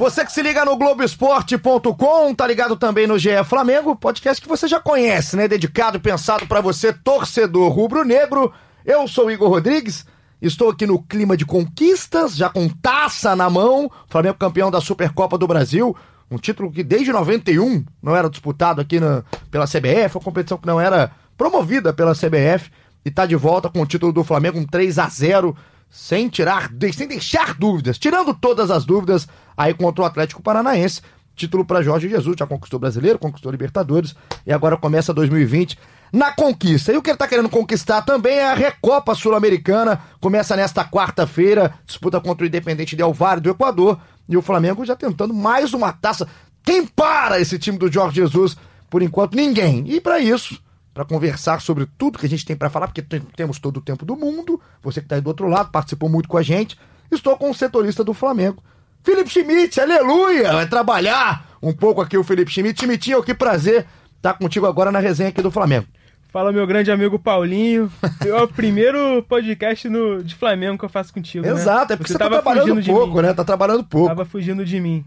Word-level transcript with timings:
Você 0.00 0.24
que 0.24 0.32
se 0.32 0.40
liga 0.40 0.64
no 0.64 0.78
Globoesporte.com, 0.78 2.34
tá 2.34 2.46
ligado 2.46 2.74
também 2.74 3.06
no 3.06 3.18
GE 3.18 3.44
Flamengo, 3.44 3.94
podcast 3.94 4.40
que 4.40 4.48
você 4.48 4.66
já 4.66 4.80
conhece, 4.80 5.36
né? 5.36 5.46
Dedicado 5.46 6.00
pensado 6.00 6.46
para 6.46 6.62
você, 6.62 6.90
torcedor 6.90 7.70
rubro-negro. 7.70 8.50
Eu 8.82 9.06
sou 9.06 9.30
Igor 9.30 9.50
Rodrigues, 9.50 10.06
estou 10.40 10.70
aqui 10.70 10.86
no 10.86 11.02
clima 11.02 11.36
de 11.36 11.44
conquistas, 11.44 12.34
já 12.34 12.48
com 12.48 12.66
taça 12.66 13.36
na 13.36 13.50
mão. 13.50 13.90
Flamengo 14.08 14.38
campeão 14.38 14.70
da 14.70 14.80
Supercopa 14.80 15.36
do 15.36 15.46
Brasil, 15.46 15.94
um 16.30 16.38
título 16.38 16.72
que 16.72 16.82
desde 16.82 17.12
91 17.12 17.84
não 18.02 18.16
era 18.16 18.30
disputado 18.30 18.80
aqui 18.80 18.98
na, 18.98 19.22
pela 19.50 19.66
CBF, 19.66 20.16
uma 20.16 20.24
competição 20.24 20.56
que 20.56 20.66
não 20.66 20.80
era 20.80 21.10
promovida 21.36 21.92
pela 21.92 22.14
CBF 22.14 22.70
e 23.04 23.10
tá 23.10 23.26
de 23.26 23.36
volta 23.36 23.68
com 23.68 23.82
o 23.82 23.86
título 23.86 24.14
do 24.14 24.24
Flamengo, 24.24 24.58
um 24.58 24.64
3 24.64 24.98
a 24.98 25.10
0 25.10 25.54
sem 25.90 26.28
tirar, 26.28 26.70
sem 26.94 27.08
deixar 27.08 27.54
dúvidas, 27.54 27.98
tirando 27.98 28.32
todas 28.32 28.70
as 28.70 28.84
dúvidas 28.84 29.26
aí 29.56 29.74
contra 29.74 30.04
o 30.04 30.06
Atlético 30.06 30.42
Paranaense. 30.42 31.02
Título 31.34 31.64
para 31.64 31.82
Jorge 31.82 32.08
Jesus, 32.08 32.36
já 32.38 32.46
conquistou 32.46 32.78
brasileiro, 32.78 33.18
conquistou 33.18 33.50
Libertadores 33.50 34.14
e 34.46 34.52
agora 34.52 34.76
começa 34.76 35.12
2020 35.12 35.78
na 36.12 36.32
conquista. 36.32 36.92
E 36.92 36.96
o 36.96 37.02
que 37.02 37.10
ele 37.10 37.14
está 37.14 37.26
querendo 37.26 37.48
conquistar 37.48 38.02
também 38.02 38.38
é 38.38 38.50
a 38.50 38.54
Recopa 38.54 39.14
Sul-Americana. 39.14 40.00
Começa 40.20 40.54
nesta 40.54 40.84
quarta-feira, 40.84 41.74
disputa 41.86 42.20
contra 42.20 42.44
o 42.44 42.46
Independente 42.46 42.94
Del 42.94 43.12
Valle 43.12 43.40
do 43.40 43.50
Equador. 43.50 43.98
E 44.28 44.36
o 44.36 44.42
Flamengo 44.42 44.84
já 44.84 44.94
tentando 44.94 45.32
mais 45.32 45.72
uma 45.72 45.92
taça. 45.92 46.28
Quem 46.62 46.86
para 46.86 47.40
esse 47.40 47.58
time 47.58 47.78
do 47.78 47.90
Jorge 47.90 48.16
Jesus? 48.16 48.56
Por 48.88 49.02
enquanto, 49.02 49.34
ninguém. 49.34 49.84
E 49.86 50.00
para 50.00 50.18
isso, 50.18 50.60
para 50.92 51.04
conversar 51.04 51.60
sobre 51.60 51.86
tudo 51.98 52.18
que 52.18 52.26
a 52.26 52.28
gente 52.28 52.44
tem 52.44 52.56
para 52.56 52.70
falar, 52.70 52.88
porque 52.88 53.02
temos 53.36 53.58
todo 53.58 53.78
o 53.78 53.80
tempo 53.80 54.04
do 54.04 54.16
mundo. 54.16 54.60
Você 54.82 55.00
que 55.00 55.06
está 55.06 55.16
aí 55.16 55.20
do 55.20 55.28
outro 55.28 55.48
lado, 55.48 55.70
participou 55.70 56.08
muito 56.08 56.28
com 56.28 56.36
a 56.36 56.42
gente. 56.42 56.78
Estou 57.10 57.36
com 57.36 57.50
o 57.50 57.54
setorista 57.54 58.04
do 58.04 58.14
Flamengo, 58.14 58.62
Felipe 59.02 59.30
Schmidt, 59.30 59.80
aleluia! 59.80 60.52
Vai 60.52 60.66
trabalhar 60.66 61.46
um 61.62 61.72
pouco 61.72 62.00
aqui 62.00 62.16
o 62.16 62.24
Felipe 62.24 62.50
Schmidt. 62.50 62.80
Schmidtinho, 62.80 63.22
que 63.22 63.34
prazer 63.34 63.86
estar 64.16 64.34
contigo 64.34 64.66
agora 64.66 64.92
na 64.92 64.98
resenha 64.98 65.30
aqui 65.30 65.40
do 65.40 65.50
Flamengo. 65.50 65.86
Fala, 66.30 66.52
meu 66.52 66.66
grande 66.66 66.92
amigo 66.92 67.18
Paulinho. 67.18 67.90
É 68.24 68.34
o 68.34 68.46
primeiro 68.48 69.22
podcast 69.24 69.88
no, 69.88 70.22
de 70.22 70.34
Flamengo 70.34 70.78
que 70.78 70.84
eu 70.84 70.88
faço 70.88 71.12
contigo. 71.12 71.44
Né? 71.44 71.52
Exato, 71.52 71.88
né? 71.88 71.94
é 71.94 71.96
porque 71.96 72.12
você, 72.12 72.18
você 72.18 72.18
tá 72.18 72.28
trabalhando 72.28 72.84
pouco, 72.84 73.20
né? 73.20 73.32
Tá 73.32 73.42
trabalhando 73.42 73.84
pouco. 73.84 74.08
Tava 74.08 74.24
fugindo 74.24 74.64
de 74.64 74.78
mim. 74.78 75.04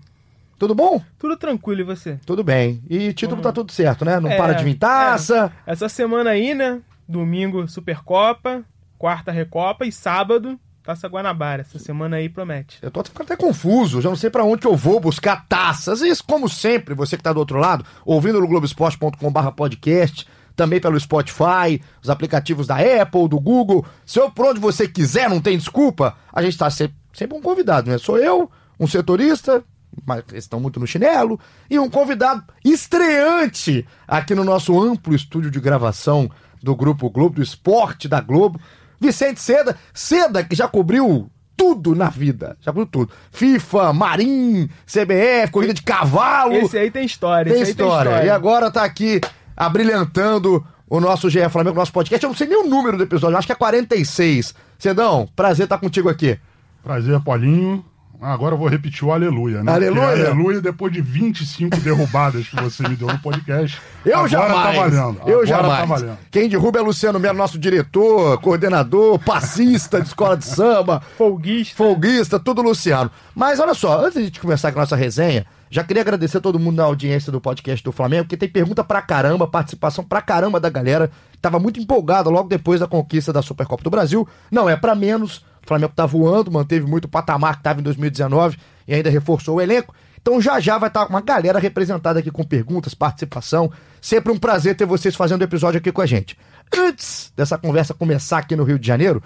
Tudo 0.57 0.75
bom? 0.75 1.01
Tudo 1.17 1.35
tranquilo, 1.35 1.81
e 1.81 1.83
você? 1.83 2.19
Tudo 2.25 2.43
bem. 2.43 2.81
E 2.89 3.13
título 3.13 3.37
uhum. 3.37 3.43
tá 3.43 3.51
tudo 3.51 3.71
certo, 3.71 4.05
né? 4.05 4.19
Não 4.19 4.29
é, 4.29 4.37
para 4.37 4.53
de 4.53 4.63
vir 4.63 4.75
taça. 4.75 5.51
É. 5.67 5.71
Essa 5.71 5.89
semana 5.89 6.31
aí, 6.31 6.53
né? 6.53 6.81
Domingo, 7.07 7.67
Supercopa. 7.67 8.63
Quarta, 8.97 9.31
Recopa. 9.31 9.85
E 9.85 9.91
sábado, 9.91 10.57
Taça 10.83 11.07
Guanabara. 11.07 11.61
Essa 11.61 11.79
semana 11.79 12.17
aí 12.17 12.27
promete. 12.27 12.77
Eu 12.81 12.91
tô 12.91 13.03
ficando 13.03 13.25
até 13.25 13.37
confuso, 13.37 14.01
já 14.01 14.09
não 14.09 14.17
sei 14.17 14.29
para 14.29 14.43
onde 14.43 14.61
que 14.61 14.67
eu 14.67 14.75
vou 14.75 14.99
buscar 14.99 15.45
taças. 15.47 16.01
E 16.01 16.09
isso, 16.09 16.23
como 16.23 16.49
sempre, 16.49 16.93
você 16.93 17.15
que 17.15 17.23
tá 17.23 17.31
do 17.31 17.39
outro 17.39 17.57
lado, 17.57 17.85
ouvindo 18.05 18.39
no 18.41 18.47
globesport.com.br 18.47 19.51
podcast, 19.55 20.27
também 20.55 20.81
pelo 20.81 20.99
Spotify, 20.99 21.81
os 22.01 22.09
aplicativos 22.09 22.67
da 22.67 22.75
Apple, 22.75 23.29
do 23.29 23.39
Google. 23.39 23.85
Se 24.05 24.19
eu 24.19 24.29
por 24.29 24.47
onde 24.47 24.59
você 24.59 24.88
quiser, 24.88 25.29
não 25.29 25.41
tem 25.41 25.57
desculpa, 25.57 26.17
a 26.31 26.41
gente 26.41 26.57
tá 26.57 26.69
sempre, 26.69 26.95
sempre 27.13 27.38
um 27.38 27.41
convidado, 27.41 27.89
né? 27.89 27.97
Sou 27.97 28.17
eu, 28.17 28.51
um 28.78 28.85
setorista, 28.85 29.63
mas 30.05 30.23
estão 30.33 30.59
muito 30.59 30.79
no 30.79 30.87
chinelo, 30.87 31.39
e 31.69 31.77
um 31.79 31.89
convidado 31.89 32.43
estreante 32.63 33.85
aqui 34.07 34.33
no 34.33 34.43
nosso 34.43 34.79
amplo 34.81 35.15
estúdio 35.15 35.51
de 35.51 35.59
gravação 35.59 36.29
do 36.61 36.75
Grupo 36.75 37.09
Globo, 37.09 37.35
do 37.35 37.43
Esporte 37.43 38.07
da 38.07 38.21
Globo. 38.21 38.59
Vicente 38.99 39.41
Seda, 39.41 39.75
Seda 39.93 40.43
que 40.43 40.55
já 40.55 40.67
cobriu 40.67 41.29
tudo 41.57 41.93
na 41.93 42.09
vida. 42.09 42.57
Já 42.61 42.71
cobriu 42.71 42.87
tudo. 42.87 43.11
FIFA, 43.31 43.93
Marim, 43.93 44.69
CBF, 44.85 45.51
corrida 45.51 45.73
de 45.73 45.81
cavalo. 45.81 46.53
Esse 46.53 46.77
aí 46.77 46.89
tem 46.89 47.05
história. 47.05 47.51
Tem, 47.51 47.61
história. 47.61 47.75
tem 47.75 48.11
história. 48.11 48.25
E 48.25 48.29
agora 48.29 48.71
tá 48.71 48.83
aqui 48.83 49.19
abrilhantando 49.55 50.65
o 50.89 50.99
nosso 50.99 51.29
GE 51.29 51.47
Flamengo, 51.49 51.75
nosso 51.75 51.91
podcast. 51.91 52.23
Eu 52.23 52.29
não 52.29 52.37
sei 52.37 52.47
nem 52.47 52.63
o 52.63 52.69
número 52.69 52.97
do 52.97 53.03
episódio, 53.03 53.37
acho 53.37 53.47
que 53.47 53.53
é 53.53 53.55
46. 53.55 54.53
Cedão, 54.77 55.27
prazer 55.35 55.65
estar 55.65 55.77
contigo 55.77 56.09
aqui. 56.09 56.39
Prazer, 56.83 57.19
Paulinho. 57.21 57.83
Agora 58.22 58.56
eu 58.56 58.57
vou 58.57 58.68
repetir 58.68 59.03
o 59.03 59.12
aleluia, 59.12 59.63
né? 59.63 59.72
Aleluia. 59.72 60.07
Porque 60.07 60.22
aleluia 60.22 60.62
depois 60.62 60.94
de 60.94 61.01
25 61.01 61.78
derrubadas 61.81 62.47
que 62.47 62.56
você 62.56 62.88
me 62.88 62.96
deu 62.96 63.07
no 63.07 63.19
podcast. 63.19 63.81
Eu 64.06 64.18
agora 64.18 64.29
tá 64.29 64.38
jamais. 64.38 64.75
Tá 64.75 65.01
valendo. 65.01 65.19
Eu 65.19 65.41
agora 65.41 65.46
jamais. 65.46 65.79
Tá 65.79 65.85
valendo. 65.85 66.18
Quem 66.29 66.50
derruba 66.50 66.79
é 66.79 66.81
Luciano 66.81 67.19
Melo, 67.19 67.38
nosso 67.38 67.57
diretor, 67.57 68.40
coordenador, 68.40 69.18
passista 69.19 70.02
de 70.02 70.07
escola 70.07 70.38
de 70.38 70.46
samba. 70.46 71.02
Folguista. 71.18 71.75
Folguista, 71.75 72.40
tudo 72.40 72.62
Luciano. 72.62 73.09
Mas 73.34 73.59
olha 73.59 73.73
só, 73.73 74.00
antes 74.00 74.13
de 74.13 74.19
a 74.19 74.23
gente 74.25 74.40
começar 74.40 74.72
com 74.72 74.79
a 74.79 74.81
nossa 74.84 74.96
resenha, 74.96 75.46
já 75.69 75.84
queria 75.84 76.02
agradecer 76.02 76.38
a 76.38 76.41
todo 76.41 76.59
mundo 76.59 76.78
na 76.78 76.84
audiência 76.84 77.31
do 77.31 77.41
podcast 77.41 77.84
do 77.84 77.91
Flamengo, 77.91 78.25
porque 78.25 78.38
tem 78.38 78.47
pergunta 78.47 78.84
pra 78.84 79.02
caramba, 79.02 79.47
participação 79.47 80.03
pra 80.03 80.22
caramba 80.22 80.59
da 80.59 80.69
galera. 80.69 81.09
Tava 81.41 81.59
muito 81.59 81.79
empolgada 81.79 82.29
logo 82.29 82.47
depois 82.47 82.79
da 82.79 82.88
conquista 82.88 83.34
da 83.34 83.41
Supercopa 83.41 83.84
do 83.84 83.90
Brasil. 83.90 84.28
Não 84.52 84.69
é 84.69 84.75
para 84.75 84.94
menos 84.94 85.44
o 85.63 85.68
Flamengo 85.68 85.94
tá 85.96 86.06
voando, 86.06 86.51
manteve 86.51 86.85
muito 86.85 87.06
o 87.06 87.09
patamar 87.09 87.53
que 87.53 87.59
estava 87.62 87.79
em 87.79 87.84
2019 87.84 88.57
e 88.88 88.94
ainda 88.94 89.09
reforçou 89.09 89.56
o 89.56 89.62
elenco. 89.62 89.96
Então 90.22 90.41
já 90.41 90.59
já 90.59 90.78
vai 90.78 90.90
estar 90.90 91.06
tá 91.06 91.09
uma 91.09 91.22
galera 91.22 91.59
representada 91.59 92.19
aqui 92.19 92.31
com 92.31 92.44
perguntas, 92.44 92.94
participação. 92.94 93.72
Sempre 94.02 94.31
um 94.31 94.38
prazer 94.38 94.75
ter 94.75 94.85
vocês 94.85 95.16
fazendo 95.16 95.41
o 95.41 95.46
episódio 95.46 95.79
aqui 95.79 95.91
com 95.91 96.02
a 96.02 96.06
gente. 96.06 96.38
Antes 96.75 97.31
dessa 97.35 97.57
conversa 97.57 97.94
começar 97.94 98.40
aqui 98.40 98.56
no 98.56 98.63
Rio 98.63 98.79
de 98.79 98.88
Janeiro, 98.88 99.23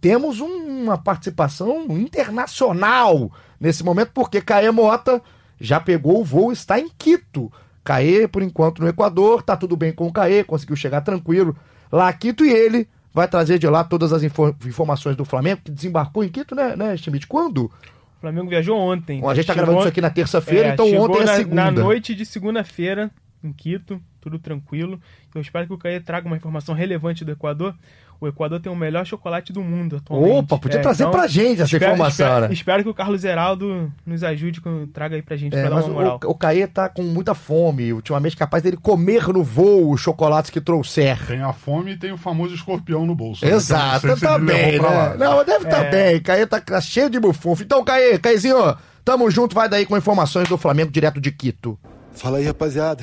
temos 0.00 0.40
uma 0.40 0.98
participação 0.98 1.86
internacional 1.90 3.30
nesse 3.58 3.82
momento, 3.82 4.10
porque 4.12 4.40
Caê 4.40 4.70
Mota 4.70 5.22
já 5.60 5.80
pegou 5.80 6.20
o 6.20 6.24
voo, 6.24 6.52
está 6.52 6.78
em 6.78 6.88
Quito. 6.88 7.50
Caê, 7.82 8.26
por 8.28 8.42
enquanto, 8.42 8.80
no 8.80 8.88
Equador, 8.88 9.42
tá 9.42 9.56
tudo 9.56 9.76
bem 9.76 9.92
com 9.92 10.06
o 10.06 10.12
Caê, 10.12 10.44
conseguiu 10.44 10.76
chegar 10.76 11.02
tranquilo 11.02 11.56
lá 11.90 12.12
Quito 12.12 12.44
e 12.44 12.52
ele 12.52 12.88
vai 13.14 13.28
trazer 13.28 13.58
de 13.60 13.68
lá 13.68 13.84
todas 13.84 14.12
as 14.12 14.24
infor 14.24 14.54
informações 14.66 15.16
do 15.16 15.24
Flamengo, 15.24 15.62
que 15.64 15.70
desembarcou 15.70 16.24
em 16.24 16.28
Quito, 16.28 16.54
né, 16.54 16.74
né 16.74 16.96
Schmidt? 16.96 17.28
Quando? 17.28 17.66
O 17.66 18.20
Flamengo 18.20 18.48
viajou 18.50 18.76
ontem. 18.76 19.20
Bom, 19.20 19.30
a 19.30 19.34
gente 19.34 19.46
tá 19.46 19.54
gravando 19.54 19.78
isso 19.78 19.88
aqui 19.88 20.00
na 20.00 20.10
terça-feira, 20.10 20.70
é, 20.70 20.72
então 20.72 20.86
ontem 20.96 21.22
é 21.22 21.26
segunda. 21.28 21.54
Na 21.54 21.70
noite 21.70 22.14
de 22.14 22.26
segunda-feira, 22.26 23.10
em 23.42 23.52
Quito, 23.52 24.02
tudo 24.20 24.38
tranquilo. 24.38 25.00
Eu 25.32 25.40
espero 25.40 25.66
que 25.66 25.72
o 25.72 25.78
Caê 25.78 26.00
traga 26.00 26.26
uma 26.26 26.36
informação 26.36 26.74
relevante 26.74 27.24
do 27.24 27.30
Equador. 27.30 27.74
O 28.20 28.28
Equador 28.28 28.60
tem 28.60 28.70
o 28.72 28.76
melhor 28.76 29.04
chocolate 29.04 29.52
do 29.52 29.62
mundo 29.62 29.96
atualmente. 29.96 30.38
Opa, 30.38 30.58
podia 30.58 30.78
é, 30.78 30.82
trazer 30.82 31.04
então, 31.04 31.12
pra 31.12 31.26
gente 31.26 31.60
essa 31.60 31.76
espero, 31.76 31.92
informação, 31.92 32.26
espero, 32.26 32.46
né? 32.46 32.52
Espero 32.52 32.82
que 32.82 32.88
o 32.88 32.94
Carlos 32.94 33.20
Zeraldo 33.20 33.92
nos 34.06 34.22
ajude, 34.24 34.62
traga 34.92 35.16
aí 35.16 35.22
pra 35.22 35.36
gente, 35.36 35.56
é, 35.56 35.60
pra 35.60 35.70
dar 35.70 35.84
uma 35.84 35.88
moral. 35.88 36.20
O, 36.24 36.30
o 36.30 36.34
Caê 36.34 36.66
tá 36.66 36.88
com 36.88 37.02
muita 37.02 37.34
fome, 37.34 37.92
ultimamente 37.92 38.36
capaz 38.36 38.62
dele 38.62 38.76
comer 38.76 39.28
no 39.28 39.42
voo 39.42 39.92
os 39.92 40.00
chocolates 40.00 40.50
que 40.50 40.60
trouxer. 40.60 41.18
Tem 41.26 41.42
a 41.42 41.52
fome 41.52 41.92
e 41.92 41.96
tem 41.96 42.12
o 42.12 42.18
famoso 42.18 42.54
escorpião 42.54 43.04
no 43.04 43.14
bolso. 43.14 43.44
Né? 43.44 43.52
Exato, 43.52 44.06
né? 44.06 44.16
tá 44.16 44.38
bem, 44.38 44.80
né? 44.80 45.16
Não, 45.18 45.44
deve 45.44 45.64
estar 45.64 45.70
tá 45.70 45.78
é... 45.78 45.84
tá 45.84 45.90
bem, 45.90 46.20
Caê 46.20 46.46
tá 46.46 46.80
cheio 46.80 47.10
de 47.10 47.20
bufunfo. 47.20 47.62
Então, 47.62 47.84
Caê, 47.84 48.18
Caezinho, 48.18 48.76
tamo 49.04 49.30
junto, 49.30 49.54
vai 49.54 49.68
daí 49.68 49.84
com 49.84 49.96
informações 49.96 50.48
do 50.48 50.56
Flamengo 50.56 50.90
direto 50.90 51.20
de 51.20 51.30
Quito. 51.30 51.78
Fala 52.12 52.38
aí, 52.38 52.44
rapaziada. 52.44 53.02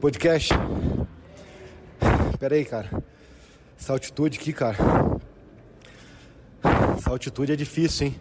Podcast. 0.00 0.50
Pera 2.38 2.54
aí, 2.54 2.64
cara. 2.64 2.90
Essa 3.78 3.92
altitude 3.92 4.38
aqui, 4.38 4.52
cara. 4.52 4.76
Essa 6.96 7.10
altitude 7.10 7.52
é 7.52 7.56
difícil, 7.56 8.06
hein? 8.08 8.16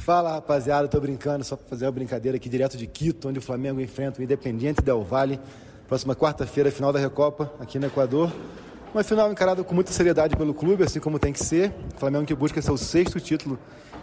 Fala, 0.00 0.32
rapaziada, 0.32 0.88
tô 0.88 1.00
brincando, 1.00 1.44
só 1.44 1.56
pra 1.56 1.68
fazer 1.68 1.84
uma 1.84 1.92
brincadeira 1.92 2.36
aqui 2.36 2.48
direto 2.48 2.76
de 2.76 2.86
Quito, 2.86 3.28
onde 3.28 3.38
o 3.38 3.42
Flamengo 3.42 3.80
enfrenta 3.80 4.20
o 4.20 4.24
Independiente 4.24 4.82
Del 4.82 5.02
Valle. 5.02 5.38
Próxima 5.86 6.16
quarta-feira, 6.16 6.70
final 6.70 6.92
da 6.92 6.98
Recopa, 6.98 7.52
aqui 7.60 7.78
no 7.78 7.86
Equador. 7.86 8.32
Uma 8.92 9.04
final 9.04 9.30
encarada 9.30 9.62
com 9.62 9.74
muita 9.74 9.92
seriedade 9.92 10.36
pelo 10.36 10.54
clube, 10.54 10.82
assim 10.82 10.98
como 10.98 11.18
tem 11.18 11.32
que 11.32 11.44
ser. 11.44 11.72
O 11.94 12.00
Flamengo 12.00 12.24
que 12.24 12.34
busca 12.34 12.60
seu 12.62 12.76
sexto 12.76 13.20
título 13.20 13.58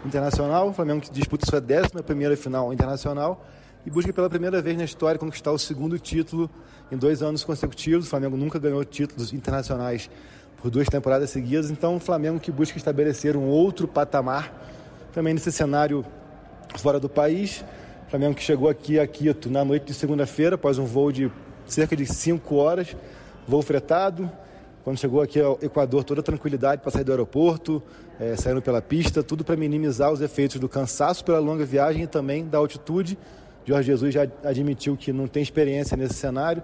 internacional, 0.06 0.68
o 0.68 0.72
Flamengo 0.72 1.00
que 1.00 1.10
disputa 1.10 1.44
sua 1.44 1.60
décima 1.60 2.02
primeira 2.02 2.36
final 2.36 2.72
internacional 2.72 3.44
e 3.86 3.90
busca 3.90 4.12
pela 4.12 4.30
primeira 4.30 4.62
vez 4.62 4.76
na 4.76 4.84
história 4.84 5.18
conquistar 5.18 5.52
o 5.52 5.58
segundo 5.58 5.98
título 5.98 6.50
em 6.90 6.96
dois 6.96 7.22
anos 7.22 7.44
consecutivos. 7.44 8.06
O 8.06 8.10
Flamengo 8.10 8.36
nunca 8.36 8.58
ganhou 8.58 8.84
títulos 8.84 9.32
internacionais 9.32 10.08
por 10.56 10.70
duas 10.70 10.88
temporadas 10.88 11.30
seguidas. 11.30 11.70
Então, 11.70 11.96
o 11.96 12.00
Flamengo 12.00 12.40
que 12.40 12.50
busca 12.50 12.78
estabelecer 12.78 13.36
um 13.36 13.46
outro 13.46 13.86
patamar 13.86 14.52
também 15.12 15.34
nesse 15.34 15.52
cenário 15.52 16.04
fora 16.78 16.98
do 16.98 17.08
país. 17.08 17.64
O 18.06 18.10
Flamengo 18.10 18.34
que 18.34 18.42
chegou 18.42 18.68
aqui 18.68 18.98
a 18.98 19.06
Quito 19.06 19.50
na 19.50 19.64
noite 19.64 19.86
de 19.86 19.94
segunda-feira, 19.94 20.54
após 20.54 20.78
um 20.78 20.84
voo 20.84 21.12
de 21.12 21.30
cerca 21.66 21.94
de 21.94 22.06
5 22.06 22.54
horas, 22.56 22.96
voo 23.46 23.60
fretado. 23.62 24.30
Quando 24.82 24.98
chegou 24.98 25.22
aqui 25.22 25.40
ao 25.40 25.58
Equador, 25.62 26.04
toda 26.04 26.22
tranquilidade 26.22 26.82
para 26.82 26.90
sair 26.90 27.04
do 27.04 27.12
aeroporto, 27.12 27.82
é, 28.20 28.36
saindo 28.36 28.60
pela 28.60 28.82
pista, 28.82 29.22
tudo 29.22 29.42
para 29.42 29.56
minimizar 29.56 30.12
os 30.12 30.20
efeitos 30.20 30.60
do 30.60 30.68
cansaço 30.68 31.24
pela 31.24 31.38
longa 31.38 31.64
viagem 31.64 32.02
e 32.02 32.06
também 32.06 32.46
da 32.46 32.58
altitude. 32.58 33.16
Jorge 33.66 33.86
Jesus 33.86 34.12
já 34.14 34.26
admitiu 34.42 34.96
que 34.96 35.12
não 35.12 35.26
tem 35.26 35.42
experiência 35.42 35.96
nesse 35.96 36.14
cenário, 36.14 36.62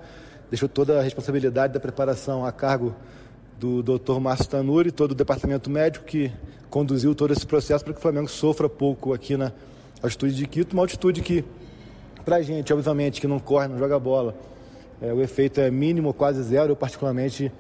deixou 0.50 0.68
toda 0.68 0.98
a 0.98 1.02
responsabilidade 1.02 1.72
da 1.72 1.80
preparação 1.80 2.44
a 2.44 2.52
cargo 2.52 2.94
do 3.58 3.82
Dr. 3.82 4.18
Márcio 4.20 4.48
Tanuri, 4.48 4.90
todo 4.90 5.12
o 5.12 5.14
departamento 5.14 5.70
médico 5.70 6.04
que 6.04 6.32
conduziu 6.68 7.14
todo 7.14 7.32
esse 7.32 7.46
processo 7.46 7.84
para 7.84 7.92
que 7.92 7.98
o 7.98 8.02
Flamengo 8.02 8.28
sofra 8.28 8.68
pouco 8.68 9.12
aqui 9.12 9.36
na 9.36 9.52
altitude 10.02 10.34
de 10.34 10.46
Quito, 10.46 10.72
uma 10.72 10.82
altitude 10.82 11.20
que, 11.20 11.44
para 12.24 12.36
a 12.36 12.42
gente, 12.42 12.72
obviamente, 12.72 13.20
que 13.20 13.26
não 13.26 13.38
corre, 13.38 13.68
não 13.68 13.78
joga 13.78 13.98
bola, 13.98 14.34
é, 15.02 15.12
o 15.12 15.22
efeito 15.22 15.60
é 15.60 15.70
mínimo, 15.70 16.12
quase 16.12 16.42
zero. 16.42 16.72
Eu, 16.72 16.76
particularmente, 16.76 17.50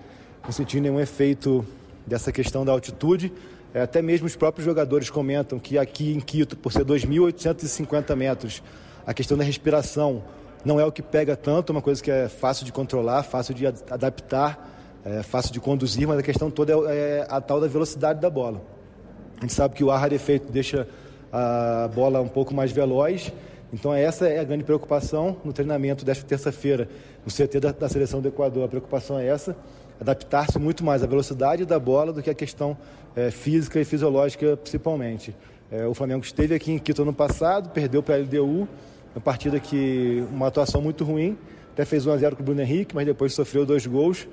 não 0.44 0.52
senti 0.52 0.78
nenhum 0.78 1.00
efeito 1.00 1.64
dessa 2.06 2.30
questão 2.30 2.64
da 2.64 2.72
altitude. 2.72 3.32
É, 3.72 3.80
até 3.80 4.02
mesmo 4.02 4.26
os 4.26 4.36
próprios 4.36 4.66
jogadores 4.66 5.08
comentam 5.08 5.58
que 5.58 5.78
aqui 5.78 6.12
em 6.12 6.20
Quito, 6.20 6.56
por 6.56 6.70
ser 6.72 6.84
2.850 6.84 8.14
metros, 8.14 8.62
a 9.06 9.14
questão 9.14 9.36
da 9.36 9.44
respiração 9.44 10.22
não 10.64 10.78
é 10.78 10.84
o 10.84 10.92
que 10.92 11.02
pega 11.02 11.36
tanto, 11.36 11.70
é 11.70 11.72
uma 11.72 11.82
coisa 11.82 12.02
que 12.02 12.10
é 12.10 12.28
fácil 12.28 12.64
de 12.64 12.72
controlar, 12.72 13.22
fácil 13.22 13.54
de 13.54 13.66
adaptar, 13.66 14.68
é 15.04 15.22
fácil 15.22 15.52
de 15.52 15.60
conduzir, 15.60 16.06
mas 16.06 16.18
a 16.18 16.22
questão 16.22 16.50
toda 16.50 16.72
é, 16.92 16.96
é 16.96 17.26
a 17.28 17.40
tal 17.40 17.60
da 17.60 17.66
velocidade 17.66 18.20
da 18.20 18.28
bola. 18.28 18.62
A 19.38 19.42
gente 19.42 19.54
sabe 19.54 19.74
que 19.74 19.82
o 19.82 19.90
ar 19.90 19.98
rarefeito 19.98 20.52
deixa 20.52 20.86
a 21.32 21.88
bola 21.94 22.20
um 22.20 22.28
pouco 22.28 22.52
mais 22.52 22.70
veloz, 22.72 23.32
então 23.72 23.94
essa 23.94 24.28
é 24.28 24.40
a 24.40 24.44
grande 24.44 24.64
preocupação 24.64 25.36
no 25.44 25.52
treinamento 25.52 26.04
desta 26.04 26.26
terça-feira 26.26 26.88
no 27.24 27.32
CT 27.32 27.60
da, 27.60 27.72
da, 27.72 27.88
seleção 27.88 28.20
do 28.20 28.28
Equador. 28.28 28.64
A 28.64 28.68
preocupação 28.68 29.18
é 29.18 29.26
essa, 29.26 29.56
adaptar-se 30.00 30.58
muito 30.58 30.84
mais 30.84 31.02
à 31.02 31.06
velocidade 31.06 31.64
da 31.64 31.78
bola 31.78 32.12
do 32.12 32.22
que 32.22 32.28
a 32.28 32.34
questão 32.34 32.76
é, 33.14 33.30
física 33.30 33.80
e 33.80 33.84
fisiológica 33.84 34.56
principalmente. 34.56 35.34
É, 35.70 35.86
o 35.86 35.94
Flamengo 35.94 36.24
esteve 36.24 36.54
aqui 36.54 36.72
em 36.72 36.78
Quito 36.78 37.02
ano 37.02 37.14
passado, 37.14 37.70
perdeu 37.70 38.02
para 38.02 38.16
a 38.16 38.18
LDU, 38.18 38.68
uma 39.14 39.20
partida 39.20 39.58
que 39.58 40.24
uma 40.30 40.46
atuação 40.46 40.80
muito 40.80 41.04
ruim, 41.04 41.36
até 41.72 41.84
fez 41.84 42.06
1 42.06 42.12
a 42.12 42.16
0 42.16 42.36
com 42.36 42.42
o 42.42 42.44
Bruno 42.44 42.60
Henrique, 42.60 42.94
mas 42.94 43.06
depois 43.06 43.32
sofreu 43.32 43.66
dois 43.66 43.86
gols, 43.86 44.28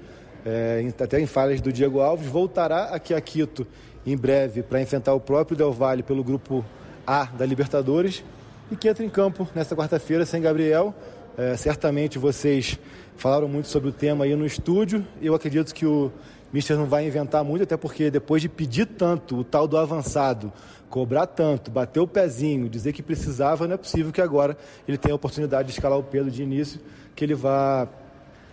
é, 0.46 0.86
até 1.02 1.20
em 1.20 1.26
falhas 1.26 1.62
do 1.62 1.72
Diego 1.72 2.00
Alves. 2.00 2.28
Voltará 2.28 2.86
aqui 2.86 3.14
a 3.14 3.22
Quito 3.22 3.66
em 4.06 4.16
breve 4.16 4.64
para 4.64 4.82
enfrentar 4.82 5.14
o 5.14 5.20
próprio 5.20 5.58
Del 5.58 5.74
Valle 5.74 6.04
pelo 6.04 6.24
grupo 6.24 6.64
A 7.06 7.26
da 7.26 7.46
Libertadores 7.46 8.24
e 8.72 8.76
que 8.76 8.88
entra 8.88 9.04
em 9.04 9.10
campo 9.10 9.48
nesta 9.54 9.76
quarta-feira 9.76 10.26
sem 10.26 10.42
Gabriel. 10.42 10.94
É, 11.38 11.56
certamente 11.56 12.18
vocês 12.18 12.80
falaram 13.16 13.48
muito 13.48 13.68
sobre 13.68 13.90
o 13.90 13.92
tema 13.92 14.26
aí 14.26 14.36
no 14.36 14.46
estúdio. 14.46 15.06
Eu 15.22 15.36
acredito 15.36 15.74
que 15.74 15.86
o 15.86 16.12
Mister 16.52 16.78
não 16.78 16.86
vai 16.86 17.06
inventar 17.06 17.44
muito, 17.44 17.64
até 17.64 17.76
porque 17.76 18.10
depois 18.10 18.42
de 18.42 18.50
pedir 18.50 18.86
tanto 18.86 19.38
o 19.38 19.44
tal 19.44 19.68
do 19.68 19.78
avançado, 19.78 20.52
cobrar 20.90 21.28
tanto, 21.28 21.70
bater 21.70 22.00
o 22.00 22.08
pezinho, 22.08 22.70
dizer 22.70 22.94
que 22.94 23.04
precisava, 23.04 23.68
não 23.68 23.76
é 23.76 23.78
possível 23.78 24.12
que 24.12 24.22
agora 24.22 24.58
ele 24.88 24.98
tenha 24.98 25.14
a 25.14 25.16
oportunidade 25.16 25.68
de 25.68 25.74
escalar 25.74 26.00
o 26.00 26.04
Pedro 26.04 26.32
de 26.32 26.42
início, 26.42 26.80
que 27.16 27.26
ele 27.26 27.36
vá 27.36 27.88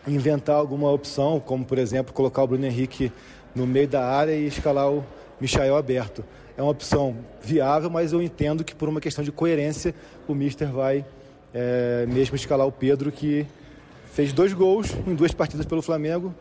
inventar 0.07 0.57
alguma 0.57 0.91
opção, 0.91 1.41
como 1.41 1.65
por 1.65 1.79
exemplo 1.79 2.13
colocar 2.13 2.43
o 2.43 2.47
Bruno 2.47 2.67
Henrique 2.67 3.13
no 3.55 3.67
meio 3.67 3.89
da 3.89 4.05
área 4.05 4.33
e 4.33 4.47
escalar 4.47 4.91
o 4.91 5.05
Michael 5.41 5.77
aberto. 5.77 6.25
É 6.57 6.63
uma 6.63 6.71
opção 6.71 7.17
viável, 7.43 7.89
mas 7.89 8.13
eu 8.13 8.23
entendo 8.23 8.65
que 8.65 8.75
por 8.75 8.89
uma 8.89 9.01
questão 9.01 9.25
de 9.25 9.33
coerência 9.33 9.95
o 10.27 10.35
Mister 10.35 10.71
vai 10.71 11.05
é, 11.53 12.07
mesmo 12.07 12.37
escalar 12.37 12.67
o 12.67 12.73
Pedro, 12.73 13.11
que 13.13 13.47
fez 14.07 14.33
dois 14.33 14.53
gols 14.53 14.93
em 15.07 15.15
duas 15.15 15.33
partidas 15.33 15.67
pelo 15.67 15.83
Flamengo, 15.83 16.35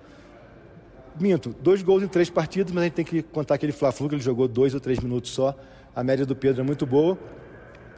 minto, 1.19 1.56
dois 1.62 1.81
gols 1.81 2.04
em 2.04 2.07
três 2.07 2.30
partidas, 2.30 2.71
mas 2.71 2.81
a 2.81 2.86
gente 2.86 2.94
tem 2.94 3.06
que 3.06 3.21
contar 3.21 3.56
aquele 3.56 3.71
Fla-Flu 3.71 4.10
que 4.10 4.15
ele 4.15 4.21
jogou 4.21 4.48
dois 4.48 4.74
ou 4.74 4.80
três 4.80 5.00
minutos 5.00 5.31
só. 5.31 5.56
A 5.95 6.04
média 6.04 6.25
do 6.25 6.36
Pedro 6.36 6.62
é 6.62 6.63
muito 6.63 6.86
boa. 6.86 7.18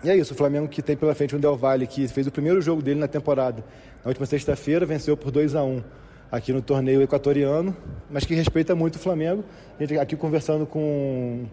E 0.03 0.09
é 0.09 0.15
isso, 0.15 0.33
o 0.33 0.37
Flamengo 0.37 0.67
que 0.67 0.81
tem 0.81 0.95
pela 0.95 1.15
frente 1.15 1.35
o 1.35 1.39
Del 1.39 1.55
Valle, 1.55 1.87
que 1.87 2.07
fez 2.07 2.27
o 2.27 2.31
primeiro 2.31 2.61
jogo 2.61 2.81
dele 2.81 2.99
na 2.99 3.07
temporada. 3.07 3.63
Na 4.03 4.09
última 4.09 4.25
sexta-feira, 4.25 4.85
venceu 4.85 5.15
por 5.17 5.31
2 5.31 5.55
a 5.55 5.63
1 5.63 5.67
um 5.67 5.83
aqui 6.31 6.51
no 6.51 6.61
torneio 6.61 7.01
equatoriano, 7.01 7.75
mas 8.09 8.25
que 8.25 8.35
respeita 8.35 8.75
muito 8.75 8.95
o 8.95 8.99
Flamengo. 8.99 9.43
A 9.79 9.83
gente 9.83 9.97
aqui 9.97 10.15
conversando 10.15 10.65
com 10.65 11.45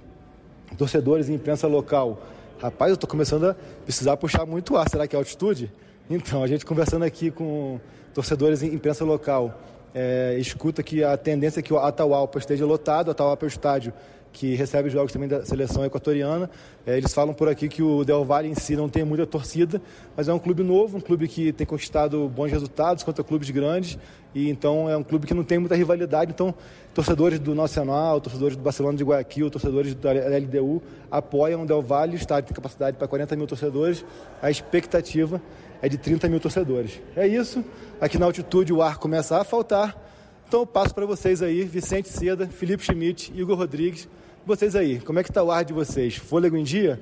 torcedores 0.77 1.29
e 1.29 1.33
imprensa 1.33 1.67
local. 1.67 2.21
Rapaz, 2.61 2.91
eu 2.91 2.95
estou 2.95 3.09
começando 3.09 3.45
a 3.45 3.57
precisar 3.85 4.17
puxar 4.17 4.45
muito 4.45 4.77
ar. 4.77 4.89
Será 4.89 5.07
que 5.07 5.17
é 5.17 5.19
altitude? 5.19 5.73
Então, 6.11 6.43
a 6.43 6.47
gente 6.47 6.67
conversando 6.67 7.05
aqui 7.05 7.31
com 7.31 7.81
torcedores 8.13 8.63
e 8.63 8.67
imprensa 8.67 9.05
local 9.05 9.59
é, 9.95 10.37
escuta 10.39 10.83
que 10.83 11.05
a 11.05 11.17
tendência 11.17 11.61
é 11.61 11.63
que 11.63 11.73
o 11.73 11.79
Atahualpa 11.79 12.39
esteja 12.39 12.65
lotado, 12.65 13.09
o 13.09 13.11
Atahualpa 13.11 13.45
é 13.45 13.47
o 13.47 13.49
estádio 13.49 13.93
que 14.33 14.55
recebe 14.55 14.89
os 14.89 14.95
jogos 14.95 15.13
também 15.13 15.29
da 15.29 15.45
seleção 15.45 15.85
equatoriana. 15.85 16.49
É, 16.87 16.97
eles 16.97 17.13
falam 17.13 17.35
por 17.35 17.49
aqui 17.49 17.69
que 17.69 17.83
o 17.83 18.03
Del 18.03 18.25
Valle 18.25 18.49
em 18.49 18.55
si 18.55 18.75
não 18.75 18.89
tem 18.89 19.05
muita 19.05 19.27
torcida, 19.27 19.81
mas 20.17 20.27
é 20.27 20.33
um 20.33 20.39
clube 20.39 20.63
novo, 20.63 20.97
um 20.97 21.01
clube 21.01 21.29
que 21.29 21.53
tem 21.53 21.67
conquistado 21.67 22.29
bons 22.29 22.51
resultados 22.51 23.05
contra 23.05 23.23
clubes 23.23 23.51
grandes, 23.51 23.99
e 24.35 24.49
então 24.49 24.89
é 24.89 24.97
um 24.97 25.03
clube 25.03 25.27
que 25.27 25.35
não 25.35 25.45
tem 25.45 25.59
muita 25.59 25.77
rivalidade. 25.77 26.33
Então, 26.33 26.55
torcedores 26.95 27.39
do 27.39 27.55
Nacional, 27.55 28.21
torcedores 28.21 28.57
do 28.57 28.63
Barcelona 28.63 28.97
de 28.97 29.05
Guayaquil, 29.05 29.51
torcedores 29.51 29.95
da 29.95 30.11
LDU 30.13 30.83
apoiam 31.11 31.63
o 31.63 31.67
Del 31.67 31.83
Valle, 31.83 32.15
o 32.15 32.17
estádio 32.17 32.49
tem 32.49 32.55
capacidade 32.55 32.97
para 32.97 33.07
40 33.07 33.37
mil 33.37 33.47
torcedores. 33.47 34.05
A 34.41 34.51
expectativa 34.51 35.41
é 35.83 35.89
de 35.89 35.99
30 35.99 36.29
mil 36.29 36.39
torcedores. 36.39 37.01
É 37.17 37.27
isso. 37.27 37.65
Aqui 38.01 38.17
na 38.17 38.27
altitude 38.27 38.73
o 38.73 38.81
ar 38.81 38.97
começa 38.99 39.39
a 39.39 39.45
faltar. 39.45 39.97
Então 40.47 40.61
eu 40.61 40.67
passo 40.67 40.95
para 40.95 41.05
vocês 41.05 41.43
aí, 41.43 41.65
Vicente 41.65 42.09
Seda, 42.09 42.47
Felipe 42.47 42.85
Schmidt, 42.85 43.33
Igor 43.35 43.57
Rodrigues. 43.57 44.09
Vocês 44.47 44.77
aí, 44.77 45.01
como 45.01 45.19
é 45.19 45.25
que 45.25 45.33
tá 45.33 45.43
o 45.43 45.51
ar 45.51 45.65
de 45.65 45.73
vocês? 45.73 46.17
Fôlego 46.17 46.57
em 46.57 46.63
dia? 46.63 47.01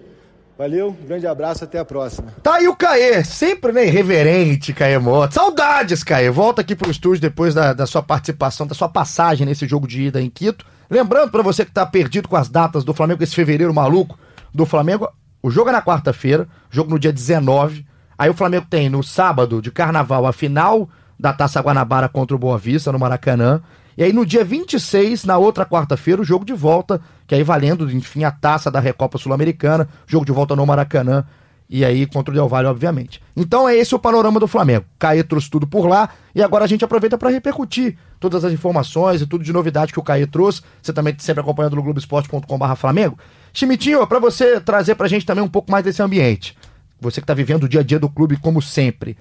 Valeu, 0.56 0.94
grande 1.06 1.26
abraço, 1.26 1.64
até 1.64 1.78
a 1.78 1.84
próxima. 1.84 2.34
Tá 2.42 2.56
aí 2.56 2.68
o 2.68 2.76
Caê, 2.76 3.24
sempre 3.24 3.72
né, 3.72 3.86
irreverente, 3.86 4.74
Caê 4.74 4.98
Mota. 4.98 5.32
Saudades, 5.32 6.04
Caê. 6.04 6.28
Volta 6.28 6.60
aqui 6.60 6.76
pro 6.76 6.90
estúdio 6.90 7.20
depois 7.20 7.54
da, 7.54 7.72
da 7.72 7.86
sua 7.86 8.02
participação, 8.02 8.66
da 8.66 8.74
sua 8.74 8.88
passagem 8.88 9.46
nesse 9.46 9.66
jogo 9.66 9.88
de 9.88 10.02
ida 10.02 10.20
em 10.20 10.28
Quito. 10.28 10.66
Lembrando 10.90 11.30
para 11.30 11.42
você 11.42 11.64
que 11.64 11.72
tá 11.72 11.86
perdido 11.86 12.28
com 12.28 12.36
as 12.36 12.48
datas 12.48 12.84
do 12.84 12.92
Flamengo, 12.92 13.22
esse 13.22 13.34
fevereiro 13.34 13.72
maluco 13.72 14.18
do 14.54 14.66
Flamengo, 14.66 15.08
o 15.42 15.50
jogo 15.50 15.70
é 15.70 15.72
na 15.72 15.80
quarta-feira, 15.80 16.46
jogo 16.70 16.90
no 16.90 16.98
dia 16.98 17.12
19. 17.12 17.86
Aí 18.20 18.28
o 18.28 18.34
Flamengo 18.34 18.66
tem 18.68 18.90
no 18.90 19.02
sábado 19.02 19.62
de 19.62 19.70
carnaval 19.70 20.26
a 20.26 20.32
final 20.34 20.90
da 21.18 21.32
Taça 21.32 21.58
Guanabara 21.58 22.06
contra 22.06 22.36
o 22.36 22.38
Boa 22.38 22.58
Vista 22.58 22.92
no 22.92 22.98
Maracanã. 22.98 23.62
E 23.96 24.04
aí 24.04 24.12
no 24.12 24.26
dia 24.26 24.44
26, 24.44 25.24
na 25.24 25.38
outra 25.38 25.64
quarta-feira, 25.64 26.20
o 26.20 26.24
jogo 26.24 26.44
de 26.44 26.52
volta, 26.52 27.00
que 27.26 27.34
aí 27.34 27.42
valendo, 27.42 27.90
enfim, 27.90 28.24
a 28.24 28.30
taça 28.30 28.70
da 28.70 28.78
Recopa 28.78 29.16
Sul-Americana, 29.16 29.88
jogo 30.06 30.26
de 30.26 30.32
volta 30.32 30.54
no 30.54 30.66
Maracanã, 30.66 31.24
e 31.66 31.82
aí 31.82 32.04
contra 32.04 32.30
o 32.30 32.34
Del 32.34 32.46
Valle, 32.46 32.66
obviamente. 32.66 33.22
Então 33.34 33.66
é 33.66 33.74
esse 33.74 33.94
o 33.94 33.98
panorama 33.98 34.38
do 34.38 34.46
Flamengo. 34.46 34.84
Caê 34.98 35.22
trouxe 35.22 35.48
tudo 35.48 35.66
por 35.66 35.86
lá, 35.86 36.10
e 36.34 36.42
agora 36.42 36.66
a 36.66 36.68
gente 36.68 36.84
aproveita 36.84 37.16
para 37.16 37.30
repercutir 37.30 37.96
todas 38.18 38.44
as 38.44 38.52
informações 38.52 39.22
e 39.22 39.26
tudo 39.26 39.42
de 39.42 39.50
novidade 39.50 39.94
que 39.94 39.98
o 39.98 40.02
Caê 40.02 40.26
trouxe. 40.26 40.60
Você 40.82 40.92
também 40.92 41.16
sempre 41.18 41.40
acompanhando 41.40 41.76
no 41.76 41.82
globoesporte.com.br 41.82 42.74
Flamengo. 42.76 43.18
Chimitinho, 43.50 44.06
para 44.06 44.18
você 44.18 44.60
trazer 44.60 44.94
pra 44.94 45.08
gente 45.08 45.24
também 45.24 45.42
um 45.42 45.48
pouco 45.48 45.72
mais 45.72 45.82
desse 45.82 46.02
ambiente 46.02 46.54
você 47.00 47.20
que 47.20 47.24
está 47.24 47.34
vivendo 47.34 47.64
o 47.64 47.68
dia 47.68 47.80
a 47.80 47.84
dia 47.84 47.98
do 47.98 48.08
clube 48.08 48.36
como 48.36 48.60
sempre. 48.60 49.16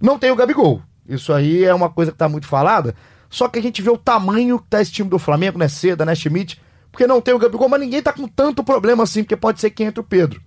Não 0.00 0.18
tem 0.18 0.30
o 0.30 0.36
Gabigol. 0.36 0.82
Isso 1.08 1.32
aí 1.32 1.64
é 1.64 1.74
uma 1.74 1.90
coisa 1.90 2.10
que 2.10 2.16
está 2.16 2.28
muito 2.28 2.46
falada. 2.46 2.94
Só 3.28 3.48
que 3.48 3.58
a 3.58 3.62
gente 3.62 3.80
vê 3.80 3.90
o 3.90 3.96
tamanho 3.96 4.58
que 4.58 4.66
tá 4.68 4.80
esse 4.80 4.92
time 4.92 5.08
do 5.08 5.18
Flamengo, 5.18 5.58
né? 5.58 5.66
Seda, 5.66 6.04
né, 6.04 6.14
Schmidt? 6.14 6.60
Porque 6.90 7.06
não 7.06 7.20
tem 7.20 7.32
o 7.32 7.38
Gabigol, 7.38 7.68
mas 7.68 7.80
ninguém 7.80 8.02
tá 8.02 8.12
com 8.12 8.28
tanto 8.28 8.62
problema 8.62 9.02
assim, 9.02 9.22
porque 9.22 9.36
pode 9.36 9.60
ser 9.60 9.70
que 9.70 9.82
entre 9.82 10.00
o 10.00 10.04
Pedro. 10.04 10.42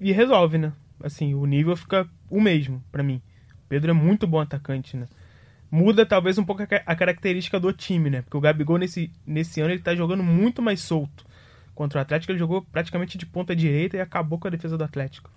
E 0.00 0.12
resolve, 0.12 0.56
né? 0.56 0.72
Assim, 1.02 1.34
o 1.34 1.44
nível 1.44 1.76
fica 1.76 2.08
o 2.30 2.40
mesmo 2.40 2.82
para 2.92 3.02
mim. 3.02 3.20
O 3.64 3.68
Pedro 3.68 3.90
é 3.90 3.94
muito 3.94 4.26
bom 4.26 4.40
atacante, 4.40 4.96
né? 4.96 5.08
Muda 5.68 6.06
talvez 6.06 6.38
um 6.38 6.44
pouco 6.44 6.62
a 6.62 6.94
característica 6.94 7.58
do 7.58 7.72
time, 7.72 8.10
né? 8.10 8.22
Porque 8.22 8.36
o 8.36 8.40
Gabigol 8.40 8.78
nesse, 8.78 9.10
nesse 9.26 9.60
ano 9.60 9.72
ele 9.72 9.82
tá 9.82 9.94
jogando 9.94 10.22
muito 10.22 10.62
mais 10.62 10.80
solto. 10.80 11.24
Contra 11.74 11.98
o 11.98 12.02
Atlético 12.02 12.30
ele 12.30 12.38
jogou 12.38 12.62
praticamente 12.62 13.18
de 13.18 13.26
ponta 13.26 13.56
direita 13.56 13.96
e 13.96 14.00
acabou 14.00 14.38
com 14.38 14.46
a 14.46 14.50
defesa 14.50 14.78
do 14.78 14.84
Atlético. 14.84 15.30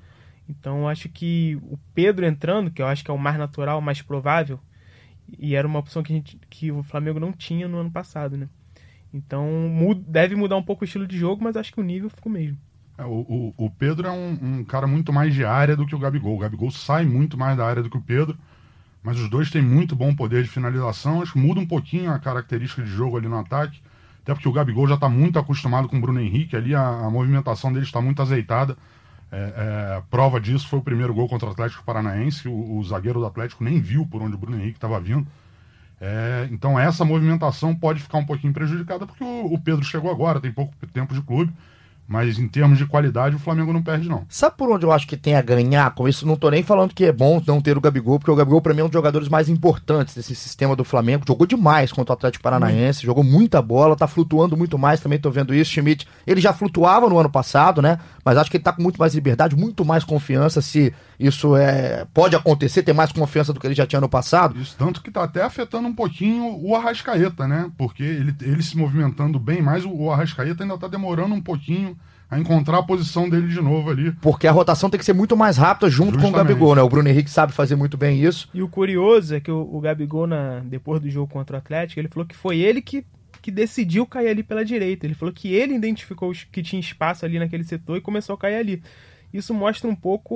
Então 0.47 0.87
acho 0.87 1.09
que 1.09 1.57
o 1.63 1.77
Pedro 1.93 2.25
entrando, 2.25 2.69
que 2.69 2.81
eu 2.81 2.87
acho 2.87 3.03
que 3.03 3.09
é 3.09 3.13
o 3.13 3.17
mais 3.17 3.37
natural, 3.37 3.81
mais 3.81 4.01
provável, 4.01 4.59
e 5.39 5.55
era 5.55 5.67
uma 5.67 5.79
opção 5.79 6.03
que, 6.03 6.13
gente, 6.13 6.39
que 6.49 6.71
o 6.71 6.83
Flamengo 6.83 7.19
não 7.19 7.31
tinha 7.31 7.67
no 7.67 7.79
ano 7.79 7.91
passado, 7.91 8.37
né? 8.37 8.47
Então 9.13 9.49
muda, 9.69 10.03
deve 10.07 10.35
mudar 10.35 10.57
um 10.57 10.63
pouco 10.63 10.83
o 10.83 10.85
estilo 10.85 11.07
de 11.07 11.17
jogo, 11.17 11.43
mas 11.43 11.55
acho 11.55 11.73
que 11.73 11.79
o 11.79 11.83
nível 11.83 12.09
ficou 12.09 12.31
mesmo. 12.31 12.57
É, 12.97 13.03
o, 13.03 13.53
o, 13.57 13.65
o, 13.65 13.69
Pedro 13.69 14.07
é 14.07 14.11
um, 14.11 14.39
um, 14.41 14.63
cara 14.63 14.87
muito 14.87 15.11
mais 15.11 15.33
de 15.33 15.43
área 15.43 15.75
do 15.75 15.85
que 15.85 15.95
o 15.95 15.99
Gabigol. 15.99 16.35
O 16.35 16.39
Gabigol 16.39 16.71
sai 16.71 17.05
muito 17.05 17.37
mais 17.37 17.57
da 17.57 17.65
área 17.65 17.83
do 17.83 17.89
que 17.89 17.97
o 17.97 18.01
Pedro, 18.01 18.37
mas 19.03 19.19
os 19.19 19.29
dois 19.29 19.49
têm 19.49 19.61
muito 19.61 19.95
bom 19.95 20.15
poder 20.15 20.43
de 20.43 20.49
finalização. 20.49 21.21
Acho 21.21 21.33
que 21.33 21.39
muda 21.39 21.59
um 21.59 21.67
pouquinho 21.67 22.11
a 22.11 22.19
característica 22.19 22.81
de 22.81 22.89
jogo 22.89 23.17
ali 23.17 23.27
no 23.27 23.37
ataque, 23.37 23.81
até 24.21 24.33
porque 24.33 24.47
o 24.47 24.53
Gabigol 24.53 24.87
já 24.87 24.95
está 24.95 25.09
muito 25.09 25.39
acostumado 25.39 25.89
com 25.89 25.97
o 25.97 26.01
Bruno 26.01 26.21
Henrique 26.21 26.55
ali, 26.55 26.73
a, 26.73 26.87
a 26.87 27.09
movimentação 27.09 27.71
dele 27.73 27.85
está 27.85 28.01
muito 28.01 28.21
azeitada 28.21 28.77
É, 29.31 29.37
é, 29.37 30.03
prova 30.09 30.39
disso 30.39 30.67
foi 30.67 30.79
o 30.79 30.83
primeiro 30.83 31.13
gol 31.13 31.27
contra 31.27 31.47
o 31.47 31.51
Atlético 31.51 31.83
Paranaense. 31.83 32.47
O, 32.47 32.77
o 32.77 32.83
zagueiro 32.83 33.19
do 33.19 33.25
Atlético 33.25 33.63
nem 33.63 33.79
viu 33.79 34.05
por 34.05 34.21
onde 34.21 34.35
o 34.35 34.37
Bruno 34.37 34.57
Henrique 34.57 34.77
estava 34.77 34.99
vindo. 34.99 35.27
É, 35.99 36.47
então 36.51 36.79
essa 36.79 37.05
movimentação 37.05 37.73
pode 37.73 38.01
ficar 38.01 38.17
um 38.17 38.25
pouquinho 38.25 38.53
prejudicada 38.53 39.07
porque 39.07 39.23
o, 39.23 39.53
o 39.53 39.59
Pedro 39.59 39.83
chegou 39.83 40.11
agora, 40.11 40.41
tem 40.41 40.51
pouco 40.51 40.73
tempo 40.87 41.13
de 41.13 41.21
clube. 41.21 41.53
Mas 42.07 42.37
em 42.37 42.47
termos 42.47 42.77
de 42.77 42.85
qualidade, 42.85 43.35
o 43.35 43.39
Flamengo 43.39 43.73
não 43.73 43.81
perde, 43.81 44.07
não. 44.07 44.25
Sabe 44.29 44.55
por 44.55 44.71
onde 44.71 44.85
eu 44.85 44.91
acho 44.91 45.07
que 45.07 45.17
tem 45.17 45.35
a 45.35 45.41
ganhar 45.41 45.89
com 45.95 46.07
isso? 46.07 46.25
Não 46.25 46.35
tô 46.35 46.51
nem 46.51 46.61
falando 46.61 46.93
que 46.93 47.05
é 47.05 47.11
bom 47.11 47.41
não 47.47 47.59
ter 47.59 47.75
o 47.75 47.81
Gabigol, 47.81 48.19
porque 48.19 48.29
o 48.29 48.35
Gabigol, 48.35 48.61
pra 48.61 48.73
mim, 48.73 48.81
é 48.81 48.83
um 48.83 48.87
dos 48.87 48.93
jogadores 48.93 49.27
mais 49.27 49.49
importantes 49.49 50.13
desse 50.13 50.35
sistema 50.35 50.75
do 50.75 50.83
Flamengo. 50.83 51.25
Jogou 51.27 51.47
demais 51.47 51.91
contra 51.91 52.13
o 52.13 52.15
Atlético 52.15 52.43
Paranaense, 52.43 53.05
jogou 53.05 53.23
muita 53.23 53.59
bola, 53.59 53.95
tá 53.95 54.07
flutuando 54.07 54.55
muito 54.55 54.77
mais, 54.77 54.99
também 54.99 55.17
tô 55.17 55.31
vendo 55.31 55.53
isso. 55.53 55.71
Schmidt, 55.71 56.07
ele 56.27 56.39
já 56.39 56.53
flutuava 56.53 57.09
no 57.09 57.17
ano 57.17 57.29
passado, 57.29 57.81
né? 57.81 57.97
Mas 58.23 58.37
acho 58.37 58.51
que 58.51 58.57
ele 58.57 58.63
tá 58.63 58.71
com 58.71 58.83
muito 58.83 58.99
mais 58.99 59.15
liberdade, 59.15 59.55
muito 59.55 59.83
mais 59.83 60.03
confiança. 60.03 60.61
Se 60.61 60.93
isso 61.19 61.55
é 61.55 62.05
pode 62.13 62.35
acontecer, 62.35 62.83
ter 62.83 62.93
mais 62.93 63.11
confiança 63.11 63.51
do 63.51 63.59
que 63.59 63.65
ele 63.65 63.73
já 63.73 63.87
tinha 63.87 64.01
no 64.01 64.09
passado. 64.09 64.59
Isso, 64.59 64.75
tanto 64.77 65.01
que 65.01 65.09
tá 65.09 65.23
até 65.23 65.41
afetando 65.41 65.87
um 65.87 65.95
pouquinho 65.95 66.59
o 66.61 66.75
Arrascaeta, 66.75 67.47
né? 67.47 67.71
Porque 67.77 68.03
ele, 68.03 68.35
ele 68.41 68.61
se 68.61 68.77
movimentando 68.77 69.39
bem, 69.39 69.61
mas 69.61 69.85
o, 69.85 69.91
o 69.91 70.11
Arrascaeta 70.11 70.63
ainda 70.63 70.77
tá 70.77 70.87
demorando 70.87 71.33
um 71.33 71.41
pouquinho 71.41 71.94
a 72.29 72.39
encontrar 72.39 72.79
a 72.79 72.83
posição 72.83 73.29
dele 73.29 73.47
de 73.47 73.61
novo 73.61 73.89
ali. 73.89 74.11
Porque 74.21 74.47
a 74.47 74.51
rotação 74.51 74.89
tem 74.89 74.99
que 74.99 75.05
ser 75.05 75.13
muito 75.13 75.37
mais 75.37 75.57
rápida 75.57 75.89
junto 75.89 76.13
Justamente. 76.13 76.33
com 76.33 76.39
o 76.39 76.43
Gabigol, 76.43 76.75
né? 76.75 76.81
O 76.81 76.89
Bruno 76.89 77.07
Henrique 77.07 77.29
sabe 77.29 77.53
fazer 77.53 77.75
muito 77.75 77.97
bem 77.97 78.23
isso. 78.23 78.49
E 78.53 78.61
o 78.61 78.67
curioso 78.67 79.35
é 79.35 79.39
que 79.39 79.51
o, 79.51 79.69
o 79.71 79.79
Gabigol, 79.79 80.27
na, 80.27 80.59
depois 80.59 81.01
do 81.01 81.09
jogo 81.09 81.31
contra 81.31 81.55
o 81.55 81.59
Atlético, 81.59 81.99
ele 81.99 82.09
falou 82.09 82.25
que 82.25 82.35
foi 82.35 82.57
ele 82.59 82.81
que, 82.81 83.05
que 83.41 83.51
decidiu 83.51 84.05
cair 84.05 84.29
ali 84.29 84.43
pela 84.43 84.65
direita. 84.65 85.05
Ele 85.05 85.13
falou 85.13 85.33
que 85.33 85.53
ele 85.53 85.75
identificou 85.75 86.31
que 86.51 86.63
tinha 86.63 86.79
espaço 86.79 87.25
ali 87.25 87.37
naquele 87.37 87.63
setor 87.63 87.97
e 87.97 88.01
começou 88.01 88.33
a 88.35 88.37
cair 88.37 88.55
ali 88.55 88.81
isso 89.33 89.53
mostra 89.53 89.89
um 89.89 89.95
pouco 89.95 90.33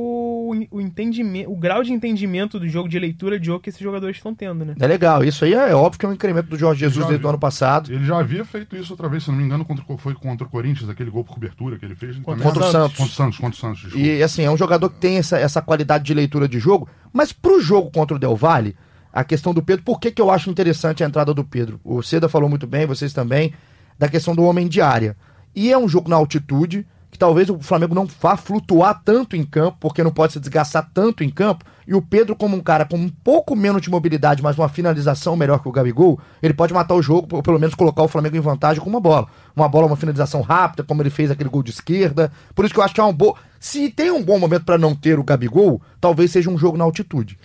o, 0.72 0.82
entendimento, 0.82 1.52
o 1.52 1.56
grau 1.56 1.84
de 1.84 1.94
entendimento 1.94 2.60
do 2.60 2.68
jogo, 2.68 2.90
de 2.90 3.00
leitura 3.00 3.40
de 3.40 3.46
jogo 3.46 3.62
que 3.62 3.70
esses 3.70 3.82
jogadores 3.82 4.18
estão 4.18 4.36
tendo, 4.36 4.66
né? 4.66 4.76
É 4.80 4.88
legal, 4.88 5.24
isso 5.24 5.46
aí 5.46 5.54
é 5.54 5.74
óbvio 5.74 6.00
que 6.00 6.06
é 6.06 6.10
um 6.10 6.14
incremento 6.14 6.50
do 6.50 6.58
Jorge 6.58 6.82
Jesus 6.82 7.06
desde 7.08 7.26
o 7.26 7.30
ano 7.30 7.40
passado. 7.40 7.92
Ele 7.92 8.06
já 8.06 8.20
havia 8.20 8.44
feito 8.44 8.76
isso 8.76 8.94
outra 8.94 9.08
vez, 9.08 9.24
se 9.24 9.32
não 9.32 9.38
me 9.38 9.44
engano, 9.44 9.64
contra, 9.64 9.86
foi 9.98 10.14
contra 10.14 10.46
o 10.46 10.50
Corinthians, 10.50 10.90
aquele 10.90 11.10
gol 11.10 11.24
por 11.24 11.34
cobertura 11.34 11.78
que 11.78 11.86
ele 11.86 11.96
fez. 11.96 12.18
Contra, 12.18 12.44
contra 12.44 12.64
o 12.64 12.72
Santos. 12.72 12.98
Contra 12.98 13.12
o 13.12 13.16
Santos, 13.16 13.38
contra 13.38 13.58
o 13.58 13.60
Santos, 13.60 13.82
desculpa. 13.82 14.08
E 14.08 14.24
assim, 14.24 14.44
é 14.44 14.52
um 14.52 14.58
jogador 14.58 14.90
que 14.90 14.98
tem 14.98 15.18
essa, 15.18 15.38
essa 15.38 15.62
qualidade 15.62 16.04
de 16.04 16.14
leitura 16.14 16.48
de 16.48 16.60
jogo, 16.60 16.90
mas 17.14 17.32
pro 17.32 17.62
jogo 17.62 17.92
contra 17.92 18.16
o 18.16 18.20
Del 18.20 18.36
Valle, 18.36 18.76
a 19.12 19.24
questão 19.24 19.54
do 19.54 19.62
Pedro, 19.62 19.84
por 19.84 20.00
que, 20.00 20.12
que 20.12 20.22
eu 20.22 20.30
acho 20.30 20.50
interessante 20.50 21.04
a 21.04 21.08
entrada 21.08 21.34
do 21.34 21.44
Pedro? 21.44 21.80
O 21.84 22.02
Seda 22.04 22.30
falou 22.30 22.50
muito 22.50 22.68
bem, 22.68 22.86
vocês 22.86 23.12
também, 23.12 23.54
da 23.98 24.08
questão 24.08 24.36
do 24.36 24.44
homem 24.44 24.68
de 24.68 24.82
área. 24.82 25.16
E 25.56 25.72
é 25.72 25.78
um 25.78 25.90
jogo 25.90 26.10
na 26.10 26.16
altitude, 26.16 26.86
que 27.12 27.18
talvez 27.18 27.50
o 27.50 27.60
Flamengo 27.60 27.96
não 27.96 28.06
vá 28.06 28.38
flutuar 28.38 29.02
tanto 29.04 29.36
em 29.36 29.44
campo, 29.44 29.78
porque 29.80 30.04
não 30.04 30.12
pode 30.12 30.34
se 30.34 30.40
desgastar 30.40 30.90
tanto 30.94 31.24
em 31.24 31.30
campo, 31.30 31.66
e 31.90 31.96
o 31.96 32.02
Pedro, 32.04 32.36
como 32.36 32.56
um 32.56 32.62
cara 32.62 32.86
com 32.86 32.98
um 32.98 33.10
pouco 33.10 33.56
menos 33.56 33.82
de 33.82 33.90
mobilidade, 33.90 34.44
mas 34.44 34.56
uma 34.56 34.70
finalização 34.70 35.36
melhor 35.36 35.60
que 35.60 35.68
o 35.68 35.72
Gabigol, 35.72 36.20
ele 36.40 36.54
pode 36.54 36.72
matar 36.72 36.94
o 36.94 37.02
jogo, 37.02 37.36
ou 37.36 37.42
pelo 37.42 37.60
menos 37.60 37.74
colocar 37.74 38.04
o 38.04 38.08
Flamengo 38.08 38.38
em 38.38 38.40
vantagem 38.40 38.80
com 38.80 38.88
uma 38.88 39.00
bola. 39.00 39.28
Uma 39.56 39.68
bola, 39.68 39.88
uma 39.88 39.96
finalização 39.96 40.42
rápida, 40.42 40.84
como 40.84 41.02
ele 41.02 41.10
fez 41.10 41.32
aquele 41.32 41.50
gol 41.50 41.64
de 41.64 41.72
esquerda. 41.72 42.32
Por 42.54 42.64
isso 42.64 42.76
que 42.76 42.80
eu 42.80 42.84
acho 42.84 42.94
que 42.94 43.02
é 43.02 43.04
um 43.04 43.12
bom. 43.12 43.36
Se 43.60 43.90
tem 43.90 44.12
um 44.12 44.24
bom 44.24 44.38
momento 44.38 44.66
para 44.66 44.78
não 44.78 44.94
ter 44.94 45.18
o 45.18 45.24
Gabigol, 45.24 45.82
talvez 46.00 46.30
seja 46.30 46.52
um 46.52 46.60
jogo 46.60 46.78
na 46.78 46.84
altitude. 46.84 47.40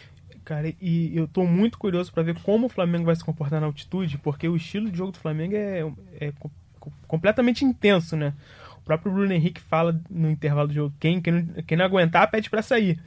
Cara, 0.44 0.75
e 0.78 1.16
eu 1.16 1.26
tô 1.26 1.47
muito 1.47 1.78
curioso 1.78 2.12
para 2.12 2.23
ver 2.23 2.38
como 2.42 2.66
o 2.66 2.68
Flamengo 2.68 3.06
vai 3.06 3.16
se 3.16 3.25
comportar 3.25 3.62
na 3.62 3.66
altitude, 3.66 4.18
porque 4.18 4.47
o 4.47 4.56
estilo 4.56 4.90
de 4.90 4.99
jogo 4.99 5.12
do 5.12 5.18
Flamengo 5.18 5.54
é, 5.56 5.90
é 6.21 6.33
completamente 7.09 7.64
intenso, 7.64 8.14
né? 8.14 8.35
Próprio 8.84 9.12
Bruno 9.12 9.32
Henrique 9.32 9.60
fala 9.60 9.98
no 10.10 10.30
intervalo 10.30 10.68
do 10.68 10.74
jogo: 10.74 10.94
quem, 11.00 11.20
quem, 11.20 11.32
não, 11.32 11.62
quem 11.66 11.76
não 11.76 11.84
aguentar, 11.84 12.30
pede 12.30 12.50
para 12.50 12.62
sair. 12.62 13.00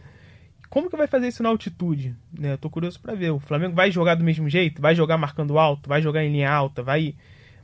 Como 0.70 0.90
que 0.90 0.98
vai 0.98 1.08
fazer 1.08 1.28
isso 1.28 1.42
na 1.42 1.50
altitude? 1.50 2.16
Né? 2.38 2.54
Eu 2.54 2.58
tô 2.58 2.70
curioso 2.70 3.00
para 3.00 3.16
ver. 3.16 3.32
O 3.32 3.40
Flamengo 3.40 3.74
vai 3.74 3.90
jogar 3.92 4.16
do 4.16 4.24
mesmo 4.24 4.50
jeito? 4.50 4.82
Vai 4.82 4.96
jogar 4.96 5.18
marcando 5.18 5.58
alto? 5.58 5.88
Vai 5.88 6.02
jogar 6.02 6.24
em 6.24 6.32
linha 6.32 6.52
alta? 6.52 6.84
Vai, 6.84 7.16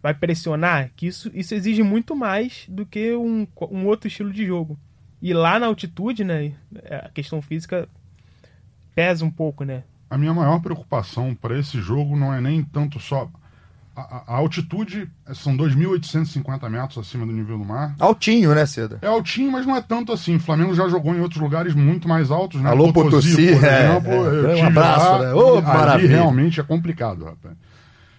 vai 0.02 0.14
pressionar? 0.14 0.92
Que 0.96 1.08
isso, 1.08 1.30
isso 1.34 1.54
exige 1.54 1.84
muito 1.84 2.16
mais 2.16 2.66
do 2.70 2.86
que 2.86 3.14
um, 3.14 3.46
um 3.70 3.86
outro 3.88 4.08
estilo 4.08 4.32
de 4.32 4.46
jogo. 4.46 4.80
E 5.22 5.34
lá 5.34 5.60
na 5.60 5.68
altitude, 5.68 6.24
né? 6.24 6.54
A 6.90 7.10
questão 7.10 7.42
física 7.42 7.90
pesa 8.96 9.26
um 9.26 9.32
pouco, 9.32 9.64
né? 9.64 9.84
A 10.10 10.18
minha 10.18 10.34
maior 10.34 10.62
preocupação 10.62 11.34
para 11.36 11.58
esse 11.58 11.82
jogo 11.82 12.16
não 12.16 12.34
é 12.34 12.40
nem 12.40 12.64
tanto 12.64 13.00
só 13.00 13.30
a, 13.96 14.24
a, 14.28 14.38
altitude 14.38 15.08
são 15.36 15.56
2.850 15.56 16.70
metros 16.70 16.98
acima 16.98 17.26
do 17.26 17.32
nível 17.32 17.58
do 17.60 17.66
mar. 17.66 17.96
Altinho, 18.00 18.54
né, 18.54 18.66
Seda? 18.66 18.98
É 19.02 19.08
altinho, 19.08 19.52
mas 19.52 19.66
não 19.66 19.76
é 19.76 19.82
tanto 19.82 20.12
assim. 20.12 20.38
O 20.38 20.40
Flamengo 20.40 20.74
já 20.74 20.88
jogou 20.88 21.14
em 21.14 21.20
outros 21.20 21.40
lugares 21.40 21.76
muito 21.76 22.08
mais 22.08 22.32
altos, 22.32 22.60
né? 22.60 22.70
Alô, 22.70 22.92
Potosí, 22.92 23.36
Potosí 23.36 23.60
por 23.60 23.64
é, 23.64 23.86
exemplo. 23.86 24.12
É, 24.12 24.60
é. 24.60 24.64
Um 24.64 24.68
abraço, 24.68 25.12
lá, 25.12 25.20
né? 25.20 25.34
Ô, 25.34 25.62
maravilha. 25.62 26.10
realmente 26.10 26.60
é 26.60 26.64
complicado, 26.64 27.26
rapaz. 27.26 27.56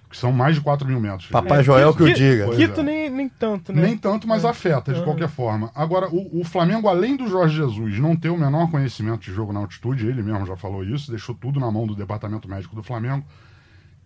Que 0.09 0.17
são 0.17 0.31
mais 0.31 0.55
de 0.55 0.61
4 0.61 0.87
mil 0.87 1.01
metros. 1.01 1.29
Papai 1.29 1.59
é, 1.59 1.63
Joel 1.65 1.93
que, 1.93 2.05
que 2.05 2.11
o 2.11 2.15
diga. 2.15 2.55
Quito 2.55 2.81
é. 2.81 2.85
nem, 2.85 3.11
nem 3.11 3.29
tanto, 3.29 3.73
né? 3.73 3.83
Nem 3.83 3.99
tanto, 3.99 4.29
mas 4.29 4.45
é. 4.45 4.49
afeta 4.49 4.95
de 4.95 5.03
qualquer 5.03 5.29
forma. 5.29 5.73
Agora, 5.75 6.09
o, 6.09 6.41
o, 6.41 6.45
Flamengo, 6.45 6.87
além 6.87 7.17
do 7.17 7.27
Jorge 7.27 7.57
Jesus 7.57 7.99
não 7.99 8.15
ter 8.15 8.29
o 8.29 8.39
menor 8.39 8.71
conhecimento 8.71 9.23
de 9.23 9.33
jogo 9.33 9.53
na 9.53 9.59
altitude, 9.59 10.07
ele 10.07 10.23
mesmo 10.23 10.47
já 10.47 10.57
falou 10.57 10.85
isso, 10.85 11.11
deixou 11.11 11.35
tudo 11.35 11.59
na 11.59 11.69
mão 11.69 11.85
do 11.85 11.97
departamento 11.97 12.49
médico 12.49 12.77
do 12.77 12.83
Flamengo 12.85 13.25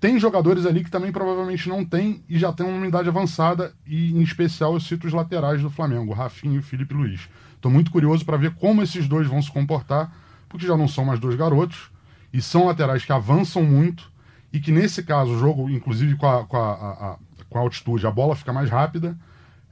tem 0.00 0.19
jogadores 0.19 0.64
ali 0.64 0.85
que 0.85 0.90
também 0.90 1.11
provavelmente 1.11 1.69
não 1.69 1.85
tem 1.85 2.23
e 2.28 2.38
já 2.38 2.52
tem 2.52 2.64
uma 2.64 2.78
unidade 2.78 3.09
avançada, 3.09 3.75
e 3.87 4.12
em 4.12 4.23
especial 4.23 4.75
eu 4.75 4.81
cito 4.81 5.07
os 5.07 5.12
laterais 5.12 5.61
do 5.61 5.71
Flamengo, 5.71 6.12
Rafinha 6.12 6.59
e 6.59 6.62
Felipe 6.62 6.95
Luiz. 6.95 7.28
Estou 7.55 7.71
muito 7.71 7.90
curioso 7.90 8.25
para 8.25 8.37
ver 8.37 8.55
como 8.55 8.83
esses 8.83 9.09
dois 9.09 9.26
vão 9.26 9.43
se 9.43 9.50
comportar, 9.50 10.12
porque 10.49 10.67
já 10.67 10.76
não 10.76 10.87
são 10.87 11.05
mais 11.05 11.19
dois 11.19 11.35
garotos, 11.35 11.90
e 12.33 12.40
são 12.40 12.67
laterais 12.67 13.05
que 13.05 13.12
avançam 13.12 13.62
muito, 13.62 14.11
e 14.52 14.61
que 14.61 14.71
nesse 14.71 15.02
caso, 15.02 15.33
o 15.33 15.38
jogo, 15.38 15.69
inclusive 15.69 16.17
com 16.17 16.28
a, 16.28 16.45
com 16.45 16.57
a, 16.57 16.73
a, 16.73 17.19
com 17.50 17.59
a 17.59 17.61
altitude, 17.61 18.07
a 18.07 18.11
bola 18.11 18.37
fica 18.37 18.52
mais 18.52 18.71
rápida, 18.71 19.19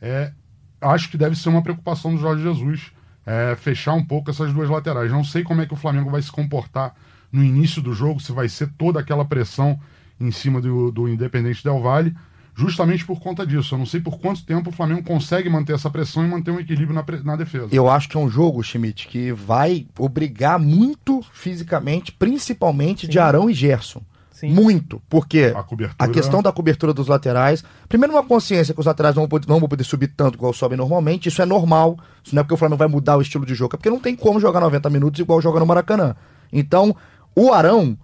é, 0.01 0.33
acho 0.81 1.09
que 1.09 1.17
deve 1.17 1.37
ser 1.37 1.49
uma 1.49 1.63
preocupação 1.63 2.15
do 2.15 2.21
Jorge 2.21 2.43
Jesus 2.43 2.93
é, 3.27 3.57
fechar 3.57 3.95
um 3.95 4.05
pouco 4.05 4.31
essas 4.31 4.53
duas 4.53 4.71
laterais. 4.71 5.11
Não 5.11 5.25
sei 5.25 5.43
como 5.43 5.61
é 5.61 5.67
que 5.67 5.75
o 5.75 5.77
Flamengo 5.77 6.11
vai 6.11 6.23
se 6.23 6.31
comportar 6.31 6.95
no 7.33 7.43
início 7.43 7.83
do 7.83 7.93
jogo, 7.93 8.21
se 8.21 8.33
vai 8.33 8.49
ser 8.49 8.71
toda 8.79 9.01
aquela 9.01 9.25
pressão 9.25 9.79
em 10.21 10.31
cima 10.31 10.61
do, 10.61 10.91
do 10.91 11.09
Independente 11.09 11.63
Del 11.63 11.81
Valle, 11.81 12.15
justamente 12.55 13.05
por 13.05 13.21
conta 13.21 13.47
disso. 13.47 13.75
Eu 13.75 13.79
não 13.79 13.87
sei 13.87 14.01
por 14.01 14.19
quanto 14.19 14.45
tempo 14.45 14.71
o 14.71 14.73
Flamengo 14.73 15.03
consegue 15.03 15.49
manter 15.49 15.75
essa 15.75 15.91
pressão 15.91 16.25
e 16.25 16.29
manter 16.29 16.51
um 16.51 16.59
equilíbrio 16.59 16.95
na, 16.95 17.05
na 17.23 17.37
defesa. 17.37 17.69
Eu 17.71 17.89
acho 17.89 18.09
que 18.09 18.17
é 18.17 18.21
um 18.21 18.29
jogo, 18.29 18.63
Schmidt, 18.63 19.07
que 19.07 19.33
vai 19.33 19.87
obrigar 19.99 20.59
muito 20.59 21.23
fisicamente, 21.33 22.11
principalmente 22.13 23.07
Sim. 23.07 23.13
de 23.13 23.19
Arão 23.19 23.51
e 23.51 23.55
Gerson. 23.55 24.03
Sim. 24.37 24.53
Muito, 24.53 25.01
porque 25.09 25.55
a, 25.57 25.63
cobertura... 25.63 25.97
a, 25.99 26.13
questão 26.13 26.43
da 26.43 26.53
cobertura 26.53 26.93
dos 26.93 27.07
laterais. 27.07 27.65
Primeiro, 27.89 28.13
uma 28.13 28.23
consciência 28.23 28.75
que 28.75 28.81
os 28.81 28.85
laterais 28.85 29.15
não 29.15 29.23
vão, 29.23 29.29
poder, 29.31 29.49
não 29.49 29.59
vão 29.59 29.67
poder 29.67 29.85
subir 29.85 30.09
tanto 30.09 30.35
igual 30.35 30.53
sobem 30.53 30.77
normalmente. 30.77 31.31
Isso 31.31 31.41
é 31.41 31.47
normal. 31.47 31.99
Isso 32.23 32.35
não 32.35 32.41
é 32.41 32.43
porque 32.43 32.53
o 32.53 32.57
Flamengo 32.59 32.79
vai 32.79 32.89
mudar 32.89 33.17
o 33.17 33.23
estilo 33.23 33.47
de 33.47 33.55
jogo, 33.55 33.75
é 33.75 33.79
porque 33.79 33.89
não 33.89 33.99
tem 33.99 34.15
como 34.15 34.39
jogar 34.39 34.61
90 34.61 34.91
minutos 34.91 35.21
igual 35.21 35.41
joga 35.41 35.59
no 35.59 35.65
Maracanã. 35.65 36.15
Então, 36.53 36.95
o 37.35 37.51
Arão 37.51 37.97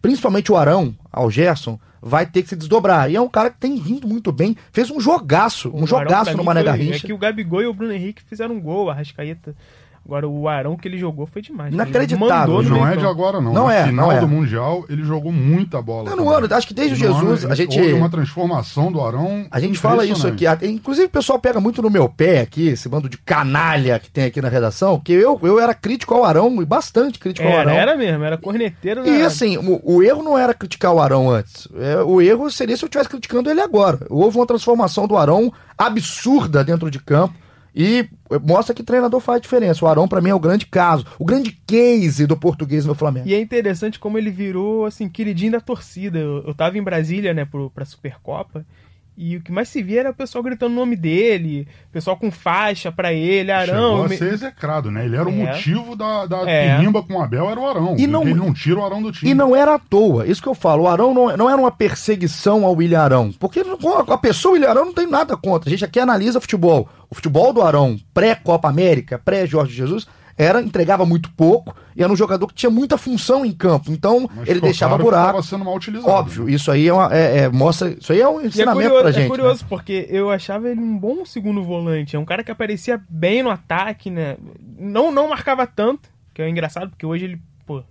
principalmente 0.00 0.50
o 0.52 0.56
Arão, 0.56 0.94
ao 1.10 1.30
Gerson, 1.30 1.78
vai 2.00 2.26
ter 2.26 2.42
que 2.42 2.48
se 2.48 2.56
desdobrar. 2.56 3.10
E 3.10 3.16
é 3.16 3.20
um 3.20 3.28
cara 3.28 3.50
que 3.50 3.58
tem 3.58 3.76
vindo 3.76 4.06
muito 4.06 4.32
bem. 4.32 4.56
Fez 4.72 4.90
um 4.90 5.00
jogaço, 5.00 5.70
um 5.70 5.82
o 5.82 5.86
jogaço 5.86 6.36
no 6.36 6.44
Mané 6.44 6.62
Garrincha. 6.62 7.04
É 7.04 7.06
que 7.06 7.12
o 7.12 7.18
Gabigol 7.18 7.62
e 7.62 7.66
o 7.66 7.74
Bruno 7.74 7.92
Henrique 7.92 8.22
fizeram 8.22 8.54
um 8.54 8.60
gol, 8.60 8.90
a 8.90 8.94
Rascaeta 8.94 9.54
Agora, 10.08 10.26
o 10.26 10.48
Arão 10.48 10.74
que 10.74 10.88
ele 10.88 10.96
jogou 10.96 11.26
foi 11.26 11.42
demais. 11.42 11.70
Inacreditável. 11.70 12.62
Não 12.62 12.88
é 12.88 12.96
de 12.96 13.04
agora, 13.04 13.42
não. 13.42 13.52
Não 13.52 13.66
Na 13.66 13.74
é. 13.74 13.84
final 13.84 14.06
não 14.06 14.16
é. 14.16 14.20
do 14.20 14.26
Mundial, 14.26 14.86
ele 14.88 15.04
jogou 15.04 15.30
muita 15.30 15.82
bola. 15.82 16.08
Não, 16.08 16.16
no 16.16 16.30
ano, 16.30 16.48
acho 16.50 16.66
que 16.66 16.72
desde 16.72 16.94
o 16.94 16.96
Jesus, 16.96 17.44
ano, 17.44 17.52
a 17.52 17.54
gente. 17.54 17.78
Houve 17.78 17.92
uma 17.92 18.08
transformação 18.08 18.90
do 18.90 19.02
Arão. 19.02 19.46
A 19.50 19.60
gente 19.60 19.78
fala 19.78 20.06
isso 20.06 20.26
aqui. 20.26 20.46
Inclusive, 20.62 21.08
o 21.08 21.10
pessoal 21.10 21.38
pega 21.38 21.60
muito 21.60 21.82
no 21.82 21.90
meu 21.90 22.08
pé 22.08 22.40
aqui, 22.40 22.68
esse 22.68 22.88
bando 22.88 23.06
de 23.06 23.18
canalha 23.18 23.98
que 23.98 24.10
tem 24.10 24.24
aqui 24.24 24.40
na 24.40 24.48
redação, 24.48 24.98
que 24.98 25.12
eu, 25.12 25.38
eu 25.42 25.60
era 25.60 25.74
crítico 25.74 26.14
ao 26.14 26.24
Arão, 26.24 26.62
e 26.62 26.64
bastante 26.64 27.18
crítico 27.18 27.46
era, 27.46 27.54
ao 27.54 27.60
Arão. 27.60 27.72
Era 27.74 27.94
mesmo, 27.94 28.24
era 28.24 28.38
corneteiro. 28.38 29.06
E 29.06 29.20
assim, 29.20 29.58
o, 29.58 29.78
o, 29.84 30.02
erro 30.02 30.22
não 30.22 30.38
era 30.38 30.54
criticar 30.54 30.94
o 30.94 31.00
Arão 31.00 31.28
antes. 31.28 31.68
É, 31.78 32.00
o 32.00 32.22
erro 32.22 32.50
seria 32.50 32.78
se 32.78 32.82
eu 32.82 32.86
estivesse 32.86 33.10
criticando 33.10 33.50
ele 33.50 33.60
agora. 33.60 33.98
Houve 34.08 34.38
uma 34.38 34.46
transformação 34.46 35.06
do 35.06 35.18
Arão 35.18 35.52
absurda 35.76 36.64
dentro 36.64 36.90
de 36.90 36.98
campo 36.98 37.34
e 37.74 38.08
mostra 38.42 38.74
que 38.74 38.82
treinador 38.82 39.20
faz 39.20 39.40
diferença. 39.40 39.84
O 39.84 39.88
Arão, 39.88 40.08
para 40.08 40.20
mim, 40.20 40.30
é 40.30 40.34
o 40.34 40.40
grande 40.40 40.66
caso, 40.66 41.06
o 41.18 41.24
grande 41.24 41.52
case 41.66 42.26
do 42.26 42.36
português 42.36 42.84
no 42.84 42.94
Flamengo. 42.94 43.28
E 43.28 43.34
é 43.34 43.40
interessante 43.40 43.98
como 43.98 44.18
ele 44.18 44.30
virou, 44.30 44.84
assim, 44.86 45.08
queridinho 45.08 45.52
da 45.52 45.60
torcida. 45.60 46.18
Eu, 46.18 46.44
eu 46.46 46.54
tava 46.54 46.78
em 46.78 46.82
Brasília, 46.82 47.32
né, 47.34 47.44
pro, 47.44 47.70
pra 47.70 47.84
Supercopa, 47.84 48.64
e 49.20 49.36
o 49.36 49.40
que 49.40 49.50
mais 49.50 49.68
se 49.68 49.82
via 49.82 49.98
era 49.98 50.10
o 50.10 50.14
pessoal 50.14 50.44
gritando 50.44 50.70
o 50.70 50.76
nome 50.76 50.94
dele, 50.94 51.66
o 51.88 51.92
pessoal 51.92 52.16
com 52.16 52.30
faixa 52.30 52.92
para 52.92 53.12
ele, 53.12 53.50
Arão. 53.50 54.02
Chegou 54.02 54.04
a 54.04 54.08
ser 54.10 54.32
execrado, 54.32 54.92
né? 54.92 55.04
Ele 55.06 55.16
era 55.16 55.28
é. 55.28 55.32
o 55.32 55.36
motivo 55.36 55.96
da, 55.96 56.24
da 56.24 56.48
é. 56.48 56.80
com 56.84 57.14
o 57.14 57.20
Abel, 57.20 57.50
era 57.50 57.58
o 57.58 57.68
Arão. 57.68 57.96
E 57.98 58.06
não, 58.06 58.22
ele 58.22 58.34
não 58.34 58.54
tira 58.54 58.78
o 58.78 58.84
Arão 58.84 59.02
do 59.02 59.10
time. 59.10 59.28
E 59.28 59.34
não 59.34 59.56
era 59.56 59.74
à 59.74 59.78
toa, 59.78 60.24
isso 60.24 60.40
que 60.40 60.48
eu 60.48 60.54
falo. 60.54 60.84
O 60.84 60.86
Arão 60.88 61.12
não, 61.12 61.36
não 61.36 61.50
era 61.50 61.60
uma 61.60 61.72
perseguição 61.72 62.64
ao 62.64 62.76
William 62.76 63.00
Arão. 63.00 63.32
Porque 63.32 63.60
a 64.06 64.18
pessoa 64.18 64.52
William 64.52 64.70
Arão 64.70 64.84
não 64.84 64.94
tem 64.94 65.10
nada 65.10 65.36
contra. 65.36 65.68
A 65.68 65.72
gente 65.72 65.84
aqui 65.84 65.98
analisa 65.98 66.40
futebol. 66.40 66.88
O 67.10 67.14
futebol 67.14 67.52
do 67.52 67.62
Arão, 67.62 67.98
pré-Copa 68.12 68.68
América, 68.68 69.18
pré-Jorge 69.18 69.74
Jesus, 69.74 70.06
era 70.36 70.62
entregava 70.62 71.04
muito 71.04 71.30
pouco 71.32 71.74
e 71.96 72.02
era 72.02 72.12
um 72.12 72.14
jogador 72.16 72.46
que 72.46 72.54
tinha 72.54 72.70
muita 72.70 72.96
função 72.96 73.44
em 73.44 73.50
campo. 73.50 73.90
Então, 73.90 74.28
Mas 74.36 74.48
ele 74.48 74.60
deixava 74.60 74.96
buraco. 74.96 75.42
sendo 75.42 75.64
mal 75.64 75.74
utilizado. 75.74 76.08
Óbvio, 76.08 76.48
isso 76.48 76.70
aí 76.70 76.86
é, 76.86 76.92
uma, 76.92 77.12
é- 77.12 77.38
é- 77.38 77.48
mostra. 77.48 77.90
Isso 77.98 78.12
aí 78.12 78.20
é 78.20 78.28
um 78.28 78.40
E 78.40 78.44
é 78.44 78.46
ensinamento 78.46 78.82
curioso, 78.88 79.02
pra 79.02 79.10
gente. 79.10 79.24
é 79.24 79.28
curioso 79.28 79.62
né? 79.62 79.66
porque 79.68 80.06
eu 80.08 80.30
achava 80.30 80.68
ele 80.68 80.80
um 80.80 80.96
bom 80.96 81.24
segundo 81.24 81.64
volante. 81.64 82.14
É 82.14 82.18
um 82.18 82.24
cara 82.24 82.44
que 82.44 82.52
aparecia 82.52 83.02
bem 83.08 83.42
no 83.42 83.50
ataque, 83.50 84.10
né? 84.10 84.36
Não, 84.78 85.10
não 85.10 85.28
marcava 85.30 85.66
tanto, 85.66 86.08
que 86.32 86.40
é 86.40 86.48
engraçado, 86.48 86.90
porque 86.90 87.04
hoje 87.06 87.24
ele, 87.24 87.40
pô, 87.66 87.82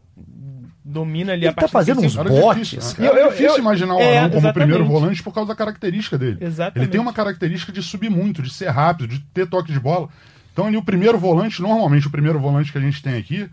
domina 0.90 1.34
ali 1.34 1.42
Ele 1.42 1.50
a 1.50 1.54
tá 1.54 1.62
parte 1.62 1.72
fazendo 1.72 2.02
uns 2.02 2.16
botes. 2.16 2.68
difícil, 2.68 3.04
Eu- 3.06 3.14
eu- 3.16 3.28
difícil 3.30 3.54
eu- 3.54 3.60
imaginar 3.60 3.96
o 3.96 4.00
é, 4.00 4.18
Arão 4.20 4.30
como 4.30 4.40
exatamente. 4.42 4.54
primeiro 4.54 4.86
volante 4.86 5.22
por 5.22 5.34
causa 5.34 5.50
da 5.50 5.56
característica 5.56 6.18
dele. 6.18 6.38
Exatamente. 6.40 6.80
Ele 6.80 6.88
tem 6.92 7.02
uma 7.02 7.12
característica 7.14 7.72
de 7.72 7.84
subir 7.84 8.10
muito, 8.10 8.42
de 8.42 8.50
ser 8.50 8.70
rápido, 8.70 9.08
de 9.08 9.20
ter 9.34 9.48
toque 9.48 9.72
de 9.74 9.80
bola. 9.80 10.08
Então 10.54 10.66
ali 10.66 10.78
o 10.78 10.84
primeiro 10.84 11.18
volante, 11.18 11.62
normalmente 11.62 12.08
o 12.08 12.10
primeiro 12.10 12.40
volante 12.40 12.72
que 12.72 12.78
a 12.78 12.82
gente 12.82 13.02
tem 13.04 13.16
aqui, 13.18 13.48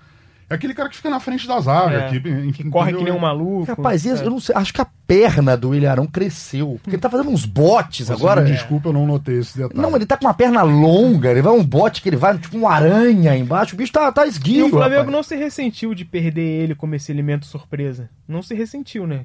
é 0.49 0.55
aquele 0.55 0.75
cara 0.75 0.89
que 0.89 0.97
fica 0.97 1.11
na 1.11 1.21
frente 1.21 1.47
da 1.49 1.59
zaga. 1.61 1.97
É, 1.97 2.09
que, 2.11 2.53
que 2.53 2.71
corre 2.71 2.93
que 2.93 3.03
nem 3.05 3.13
um 3.13 3.19
maluco. 3.19 3.65
Rapaz, 3.65 4.05
É. 4.07 4.11
eu 4.11 4.31
não 4.31 4.41
sei, 4.41 4.55
acho 4.57 4.73
que 4.73 4.81
a 4.81 4.87
perna 5.07 5.57
do 5.57 5.71
William 5.71 5.91
Arão 5.91 6.07
cresceu. 6.07 6.79
Porque 6.83 6.97
ele 6.97 7.03
tá 7.03 7.11
fazendo 7.11 7.31
uns 7.31 7.45
botes 7.45 8.11
agora. 8.11 8.43
me 8.43 8.51
desculpa, 8.53 8.89
eu 8.89 8.93
não 8.93 9.07
notei 9.07 9.39
esse 9.39 9.57
detalhe. 9.59 9.81
Não, 9.81 9.95
ele 9.97 10.07
tá 10.07 10.17
com 10.17 10.27
uma 10.27 10.35
perna 10.35 10.63
longa, 10.63 11.31
ele 11.31 11.43
vai 11.43 11.53
um 11.53 11.65
bote 11.65 12.01
que 12.03 12.09
ele 12.09 12.17
vai, 12.17 12.37
tipo 12.39 12.57
uma 12.57 12.71
aranha 12.73 13.37
embaixo, 13.37 13.75
o 13.75 13.79
bicho 13.79 13.93
tá, 13.93 14.11
tá 14.13 14.25
E 14.27 14.29
esguio. 14.29 14.67
o 14.67 14.71
Flamengo 14.71 14.97
rapaz. 15.01 15.13
não 15.13 15.23
se 15.23 15.37
ressentiu 15.37 15.95
de 15.95 16.05
perder 16.05 16.43
ele 16.63 16.75
como 16.75 16.95
esse 16.95 17.11
elemento 17.13 17.47
surpresa. 17.47 18.09
Não 18.29 18.43
se 18.43 18.55
ressentiu, 18.55 19.07
né? 19.07 19.25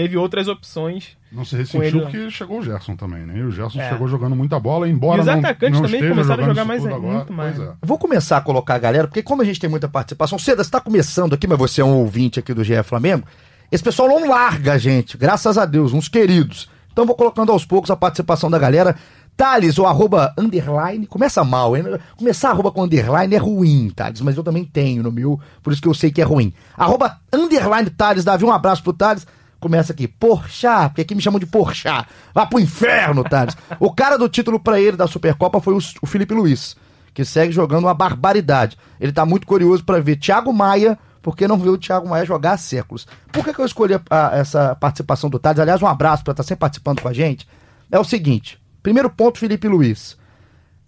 Teve 0.00 0.16
outras 0.16 0.46
opções. 0.46 1.16
Não 1.32 1.44
se 1.44 1.56
ressentiu 1.56 2.02
porque 2.02 2.30
chegou 2.30 2.60
o 2.60 2.62
Gerson 2.62 2.94
também, 2.94 3.26
né? 3.26 3.36
E 3.38 3.42
o 3.42 3.50
Gerson 3.50 3.80
É. 3.80 3.88
chegou 3.90 4.06
jogando 4.06 4.36
muita 4.36 4.60
bola, 4.60 4.88
embora 4.88 5.16
E 5.18 5.20
os 5.22 5.26
não, 5.26 5.34
atacantes 5.40 5.80
não 5.80 5.88
também 5.88 6.08
começaram 6.08 6.44
a 6.44 6.46
jogar 6.46 6.64
mais- 6.64 6.86
agora. 6.86 7.00
muito 7.00 7.32
mais. 7.32 7.58
É. 7.58 7.72
Vou 7.82 7.98
começar 7.98 8.36
a 8.36 8.40
colocar 8.40 8.76
a 8.76 8.78
galera, 8.78 9.08
porque 9.08 9.24
como 9.24 9.42
a 9.42 9.44
gente 9.44 9.58
tem 9.58 9.68
muita 9.68 9.88
participação, 9.88 10.38
Seda, 10.38 10.62
você 10.62 10.70
tá 10.70 10.80
começando 10.80 11.32
aqui, 11.34 11.48
mas 11.48 11.58
você 11.58 11.80
é 11.80 11.84
um 11.84 11.96
ouvinte 11.96 12.38
aqui 12.38 12.54
do 12.54 12.62
GE 12.62 12.80
Flamengo, 12.84 13.24
esse 13.72 13.82
pessoal 13.82 14.08
não 14.08 14.28
larga 14.28 14.74
a 14.74 14.78
gente, 14.78 15.16
graças 15.16 15.58
a 15.58 15.66
Deus, 15.66 15.92
uns 15.92 16.06
queridos. 16.06 16.70
Então 16.92 17.04
vou 17.04 17.16
colocando 17.16 17.50
aos 17.50 17.64
poucos 17.64 17.90
a 17.90 17.96
participação 17.96 18.48
da 18.48 18.58
galera. 18.58 18.94
Thales, 19.36 19.78
o 19.78 19.86
arroba 19.86 20.32
underline, 20.38 21.06
começa 21.06 21.44
mal, 21.44 21.76
hein? 21.76 21.84
Começar 22.16 22.50
arroba 22.50 22.72
com 22.72 22.82
underline 22.84 23.34
é 23.34 23.38
ruim, 23.38 23.90
Thales, 23.94 24.20
mas 24.20 24.36
eu 24.36 24.42
também 24.44 24.64
tenho 24.64 25.02
no 25.02 25.12
meu, 25.12 25.40
por 25.62 25.72
isso 25.72 25.82
que 25.82 25.86
eu 25.88 25.94
sei 25.94 26.10
que 26.10 26.20
é 26.20 26.24
ruim. 26.24 26.52
Arroba 26.76 27.18
underline 27.32 27.88
Thales, 27.90 28.24
Davi, 28.24 28.44
um 28.44 28.52
abraço 28.52 28.82
pro 28.82 28.92
Thales. 28.92 29.26
Começa 29.60 29.92
aqui, 29.92 30.06
Porchá, 30.06 30.88
porque 30.88 31.00
aqui 31.02 31.14
me 31.14 31.20
chamam 31.22 31.40
de 31.40 31.46
Porchá. 31.46 32.06
Vá 32.32 32.46
pro 32.46 32.60
inferno, 32.60 33.24
Thales. 33.24 33.56
o 33.80 33.92
cara 33.92 34.16
do 34.16 34.28
título 34.28 34.60
pra 34.60 34.80
ele 34.80 34.96
da 34.96 35.06
Supercopa 35.06 35.60
foi 35.60 35.74
o, 35.74 35.78
o 36.02 36.06
Felipe 36.06 36.32
Luiz, 36.34 36.76
que 37.12 37.24
segue 37.24 37.52
jogando 37.52 37.84
uma 37.84 37.94
barbaridade. 37.94 38.78
Ele 39.00 39.10
tá 39.12 39.26
muito 39.26 39.46
curioso 39.46 39.82
pra 39.84 39.98
ver 39.98 40.16
Thiago 40.16 40.52
Maia, 40.52 40.96
porque 41.20 41.48
não 41.48 41.58
viu 41.58 41.72
o 41.72 41.78
Thiago 41.78 42.08
Maia 42.08 42.24
jogar 42.24 42.52
há 42.52 42.56
séculos. 42.56 43.06
Por 43.32 43.44
que, 43.44 43.52
que 43.52 43.60
eu 43.60 43.64
escolhi 43.66 43.94
a- 43.94 44.00
a- 44.10 44.36
essa 44.38 44.74
participação 44.76 45.28
do 45.28 45.38
Thales? 45.40 45.58
Aliás, 45.58 45.82
um 45.82 45.86
abraço 45.88 46.22
pra 46.22 46.30
estar 46.32 46.44
sempre 46.44 46.60
participando 46.60 47.00
com 47.02 47.08
a 47.08 47.12
gente. 47.12 47.46
É 47.90 47.98
o 47.98 48.04
seguinte: 48.04 48.60
primeiro 48.82 49.10
ponto, 49.10 49.38
Felipe 49.40 49.66
Luiz. 49.66 50.16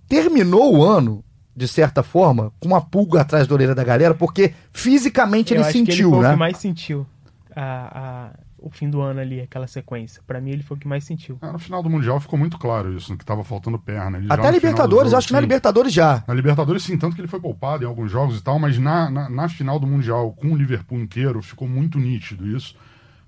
Terminou 0.08 0.76
o 0.76 0.84
ano, 0.84 1.24
de 1.56 1.68
certa 1.68 2.02
forma, 2.02 2.52
com 2.58 2.68
uma 2.68 2.80
pulga 2.80 3.20
atrás 3.20 3.46
da 3.46 3.54
orelha 3.54 3.74
da 3.74 3.84
galera, 3.84 4.14
porque 4.14 4.54
fisicamente 4.72 5.52
Eu 5.52 5.58
ele 5.60 5.64
acho 5.64 5.72
que 5.72 5.78
ele 5.78 5.86
sentiu, 5.92 6.10
foi 6.10 6.18
o 6.18 6.22
né? 6.22 6.30
que 6.32 6.36
mais 6.38 6.56
sentiu 6.58 7.06
a, 7.54 7.62
a- 7.62 8.30
o 8.62 8.70
fim 8.70 8.88
do 8.90 9.00
ano 9.00 9.20
ali, 9.20 9.40
aquela 9.40 9.66
sequência. 9.66 10.22
Pra 10.26 10.40
mim, 10.40 10.50
ele 10.50 10.62
foi 10.62 10.76
o 10.76 10.80
que 10.80 10.86
mais 10.88 11.04
sentiu. 11.04 11.38
Ah, 11.40 11.52
no 11.52 11.58
final 11.58 11.82
do 11.82 11.90
Mundial 11.90 12.20
ficou 12.20 12.38
muito 12.38 12.58
claro 12.58 12.96
isso, 12.96 13.16
que 13.16 13.24
tava 13.24 13.42
faltando 13.42 13.78
perna. 13.78 14.18
Ele 14.18 14.26
Até 14.30 14.46
a 14.46 14.50
Libertadores, 14.50 15.06
jogo, 15.10 15.18
acho 15.18 15.26
que 15.28 15.32
na 15.32 15.38
sim. 15.38 15.44
Libertadores 15.44 15.92
já. 15.92 16.22
Na 16.28 16.34
Libertadores, 16.34 16.82
sim, 16.82 16.96
tanto 16.98 17.14
que 17.14 17.20
ele 17.20 17.28
foi 17.28 17.40
poupado 17.40 17.84
em 17.84 17.86
alguns 17.86 18.10
jogos 18.10 18.38
e 18.38 18.42
tal, 18.42 18.58
mas 18.58 18.78
na, 18.78 19.10
na, 19.10 19.28
na 19.28 19.48
final 19.48 19.78
do 19.78 19.86
Mundial, 19.86 20.32
com 20.32 20.48
o 20.52 20.56
Liverpool 20.56 20.98
inteiro, 20.98 21.42
ficou 21.42 21.66
muito 21.68 21.98
nítido 21.98 22.46
isso. 22.46 22.74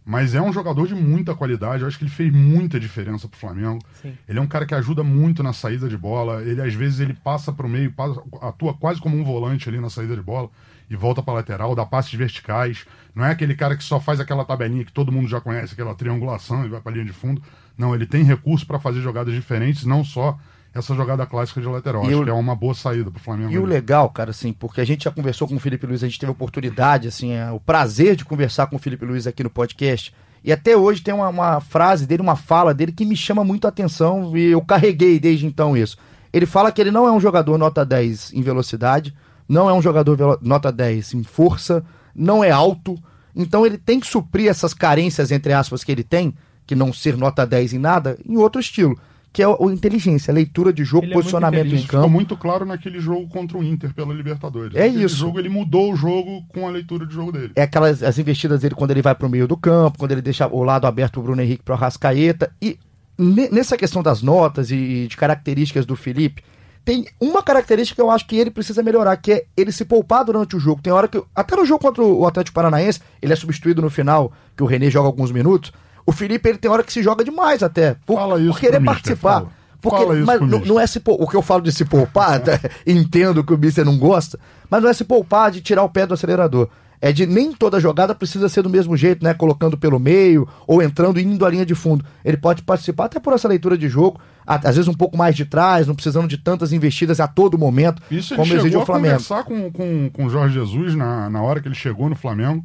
Mas 0.04 0.34
é 0.34 0.42
um 0.42 0.52
jogador 0.52 0.88
de 0.88 0.96
muita 0.96 1.32
qualidade, 1.32 1.82
eu 1.82 1.86
acho 1.88 1.96
que 1.96 2.02
ele 2.02 2.10
fez 2.10 2.32
muita 2.32 2.80
diferença 2.80 3.28
pro 3.28 3.38
Flamengo. 3.38 3.78
Sim. 4.02 4.12
Ele 4.28 4.36
é 4.38 4.42
um 4.42 4.48
cara 4.48 4.66
que 4.66 4.74
ajuda 4.74 5.04
muito 5.04 5.44
na 5.44 5.52
saída 5.52 5.88
de 5.88 5.96
bola, 5.96 6.42
ele 6.42 6.60
às 6.60 6.74
vezes 6.74 6.98
ele 6.98 7.14
passa 7.14 7.52
pro 7.52 7.68
meio, 7.68 7.92
passa- 7.92 8.20
atua 8.40 8.74
quase 8.74 9.00
como 9.00 9.16
um 9.16 9.22
volante 9.22 9.68
ali 9.68 9.78
na 9.80 9.88
saída 9.88 10.16
de 10.16 10.22
bola 10.22 10.50
e 10.92 10.96
volta 10.96 11.22
pra 11.22 11.34
lateral, 11.34 11.74
dá 11.74 11.86
passes 11.86 12.12
verticais. 12.12 12.84
Não 13.14 13.24
é 13.24 13.30
aquele 13.30 13.54
cara 13.54 13.76
que 13.76 13.82
só 13.84 13.98
faz 13.98 14.20
aquela 14.20 14.44
tabelinha 14.44 14.84
que 14.84 14.92
todo 14.92 15.10
mundo 15.12 15.28
já 15.28 15.40
conhece, 15.40 15.72
aquela 15.72 15.94
triangulação 15.94 16.64
e 16.64 16.68
vai 16.68 16.80
pra 16.80 16.92
linha 16.92 17.04
de 17.04 17.12
fundo. 17.12 17.42
Não, 17.76 17.94
ele 17.94 18.06
tem 18.06 18.22
recurso 18.22 18.66
para 18.66 18.78
fazer 18.78 19.00
jogadas 19.00 19.32
diferentes, 19.34 19.84
não 19.84 20.04
só 20.04 20.38
essa 20.74 20.94
jogada 20.94 21.26
clássica 21.26 21.60
de 21.60 21.66
lateral. 21.66 22.04
E 22.04 22.08
acho 22.08 22.20
o- 22.20 22.24
que 22.24 22.30
é 22.30 22.32
uma 22.32 22.54
boa 22.56 22.74
saída 22.74 23.10
pro 23.10 23.20
Flamengo. 23.22 23.50
E 23.52 23.58
o 23.58 23.62
ali. 23.64 23.72
legal, 23.72 24.08
cara, 24.10 24.30
assim, 24.30 24.52
porque 24.52 24.80
a 24.80 24.84
gente 24.84 25.04
já 25.04 25.10
conversou 25.10 25.46
com 25.48 25.54
o 25.56 25.60
Felipe 25.60 25.86
Luiz, 25.86 26.02
a 26.02 26.06
gente 26.08 26.18
teve 26.18 26.30
a 26.30 26.32
oportunidade, 26.32 27.08
assim, 27.08 27.32
é, 27.32 27.50
o 27.50 27.60
prazer 27.60 28.16
de 28.16 28.24
conversar 28.24 28.66
com 28.66 28.76
o 28.76 28.78
Felipe 28.78 29.04
Luiz 29.04 29.26
aqui 29.26 29.42
no 29.42 29.50
podcast. 29.50 30.14
E 30.44 30.52
até 30.52 30.76
hoje 30.76 31.02
tem 31.02 31.14
uma, 31.14 31.28
uma 31.28 31.60
frase 31.60 32.06
dele, 32.06 32.22
uma 32.22 32.36
fala 32.36 32.74
dele 32.74 32.90
que 32.92 33.04
me 33.04 33.16
chama 33.16 33.44
muito 33.44 33.64
a 33.66 33.68
atenção 33.68 34.36
e 34.36 34.46
eu 34.50 34.60
carreguei 34.62 35.20
desde 35.20 35.46
então 35.46 35.76
isso. 35.76 35.96
Ele 36.32 36.46
fala 36.46 36.72
que 36.72 36.80
ele 36.80 36.90
não 36.90 37.06
é 37.06 37.12
um 37.12 37.20
jogador 37.20 37.56
nota 37.58 37.84
10 37.84 38.32
em 38.32 38.40
velocidade, 38.42 39.14
não 39.48 39.68
é 39.68 39.72
um 39.74 39.82
jogador 39.82 40.38
nota 40.42 40.70
10 40.72 41.14
em 41.14 41.22
força, 41.22 41.84
não 42.14 42.42
é 42.42 42.50
alto. 42.50 42.96
Então 43.34 43.64
ele 43.64 43.78
tem 43.78 43.98
que 44.00 44.06
suprir 44.06 44.48
essas 44.48 44.74
carências, 44.74 45.30
entre 45.30 45.52
aspas, 45.52 45.82
que 45.82 45.90
ele 45.92 46.02
tem, 46.04 46.34
que 46.66 46.74
não 46.74 46.92
ser 46.92 47.16
nota 47.16 47.46
10 47.46 47.74
em 47.74 47.78
nada, 47.78 48.18
em 48.28 48.36
outro 48.36 48.60
estilo, 48.60 48.96
que 49.32 49.42
é 49.42 49.48
o, 49.48 49.56
o 49.58 49.72
inteligência, 49.72 50.30
a 50.30 50.34
leitura 50.34 50.72
de 50.72 50.84
jogo, 50.84 51.06
Ele 51.06 51.12
é 51.12 51.16
posicionamento 51.16 51.60
em 51.60 51.66
inteligente, 51.68 51.86
Ficou 51.86 52.00
campo. 52.02 52.12
muito 52.12 52.36
claro 52.36 52.66
naquele 52.66 53.00
jogo 53.00 53.26
contra 53.28 53.56
o 53.56 53.64
Inter 53.64 53.94
pela 53.94 54.12
Libertadores. 54.12 54.74
É 54.76 54.84
Aquele 54.86 55.04
isso. 55.04 55.16
jogo 55.16 55.38
ele 55.38 55.48
mudou 55.48 55.90
o 55.92 55.96
jogo 55.96 56.42
com 56.48 56.68
a 56.68 56.70
leitura 56.70 57.06
de 57.06 57.14
jogo 57.14 57.32
dele. 57.32 57.52
é 57.56 57.62
aquelas 57.62 58.02
as 58.02 58.18
investidas 58.18 58.60
dele 58.60 58.74
quando 58.74 58.90
ele 58.90 59.00
vai 59.02 59.14
pro 59.14 59.30
meio 59.30 59.48
do 59.48 59.56
campo, 59.56 59.98
quando 59.98 60.12
ele 60.12 60.20
deixa 60.22 60.46
o 60.46 60.62
lado 60.62 60.86
aberto 60.86 61.12
pro 61.14 61.22
Bruno 61.22 61.40
Henrique 61.40 61.62
pro 61.62 61.72
Arrascaeta. 61.74 62.52
E 62.60 62.78
ne- 63.16 63.48
nessa 63.50 63.76
questão 63.78 64.02
das 64.02 64.20
notas 64.20 64.70
e, 64.70 64.74
e 64.76 65.06
de 65.08 65.16
características 65.16 65.86
do 65.86 65.96
Felipe, 65.96 66.42
tem 66.84 67.06
uma 67.20 67.42
característica 67.42 67.94
que 67.96 68.02
eu 68.02 68.10
acho 68.10 68.26
que 68.26 68.36
ele 68.36 68.50
precisa 68.50 68.82
melhorar, 68.82 69.16
que 69.16 69.32
é 69.32 69.44
ele 69.56 69.70
se 69.70 69.84
poupar 69.84 70.24
durante 70.24 70.56
o 70.56 70.60
jogo. 70.60 70.82
Tem 70.82 70.92
hora 70.92 71.06
que. 71.08 71.22
Até 71.34 71.54
no 71.56 71.64
jogo 71.64 71.80
contra 71.80 72.02
o 72.02 72.26
Atlético 72.26 72.54
Paranaense, 72.54 73.00
ele 73.20 73.32
é 73.32 73.36
substituído 73.36 73.80
no 73.82 73.88
final, 73.90 74.32
que 74.56 74.62
o 74.62 74.66
René 74.66 74.90
joga 74.90 75.06
alguns 75.08 75.30
minutos. 75.30 75.72
O 76.04 76.10
Felipe, 76.12 76.48
ele 76.48 76.58
tem 76.58 76.70
hora 76.70 76.82
que 76.82 76.92
se 76.92 77.02
joga 77.02 77.24
demais 77.24 77.62
até. 77.62 77.96
Por, 78.04 78.16
Fala 78.16 78.40
isso 78.40 78.52
por 78.52 78.60
querer 78.60 78.80
mister, 78.80 78.94
participar. 78.94 79.32
fala. 79.40 79.48
Porque, 79.80 79.96
Fala 79.98 80.16
isso 80.16 80.26
mas 80.26 80.40
não, 80.40 80.46
mister. 80.48 80.66
não 80.68 80.80
é 80.80 80.86
se 80.86 81.00
pou- 81.00 81.16
o 81.20 81.28
que 81.28 81.36
eu 81.36 81.42
falo 81.42 81.62
de 81.62 81.72
se 81.72 81.84
poupar, 81.84 82.40
tá? 82.40 82.58
entendo 82.86 83.42
que 83.44 83.52
o 83.54 83.58
Mister 83.58 83.84
não 83.84 83.98
gosta, 83.98 84.38
mas 84.70 84.82
não 84.82 84.88
é 84.88 84.92
se 84.92 85.04
poupar 85.04 85.50
de 85.50 85.60
tirar 85.60 85.82
o 85.84 85.88
pé 85.88 86.06
do 86.06 86.14
acelerador. 86.14 86.68
É 87.00 87.10
de 87.12 87.26
nem 87.26 87.52
toda 87.52 87.80
jogada 87.80 88.14
precisa 88.14 88.48
ser 88.48 88.62
do 88.62 88.70
mesmo 88.70 88.96
jeito, 88.96 89.24
né? 89.24 89.34
Colocando 89.34 89.76
pelo 89.76 89.98
meio 89.98 90.48
ou 90.68 90.80
entrando 90.80 91.18
e 91.18 91.24
indo 91.24 91.44
à 91.44 91.50
linha 91.50 91.66
de 91.66 91.74
fundo. 91.74 92.04
Ele 92.24 92.36
pode 92.36 92.62
participar 92.62 93.06
até 93.06 93.18
por 93.18 93.32
essa 93.32 93.48
leitura 93.48 93.76
de 93.76 93.88
jogo, 93.88 94.20
às 94.46 94.76
vezes 94.76 94.88
um 94.88 94.94
pouco 94.94 95.16
mais 95.16 95.34
de 95.36 95.44
trás, 95.44 95.86
não 95.86 95.94
precisando 95.94 96.28
de 96.28 96.38
tantas 96.38 96.72
investidas 96.72 97.20
a 97.20 97.28
todo 97.28 97.56
momento, 97.58 98.02
Isso 98.10 98.34
como 98.34 98.46
exigiu 98.48 98.62
chegou 98.64 98.80
o 98.80 98.82
a 98.82 98.86
Flamengo. 98.86 99.14
conversar 99.14 99.44
com, 99.44 99.70
com, 99.70 100.10
com 100.10 100.24
o 100.26 100.30
Jorge 100.30 100.54
Jesus 100.54 100.94
na, 100.94 101.28
na 101.30 101.42
hora 101.42 101.60
que 101.60 101.68
ele 101.68 101.74
chegou 101.74 102.08
no 102.08 102.16
Flamengo. 102.16 102.64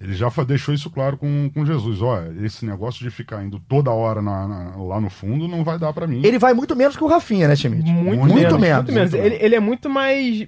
Ele 0.00 0.14
já 0.14 0.28
deixou 0.46 0.72
isso 0.72 0.88
claro 0.90 1.16
com, 1.16 1.50
com 1.52 1.66
Jesus. 1.66 2.00
Olha, 2.00 2.32
esse 2.46 2.64
negócio 2.64 3.02
de 3.02 3.10
ficar 3.10 3.42
indo 3.44 3.58
toda 3.68 3.90
hora 3.90 4.22
na- 4.22 4.46
na- 4.46 4.76
lá 4.76 5.00
no 5.00 5.10
fundo 5.10 5.48
não 5.48 5.64
vai 5.64 5.76
dar 5.76 5.92
pra 5.92 6.06
mim. 6.06 6.20
Ele 6.24 6.38
vai 6.38 6.54
muito 6.54 6.76
menos 6.76 6.96
que 6.96 7.02
o 7.02 7.08
Rafinha, 7.08 7.48
né, 7.48 7.56
Schmidt? 7.56 7.82
Muito, 7.90 8.16
Muito 8.20 8.34
menos, 8.36 8.60
menos, 8.60 8.76
Muito 8.84 8.92
menos. 8.92 9.12
Ele, 9.14 9.34
ele 9.40 9.56
é 9.56 9.60
muito 9.60 9.90
mais. 9.90 10.46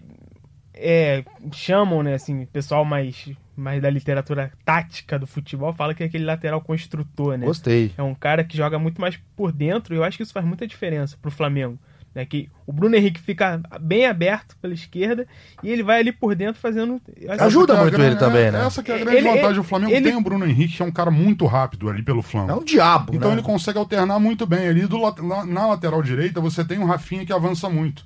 É, 0.73 1.25
chamam, 1.53 2.01
né, 2.03 2.15
assim, 2.15 2.47
pessoal 2.47 2.85
mais, 2.85 3.29
mais 3.61 3.81
da 3.83 3.91
literatura 3.91 4.51
tática 4.65 5.19
do 5.19 5.27
futebol 5.27 5.73
fala 5.73 5.95
que 5.95 6.03
é 6.03 6.07
aquele 6.07 6.25
lateral 6.25 6.61
construtor, 6.61 7.37
né? 7.39 7.47
Gostei. 7.47 7.93
É 7.97 8.03
um 8.03 8.15
cara 8.15 8.43
que 8.43 8.57
joga 8.57 8.79
muito 8.79 9.01
mais 9.01 9.19
por 9.37 9.53
dentro 9.53 9.95
e 9.95 9.99
eu 9.99 10.05
acho 10.05 10.17
que 10.17 10.23
isso 10.23 10.33
faz 10.33 10.45
muita 10.47 10.67
diferença 10.67 11.17
pro 11.21 11.31
Flamengo. 11.31 11.79
Né? 12.13 12.25
Que 12.25 12.49
o 12.67 12.73
Bruno 12.73 12.97
Henrique 12.97 13.21
fica 13.21 13.61
bem 13.81 14.05
aberto 14.05 14.57
pela 14.61 14.75
esquerda 14.75 15.29
e 15.63 15.69
ele 15.71 15.81
vai 15.85 16.01
ali 16.01 16.11
por 16.11 16.35
dentro 16.35 16.61
fazendo. 16.61 17.01
Ajuda 17.39 17.75
é 17.75 17.81
muito 17.83 17.93
grande- 17.93 18.11
ele 18.11 18.17
também, 18.19 18.47
é- 18.47 18.51
né? 18.51 18.67
Essa 18.67 18.83
que 18.83 18.91
é 18.91 18.97
a 18.97 18.99
grande 18.99 19.17
Ele- 19.19 19.29
vantagem. 19.29 19.51
ele- 19.51 19.61
o 19.61 19.63
Flamengo 19.65 19.93
ele- 19.93 20.09
tem 20.09 20.17
o 20.17 20.21
Bruno 20.21 20.45
Henrique, 20.45 20.77
que 20.77 20.83
é 20.83 20.85
um 20.85 20.91
cara 20.91 21.11
muito 21.13 21.47
rápido 21.47 21.89
ali 21.89 22.03
pelo 22.03 22.21
flanco. 22.21 22.51
É 22.51 22.55
um 22.57 22.65
diabo, 22.65 23.15
Então 23.15 23.29
né? 23.31 23.37
ele 23.37 23.43
consegue 23.43 23.79
alternar 23.79 24.19
muito 24.19 24.45
bem. 24.45 24.67
Ali 24.67 24.87
do, 24.87 24.99
na 25.47 25.67
lateral 25.69 26.03
direita 26.03 26.41
você 26.41 26.65
tem 26.65 26.79
o 26.81 26.85
Rafinha 26.87 27.25
que 27.25 27.33
avança 27.33 27.69
muito. 27.71 28.05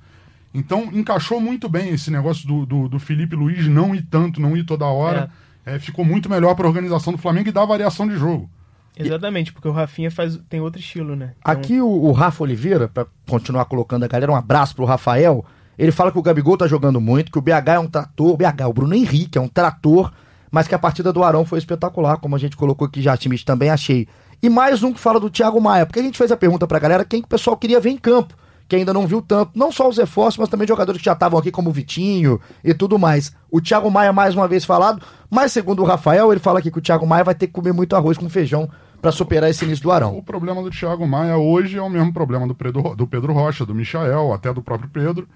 Então 0.52 0.90
encaixou 0.92 1.40
muito 1.40 1.66
bem 1.68 1.88
esse 1.88 2.10
negócio 2.10 2.46
do, 2.46 2.64
do, 2.66 2.88
do 2.88 2.98
Felipe 3.00 3.34
Luiz 3.34 3.66
não 3.66 3.94
ir 3.94 4.02
tanto, 4.02 4.40
não 4.40 4.54
ir 4.56 4.64
toda 4.64 4.84
hora. 4.84 5.30
É, 5.32 5.43
ficou 5.78 6.04
muito 6.04 6.28
melhor 6.28 6.54
para 6.54 6.66
a 6.66 6.68
organização 6.68 7.12
do 7.12 7.18
Flamengo 7.18 7.48
e 7.48 7.52
dá 7.52 7.64
variação 7.64 8.06
de 8.06 8.16
jogo. 8.16 8.48
Exatamente, 8.96 9.52
porque 9.52 9.66
o 9.66 9.72
Rafinha 9.72 10.10
faz, 10.10 10.38
tem 10.48 10.60
outro 10.60 10.80
estilo, 10.80 11.16
né? 11.16 11.32
Então, 11.40 11.52
Aqui 11.52 11.80
o, 11.80 11.88
o 11.88 12.12
Rafa 12.12 12.44
Oliveira, 12.44 12.88
pra 12.88 13.06
continuar 13.28 13.64
colocando 13.64 14.04
a 14.04 14.08
galera, 14.08 14.30
um 14.30 14.36
abraço 14.36 14.74
pro 14.74 14.84
Rafael. 14.84 15.44
Ele 15.76 15.90
fala 15.90 16.12
que 16.12 16.18
o 16.18 16.22
Gabigol 16.22 16.56
tá 16.56 16.68
jogando 16.68 17.00
muito, 17.00 17.32
que 17.32 17.38
o 17.38 17.42
BH 17.42 17.68
é 17.74 17.78
um 17.78 17.88
trator, 17.88 18.28
o 18.28 18.36
BH, 18.36 18.68
o 18.68 18.72
Bruno 18.72 18.94
Henrique 18.94 19.36
é 19.36 19.40
um 19.40 19.48
trator, 19.48 20.12
mas 20.50 20.68
que 20.68 20.74
a 20.74 20.78
partida 20.78 21.12
do 21.12 21.24
Arão 21.24 21.44
foi 21.44 21.58
espetacular, 21.58 22.18
como 22.18 22.36
a 22.36 22.38
gente 22.38 22.56
colocou 22.56 22.86
aqui 22.86 23.02
já, 23.02 23.16
time 23.16 23.36
também 23.40 23.70
achei. 23.70 24.06
E 24.40 24.48
mais 24.48 24.84
um 24.84 24.92
que 24.92 25.00
fala 25.00 25.18
do 25.18 25.28
Thiago 25.28 25.60
Maia, 25.60 25.86
porque 25.86 25.98
a 25.98 26.02
gente 26.02 26.18
fez 26.18 26.30
a 26.30 26.36
pergunta 26.36 26.66
pra 26.66 26.78
galera 26.78 27.04
quem 27.04 27.20
que 27.20 27.26
o 27.26 27.30
pessoal 27.30 27.56
queria 27.56 27.80
ver 27.80 27.90
em 27.90 27.96
campo. 27.96 28.34
Que 28.74 28.78
ainda 28.78 28.92
não 28.92 29.06
viu 29.06 29.22
tanto, 29.22 29.52
não 29.54 29.70
só 29.70 29.88
os 29.88 29.96
reforços, 29.96 30.38
mas 30.38 30.48
também 30.48 30.66
jogadores 30.66 31.00
que 31.00 31.04
já 31.04 31.12
estavam 31.12 31.38
aqui, 31.38 31.50
como 31.50 31.70
o 31.70 31.72
Vitinho 31.72 32.40
e 32.62 32.74
tudo 32.74 32.98
mais. 32.98 33.32
O 33.50 33.60
Thiago 33.60 33.88
Maia, 33.90 34.12
mais 34.12 34.34
uma 34.34 34.48
vez 34.48 34.64
falado, 34.64 35.00
mas 35.30 35.52
segundo 35.52 35.80
o 35.80 35.84
Rafael, 35.84 36.32
ele 36.32 36.40
fala 36.40 36.58
aqui 36.58 36.70
que 36.70 36.78
o 36.78 36.82
Thiago 36.82 37.06
Maia 37.06 37.22
vai 37.22 37.34
ter 37.34 37.46
que 37.46 37.52
comer 37.52 37.72
muito 37.72 37.94
arroz 37.94 38.18
com 38.18 38.28
feijão 38.28 38.68
para 39.00 39.12
superar 39.12 39.48
esse 39.48 39.64
início 39.64 39.84
do 39.84 39.92
Arão. 39.92 40.16
O 40.16 40.22
problema 40.22 40.62
do 40.62 40.70
Thiago 40.70 41.06
Maia 41.06 41.36
hoje 41.36 41.78
é 41.78 41.82
o 41.82 41.88
mesmo 41.88 42.12
problema 42.12 42.48
do 42.48 42.54
Pedro, 42.54 42.96
do 42.96 43.06
Pedro 43.06 43.32
Rocha, 43.32 43.64
do 43.64 43.74
Michael, 43.74 44.32
até 44.32 44.52
do 44.52 44.62
próprio 44.62 44.90
Pedro. 44.90 45.28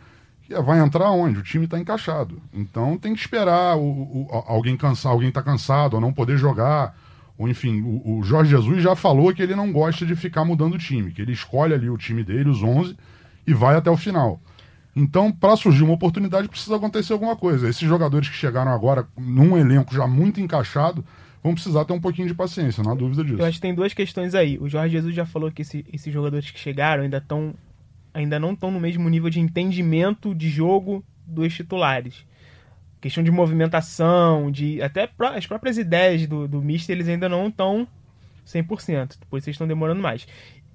Que 0.43 0.55
é, 0.55 0.61
vai 0.61 0.81
entrar 0.81 1.11
onde? 1.11 1.39
O 1.39 1.43
time 1.43 1.67
está 1.67 1.79
encaixado. 1.79 2.41
Então 2.53 2.99
tem 2.99 3.15
que 3.15 3.21
esperar 3.21 3.77
o, 3.77 3.83
o, 3.83 4.45
alguém 4.47 4.77
cansar, 4.77 5.13
alguém 5.13 5.31
tá 5.31 5.43
cansado, 5.43 5.95
ou 5.95 6.01
não 6.01 6.13
poder 6.13 6.37
jogar. 6.39 6.97
Ou 7.37 7.49
enfim, 7.49 7.83
o, 7.83 8.19
o, 8.19 8.23
Jorge 8.25 8.51
Jesus 8.51 8.83
já 8.83 8.97
falou 8.97 9.33
que 9.33 9.43
ele 9.43 9.55
não 9.55 9.71
gosta 9.71 10.05
de 10.05 10.17
ficar 10.17 10.45
mudando 10.45 10.75
o 10.75 10.79
time, 10.79 11.13
que 11.13 11.23
ele 11.23 11.33
escolhe 11.33 11.73
ali 11.73 11.89
o 11.89 11.97
time 11.97 12.25
dele, 12.25 12.49
os 12.49 12.63
11, 12.63 12.97
e 13.49 13.55
vai 13.55 13.77
até 13.77 13.91
o 13.91 13.97
final. 13.97 14.41
Então, 14.95 15.33
para 15.33 15.57
surgir 15.57 15.83
uma 15.85 15.95
oportunidade, 15.95 16.49
precisa 16.49 16.77
acontecer 16.77 17.13
alguma 17.13 17.35
coisa. 17.35 17.69
Esses 17.69 17.89
jogadores 17.89 18.29
que 18.29 18.37
chegaram 18.37 18.71
agora 18.73 19.07
num 19.17 19.57
elenco 19.57 19.95
já 19.95 20.07
muito 20.07 20.41
encaixado, 20.41 21.05
vão 21.43 21.55
precisar 21.55 21.85
ter 21.85 21.93
um 21.93 22.01
pouquinho 22.01 22.29
de 22.29 22.35
paciência, 22.35 22.83
não 22.83 22.93
há 22.93 22.95
dúvida 22.95 23.25
disso. 23.25 23.41
Eu 23.41 23.47
acho 23.47 23.55
que 23.57 23.63
tem 23.63 23.75
duas 23.75 23.95
questões 23.95 24.35
aí. 24.35 24.59
O 24.59 24.69
Jorge 24.69 24.93
Jesus 24.93 25.15
já 25.15 25.25
falou 25.25 25.51
que 25.51 25.63
esse, 25.63 25.87
esses 25.93 26.13
jogadores 26.13 26.51
que 26.51 26.59
chegaram 26.59 27.05
ainda 27.05 27.19
estão 27.19 27.55
ainda 28.13 28.39
não 28.39 28.53
estão 28.53 28.71
no 28.71 28.81
mesmo 28.81 29.09
nível 29.09 29.31
de 29.31 29.39
entendimento 29.39 30.35
de 30.35 30.49
jogo 30.49 31.05
dos 31.25 31.55
titulares. 31.55 32.27
Questão 33.01 33.23
de 33.23 33.31
movimentação, 33.31 34.51
de 34.51 34.83
até 34.83 35.09
as 35.35 35.47
próprias 35.47 35.79
ideias 35.79 36.27
do, 36.27 36.49
do 36.49 36.61
Mister, 36.61 36.97
eles 36.97 37.09
ainda 37.09 37.29
não 37.29 37.47
estão 37.47 37.87
100%. 38.45 39.17
Depois 39.21 39.45
vocês 39.45 39.55
estão 39.55 39.69
demorando 39.69 40.03
mais. 40.03 40.27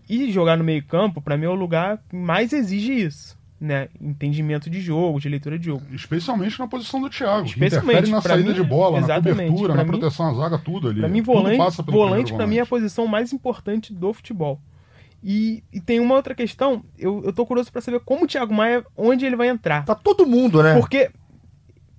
E 0.09 0.31
jogar 0.31 0.57
no 0.57 0.63
meio 0.63 0.83
campo, 0.83 1.21
para 1.21 1.37
mim, 1.37 1.45
é 1.45 1.49
o 1.49 1.55
lugar 1.55 1.99
que 2.09 2.15
mais 2.15 2.53
exige 2.53 2.93
isso 2.93 3.37
né, 3.63 3.87
entendimento 4.01 4.69
de 4.69 4.81
jogo, 4.81 5.21
de 5.21 5.29
leitura 5.29 5.57
de 5.57 5.67
jogo. 5.67 5.83
Especialmente 5.93 6.59
na 6.59 6.67
posição 6.67 6.99
do 6.99 7.09
Thiago. 7.09 7.45
Especialmente 7.45 8.11
na 8.11 8.19
saída 8.19 8.49
mim, 8.49 8.55
de 8.55 8.61
bola, 8.61 8.99
na 8.99 9.15
cobertura, 9.15 9.73
na 9.73 9.83
mim, 9.85 9.89
proteção 9.89 10.29
à 10.29 10.33
zaga, 10.33 10.57
tudo 10.57 10.89
ali. 10.89 10.99
Para 10.99 11.07
mim, 11.07 11.21
volante, 11.21 11.81
volante 11.87 12.33
para 12.33 12.45
mim 12.45 12.57
é 12.57 12.61
a 12.61 12.65
posição 12.65 13.07
mais 13.07 13.31
importante 13.31 13.93
do 13.93 14.11
futebol. 14.11 14.59
E, 15.23 15.63
e 15.71 15.79
tem 15.79 16.01
uma 16.01 16.15
outra 16.15 16.35
questão, 16.35 16.83
eu, 16.99 17.23
eu 17.23 17.31
tô 17.31 17.45
curioso 17.45 17.71
para 17.71 17.79
saber 17.79 18.01
como 18.01 18.25
o 18.25 18.27
Thiago 18.27 18.53
Maia, 18.53 18.85
onde 18.97 19.25
ele 19.25 19.37
vai 19.37 19.47
entrar. 19.47 19.85
Tá 19.85 19.95
todo 19.95 20.27
mundo, 20.27 20.61
né? 20.61 20.77
Porque, 20.77 21.09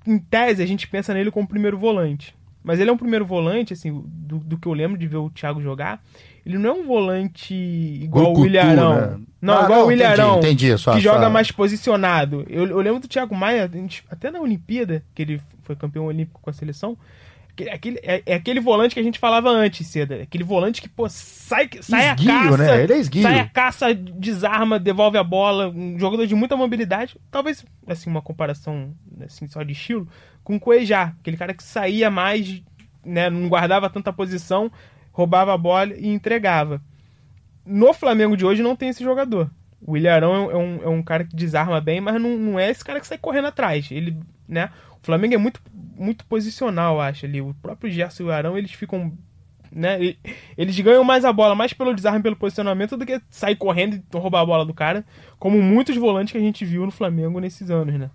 em 0.07 0.19
tese, 0.19 0.63
a 0.63 0.67
gente 0.67 0.87
pensa 0.87 1.15
nele 1.15 1.31
como 1.31 1.49
primeiro 1.49 1.79
volante. 1.79 2.37
Mas 2.65 2.81
ele 2.81 2.89
é 2.89 2.93
um 2.93 2.97
primeiro 2.97 3.27
volante, 3.27 3.75
assim, 3.75 4.03
do, 4.07 4.39
do 4.39 4.57
que 4.57 4.67
eu 4.67 4.73
lembro 4.73 4.97
de 4.97 5.07
ver 5.07 5.19
o 5.19 5.29
Thiago 5.29 5.61
jogar. 5.61 6.03
Ele 6.47 6.57
não 6.57 6.71
é 6.71 6.73
um 6.73 6.87
volante 6.87 7.55
igual 7.55 8.33
o 8.33 8.41
William 8.41 8.65
Né? 8.65 9.21
Não, 9.41 9.59
ah, 9.59 9.65
igual 9.65 9.79
não, 9.81 9.85
o 9.85 9.89
William 9.89 10.15
entendi, 10.15 10.71
entendi, 10.71 10.75
que 10.75 11.01
joga 11.01 11.29
mais 11.29 11.51
posicionado. 11.51 12.47
Eu, 12.49 12.67
eu, 12.67 12.81
lembro 12.81 13.01
do 13.01 13.09
Thiago 13.09 13.35
Maia, 13.35 13.71
até 14.11 14.31
na 14.31 14.41
Olimpíada, 14.41 15.05
que 15.15 15.21
ele 15.21 15.41
foi 15.63 15.77
campeão 15.77 16.07
olímpico 16.07 16.41
com 16.41 16.49
a 16.49 16.53
seleção. 16.55 16.97
Aquele, 17.71 17.99
é, 18.03 18.23
é, 18.27 18.35
aquele 18.35 18.61
volante 18.61 18.95
que 18.95 19.01
a 19.01 19.03
gente 19.03 19.19
falava 19.19 19.49
antes, 19.49 19.87
Seda. 19.87 20.23
Aquele 20.23 20.43
volante 20.43 20.83
que, 20.83 20.89
pô, 20.89 21.09
sai, 21.09 21.69
sai 21.81 22.11
esguio, 22.11 22.33
a 22.33 22.43
caça. 22.43 22.57
Né? 22.57 22.83
Ele 22.83 22.93
é 22.93 22.99
esguio. 22.99 23.23
Sai 23.23 23.39
a 23.39 23.49
caça, 23.49 23.95
desarma, 23.95 24.79
devolve 24.79 25.17
a 25.17 25.23
bola. 25.23 25.69
Um 25.69 25.99
jogador 25.99 26.27
de 26.27 26.35
muita 26.35 26.57
mobilidade. 26.57 27.17
Talvez, 27.31 27.65
assim, 27.87 28.11
uma 28.11 28.23
comparação 28.23 28.93
assim, 29.25 29.47
só 29.47 29.63
de 29.63 29.73
estilo, 29.73 30.09
com 30.43 30.57
o 30.57 30.61
Cuejá. 30.61 31.15
Aquele 31.21 31.37
cara 31.37 31.55
que 31.55 31.63
saía 31.63 32.11
mais, 32.11 32.63
né, 33.05 33.31
não 33.31 33.49
guardava 33.49 33.89
tanta 33.89 34.13
posição, 34.13 34.71
roubava 35.13 35.55
a 35.55 35.59
bola 35.59 35.95
e 35.95 36.09
entregava. 36.09 36.83
No 37.65 37.93
Flamengo 37.93 38.37
de 38.37 38.45
hoje 38.45 38.63
não 38.63 38.77
tem 38.77 38.89
esse 38.89 39.03
jogador. 39.03 39.51
O 39.87 39.97
Ilharão 39.97 40.51
é 40.51 40.57
um, 40.57 40.83
é 40.83 40.89
um 40.89 41.03
cara 41.03 41.25
que 41.25 41.37
desarma 41.37 41.81
bem, 41.81 42.01
mas 42.01 42.21
não, 42.21 42.37
não 42.37 42.59
é 42.59 42.71
esse 42.71 42.85
cara 42.85 42.99
que 42.99 43.07
sai 43.07 43.19
correndo 43.19 43.49
atrás. 43.49 43.91
Ele, 43.91 44.19
né? 44.49 44.71
O 45.03 45.05
Flamengo 45.05 45.35
é 45.35 45.39
muito, 45.39 45.61
muito 45.97 46.25
posicional, 46.27 47.01
acho 47.01 47.27
ali. 47.27 47.41
O 47.41 47.55
próprio 47.55 47.91
Gerson 47.91 48.25
e 48.25 48.27
o 48.27 48.33
Arão, 48.33 48.59
eles 48.59 48.73
ficam 48.73 49.13
né? 49.75 49.99
Eles 50.57 50.79
ganham 50.79 51.03
mais 51.03 51.25
a 51.25 51.33
bola, 51.33 51.55
mais 51.55 51.73
pelo 51.73 51.95
desarme 51.95 52.23
pelo 52.23 52.37
posicionamento, 52.37 52.97
do 52.97 53.05
que 53.05 53.21
sair 53.29 53.57
correndo 53.57 53.97
e 53.97 54.17
roubar 54.17 54.41
a 54.41 54.47
bola 54.47 54.65
do 54.65 54.73
cara, 54.73 55.05
como 55.39 55.61
muitos 55.61 55.97
volantes 55.97 56.31
que 56.31 56.39
a 56.39 56.41
gente 56.41 56.65
viu 56.65 56.87
no 56.87 56.93
Flamengo 56.93 57.41
nesses 57.41 57.71
anos, 57.71 57.99
né? 57.99 58.11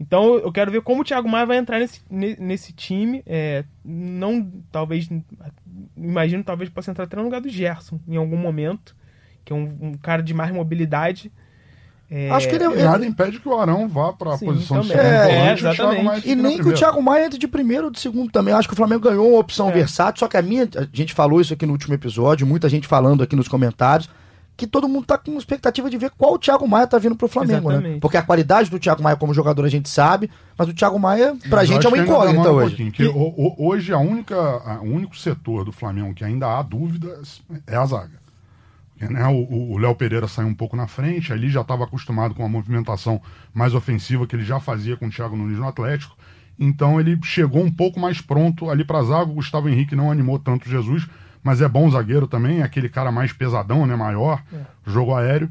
Então 0.00 0.36
eu 0.38 0.52
quero 0.52 0.70
ver 0.70 0.82
como 0.82 1.02
o 1.02 1.04
Thiago 1.04 1.28
Maia 1.28 1.46
vai 1.46 1.56
entrar 1.56 1.78
nesse, 1.78 2.00
nesse 2.10 2.72
time. 2.72 3.22
É, 3.26 3.64
não, 3.84 4.50
talvez, 4.70 5.08
imagino, 5.96 6.44
talvez 6.44 6.68
possa 6.70 6.90
entrar 6.90 7.04
até 7.04 7.16
no 7.16 7.24
lugar 7.24 7.40
do 7.40 7.48
Gerson 7.48 8.00
em 8.06 8.16
algum 8.16 8.36
momento, 8.36 8.96
que 9.44 9.52
é 9.52 9.56
um, 9.56 9.76
um 9.80 9.94
cara 9.94 10.22
de 10.22 10.34
mais 10.34 10.52
mobilidade. 10.52 11.32
É... 12.10 12.30
Acho 12.30 12.48
que 12.48 12.54
ele, 12.54 12.64
é- 12.64 12.84
Nada 12.84 13.04
impede 13.04 13.40
que 13.40 13.48
o 13.48 13.58
Arão 13.58 13.88
vá 13.88 14.12
para 14.12 14.34
a 14.34 14.38
posição 14.38 14.80
também. 14.80 14.96
de 14.96 15.02
segundo 15.02 15.06
é, 15.06 15.52
exatamente. 15.52 16.28
E, 16.28 16.32
e 16.32 16.34
nem 16.36 16.58
que 16.58 16.68
o 16.68 16.72
Thiago 16.72 17.02
Maia 17.02 17.26
entre 17.26 17.38
de 17.38 17.48
primeiro 17.48 17.86
ou 17.86 17.90
de 17.90 17.98
segundo 17.98 18.30
também. 18.30 18.54
Acho 18.54 18.68
que 18.68 18.74
o 18.74 18.76
Flamengo 18.76 19.02
ganhou 19.02 19.30
uma 19.30 19.40
opção 19.40 19.68
é. 19.70 19.72
versátil, 19.72 20.20
só 20.20 20.28
que 20.28 20.36
a 20.36 20.42
minha, 20.42 20.68
a 20.76 20.86
gente 20.92 21.12
falou 21.12 21.40
isso 21.40 21.52
aqui 21.52 21.66
no 21.66 21.72
último 21.72 21.94
episódio, 21.94 22.46
muita 22.46 22.68
gente 22.68 22.86
falando 22.86 23.22
aqui 23.22 23.34
nos 23.34 23.48
comentários 23.48 24.08
que 24.56 24.66
todo 24.66 24.88
mundo 24.88 25.04
tá 25.04 25.18
com 25.18 25.36
expectativa 25.36 25.90
de 25.90 25.98
ver 25.98 26.10
qual 26.16 26.34
o 26.34 26.38
Thiago 26.38 26.66
Maia 26.66 26.86
tá 26.86 26.98
vindo 26.98 27.14
pro 27.14 27.28
Flamengo, 27.28 27.68
né? 27.68 27.74
Exatamente. 27.74 27.94
né? 27.96 28.00
Porque 28.00 28.16
a 28.16 28.22
qualidade 28.22 28.70
do 28.70 28.78
Thiago 28.78 29.02
Maia 29.02 29.16
como 29.16 29.34
jogador 29.34 29.64
a 29.64 29.68
gente 29.68 29.88
sabe, 29.88 30.30
mas 30.56 30.68
o 30.68 30.72
Thiago 30.72 30.98
Maia 30.98 31.36
pra 31.50 31.58
mas 31.58 31.68
gente 31.68 31.84
é 31.84 31.88
uma 31.88 31.98
incógnita 31.98 32.50
hoje. 32.50 32.82
Um 32.82 32.90
que 32.90 33.06
o, 33.06 33.54
hoje 33.58 33.92
a 33.92 33.98
única, 33.98 34.34
a, 34.34 34.80
o 34.80 34.86
único 34.86 35.16
setor 35.16 35.64
do 35.64 35.72
Flamengo 35.72 36.14
que 36.14 36.24
ainda 36.24 36.46
há 36.46 36.62
dúvidas 36.62 37.42
é 37.66 37.76
a 37.76 37.84
zaga. 37.84 38.25
Né, 39.00 39.26
o 39.28 39.76
Léo 39.78 39.94
Pereira 39.94 40.26
saiu 40.26 40.48
um 40.48 40.54
pouco 40.54 40.76
na 40.76 40.86
frente, 40.86 41.32
ali 41.32 41.48
já 41.48 41.60
estava 41.60 41.84
acostumado 41.84 42.34
com 42.34 42.44
a 42.44 42.48
movimentação 42.48 43.20
mais 43.52 43.74
ofensiva 43.74 44.26
que 44.26 44.34
ele 44.34 44.44
já 44.44 44.58
fazia 44.58 44.96
com 44.96 45.06
o 45.06 45.10
Thiago 45.10 45.36
Nunes 45.36 45.58
no 45.58 45.68
Atlético. 45.68 46.16
Então 46.58 46.98
ele 46.98 47.18
chegou 47.22 47.62
um 47.62 47.70
pouco 47.70 48.00
mais 48.00 48.20
pronto 48.20 48.70
ali 48.70 48.84
para 48.84 49.00
a 49.00 49.02
zaga. 49.02 49.30
O 49.30 49.34
Gustavo 49.34 49.68
Henrique 49.68 49.94
não 49.94 50.10
animou 50.10 50.38
tanto 50.38 50.68
Jesus 50.68 51.06
mas 51.46 51.60
é 51.60 51.68
bom 51.68 51.88
zagueiro 51.88 52.26
também, 52.26 52.58
é 52.58 52.64
aquele 52.64 52.88
cara 52.88 53.12
mais 53.12 53.32
pesadão, 53.32 53.86
né, 53.86 53.94
maior, 53.94 54.42
é. 54.52 54.56
jogo 54.84 55.14
aéreo. 55.14 55.48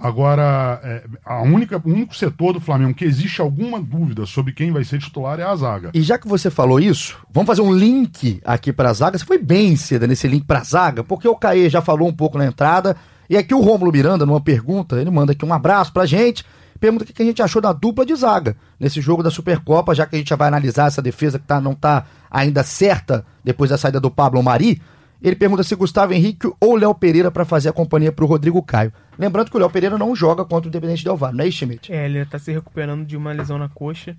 Agora, 0.00 0.80
é, 0.84 1.04
a 1.24 1.42
única, 1.42 1.76
o 1.84 1.90
único 1.90 2.14
setor 2.14 2.52
do 2.52 2.60
Flamengo 2.60 2.94
que 2.94 3.04
existe 3.04 3.40
alguma 3.40 3.80
dúvida 3.80 4.26
sobre 4.26 4.52
quem 4.52 4.70
vai 4.70 4.84
ser 4.84 4.98
titular 4.98 5.40
é 5.40 5.42
a 5.42 5.56
zaga. 5.56 5.90
E 5.92 6.02
já 6.02 6.16
que 6.16 6.28
você 6.28 6.50
falou 6.50 6.78
isso, 6.78 7.16
vamos 7.32 7.48
fazer 7.48 7.62
um 7.62 7.72
link 7.72 8.40
aqui 8.44 8.72
para 8.72 8.90
a 8.90 8.92
zaga. 8.92 9.18
Você 9.18 9.24
foi 9.24 9.38
bem 9.38 9.74
cedo 9.74 10.06
nesse 10.06 10.28
link 10.28 10.44
para 10.44 10.60
a 10.60 10.64
zaga, 10.64 11.02
porque 11.02 11.26
o 11.26 11.34
Caê 11.34 11.68
já 11.68 11.82
falou 11.82 12.08
um 12.08 12.12
pouco 12.12 12.38
na 12.38 12.46
entrada. 12.46 12.96
E 13.28 13.36
aqui 13.36 13.52
o 13.52 13.60
Rômulo 13.60 13.90
Miranda, 13.90 14.24
numa 14.24 14.40
pergunta, 14.40 15.00
ele 15.00 15.10
manda 15.10 15.32
aqui 15.32 15.44
um 15.44 15.52
abraço 15.52 15.92
pra 15.92 16.06
gente. 16.06 16.44
Pergunta 16.78 17.02
o 17.02 17.06
que 17.06 17.22
a 17.22 17.26
gente 17.26 17.42
achou 17.42 17.60
da 17.60 17.72
dupla 17.72 18.06
de 18.06 18.14
zaga 18.14 18.56
nesse 18.78 19.00
jogo 19.00 19.22
da 19.22 19.30
Supercopa, 19.30 19.96
já 19.96 20.06
que 20.06 20.14
a 20.14 20.18
gente 20.18 20.28
já 20.28 20.36
vai 20.36 20.46
analisar 20.46 20.86
essa 20.86 21.02
defesa 21.02 21.38
que 21.38 21.44
tá, 21.44 21.60
não 21.60 21.74
tá 21.74 22.06
ainda 22.30 22.62
certa 22.62 23.24
depois 23.42 23.70
da 23.70 23.76
saída 23.76 23.98
do 23.98 24.10
Pablo 24.10 24.40
Mari. 24.42 24.80
Ele 25.20 25.34
pergunta 25.34 25.64
se 25.64 25.74
Gustavo 25.74 26.12
Henrique 26.12 26.48
ou 26.60 26.76
Léo 26.76 26.94
Pereira 26.94 27.30
para 27.30 27.44
fazer 27.44 27.68
a 27.68 27.72
companhia 27.72 28.12
para 28.12 28.24
o 28.24 28.28
Rodrigo 28.28 28.62
Caio. 28.62 28.92
Lembrando 29.18 29.50
que 29.50 29.56
o 29.56 29.60
Léo 29.60 29.70
Pereira 29.70 29.98
não 29.98 30.14
joga 30.14 30.44
contra 30.44 30.68
o 30.68 30.70
Independente 30.70 31.02
Del 31.02 31.16
Valle, 31.16 31.36
não 31.36 31.44
é 31.44 31.50
Schmidt? 31.50 31.92
É, 31.92 32.04
ele 32.04 32.18
está 32.20 32.38
se 32.38 32.52
recuperando 32.52 33.04
de 33.04 33.16
uma 33.16 33.32
lesão 33.32 33.58
na 33.58 33.68
coxa. 33.68 34.16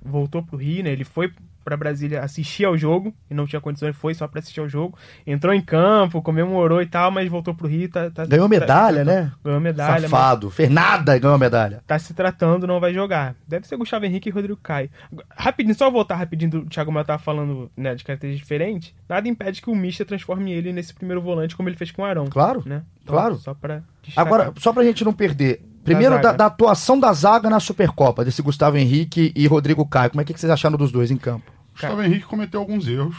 Voltou 0.00 0.42
para 0.42 0.54
o 0.54 0.58
Rio, 0.58 0.84
né? 0.84 0.92
Ele 0.92 1.04
foi 1.04 1.32
para 1.68 1.76
Brasília 1.76 2.22
assistir 2.22 2.64
ao 2.64 2.78
jogo 2.78 3.14
e 3.30 3.34
não 3.34 3.46
tinha 3.46 3.60
condições, 3.60 3.94
foi 3.94 4.14
só 4.14 4.26
para 4.26 4.38
assistir 4.38 4.60
ao 4.60 4.68
jogo. 4.68 4.96
Entrou 5.26 5.52
em 5.52 5.60
campo, 5.60 6.22
comemorou 6.22 6.80
e 6.80 6.86
tal, 6.86 7.10
mas 7.10 7.28
voltou 7.28 7.54
pro 7.54 7.68
Rio. 7.68 7.90
Tá, 7.90 8.10
tá, 8.10 8.24
ganhou 8.24 8.48
medalha, 8.48 9.04
tá, 9.04 9.12
né? 9.12 9.32
Ganhou 9.44 9.60
medalha. 9.60 10.08
Safado. 10.08 10.50
Fez 10.50 10.70
nada 10.70 11.18
ganhou 11.18 11.36
medalha. 11.36 11.82
Tá 11.86 11.98
se 11.98 12.14
tratando, 12.14 12.66
não 12.66 12.80
vai 12.80 12.94
jogar. 12.94 13.34
Deve 13.46 13.66
ser 13.66 13.76
Gustavo 13.76 14.06
Henrique 14.06 14.30
e 14.30 14.32
Rodrigo 14.32 14.58
Caio. 14.62 14.88
Rapidinho, 15.36 15.74
só 15.74 15.90
voltar 15.90 16.16
rapidinho 16.16 16.50
do 16.50 16.66
Thiago 16.66 16.90
Maia 16.90 17.04
tava 17.04 17.22
falando 17.22 17.70
né, 17.76 17.94
de 17.94 18.02
características 18.02 18.48
diferentes. 18.48 18.94
Nada 19.06 19.28
impede 19.28 19.60
que 19.60 19.68
o 19.68 19.74
Misha 19.74 20.06
transforme 20.06 20.50
ele 20.50 20.72
nesse 20.72 20.94
primeiro 20.94 21.20
volante 21.20 21.54
como 21.54 21.68
ele 21.68 21.76
fez 21.76 21.90
com 21.90 22.00
o 22.00 22.04
Arão. 22.06 22.28
Claro. 22.28 22.62
Né? 22.64 22.82
Então, 23.02 23.14
claro. 23.14 23.36
Só 23.36 23.52
pra 23.52 23.82
Agora, 24.16 24.54
só 24.56 24.72
pra 24.72 24.84
gente 24.84 25.04
não 25.04 25.12
perder. 25.12 25.62
Primeiro, 25.84 26.16
da, 26.16 26.22
da, 26.22 26.32
da, 26.32 26.46
atuação 26.46 26.98
da 26.98 27.12
zaga 27.12 27.48
na 27.48 27.60
Supercopa, 27.60 28.24
desse 28.24 28.42
Gustavo 28.42 28.76
Henrique 28.76 29.32
e 29.34 29.46
Rodrigo 29.46 29.86
Caio. 29.86 30.10
Como 30.10 30.20
é 30.20 30.24
que 30.24 30.38
vocês 30.38 30.50
acharam 30.50 30.76
dos 30.76 30.92
dois 30.92 31.10
em 31.10 31.16
campo? 31.16 31.57
Gustavo 31.80 32.02
Henrique 32.02 32.26
cometeu 32.26 32.60
alguns 32.60 32.88
erros, 32.88 33.16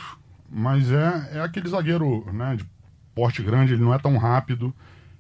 mas 0.50 0.92
é, 0.92 1.30
é 1.34 1.42
aquele 1.42 1.70
zagueiro 1.70 2.26
né, 2.34 2.58
de 2.58 2.66
porte 3.16 3.42
grande, 3.42 3.74
ele 3.74 3.84
não 3.84 3.94
é 3.94 4.00
tão 4.00 4.18
rápido. 4.18 4.74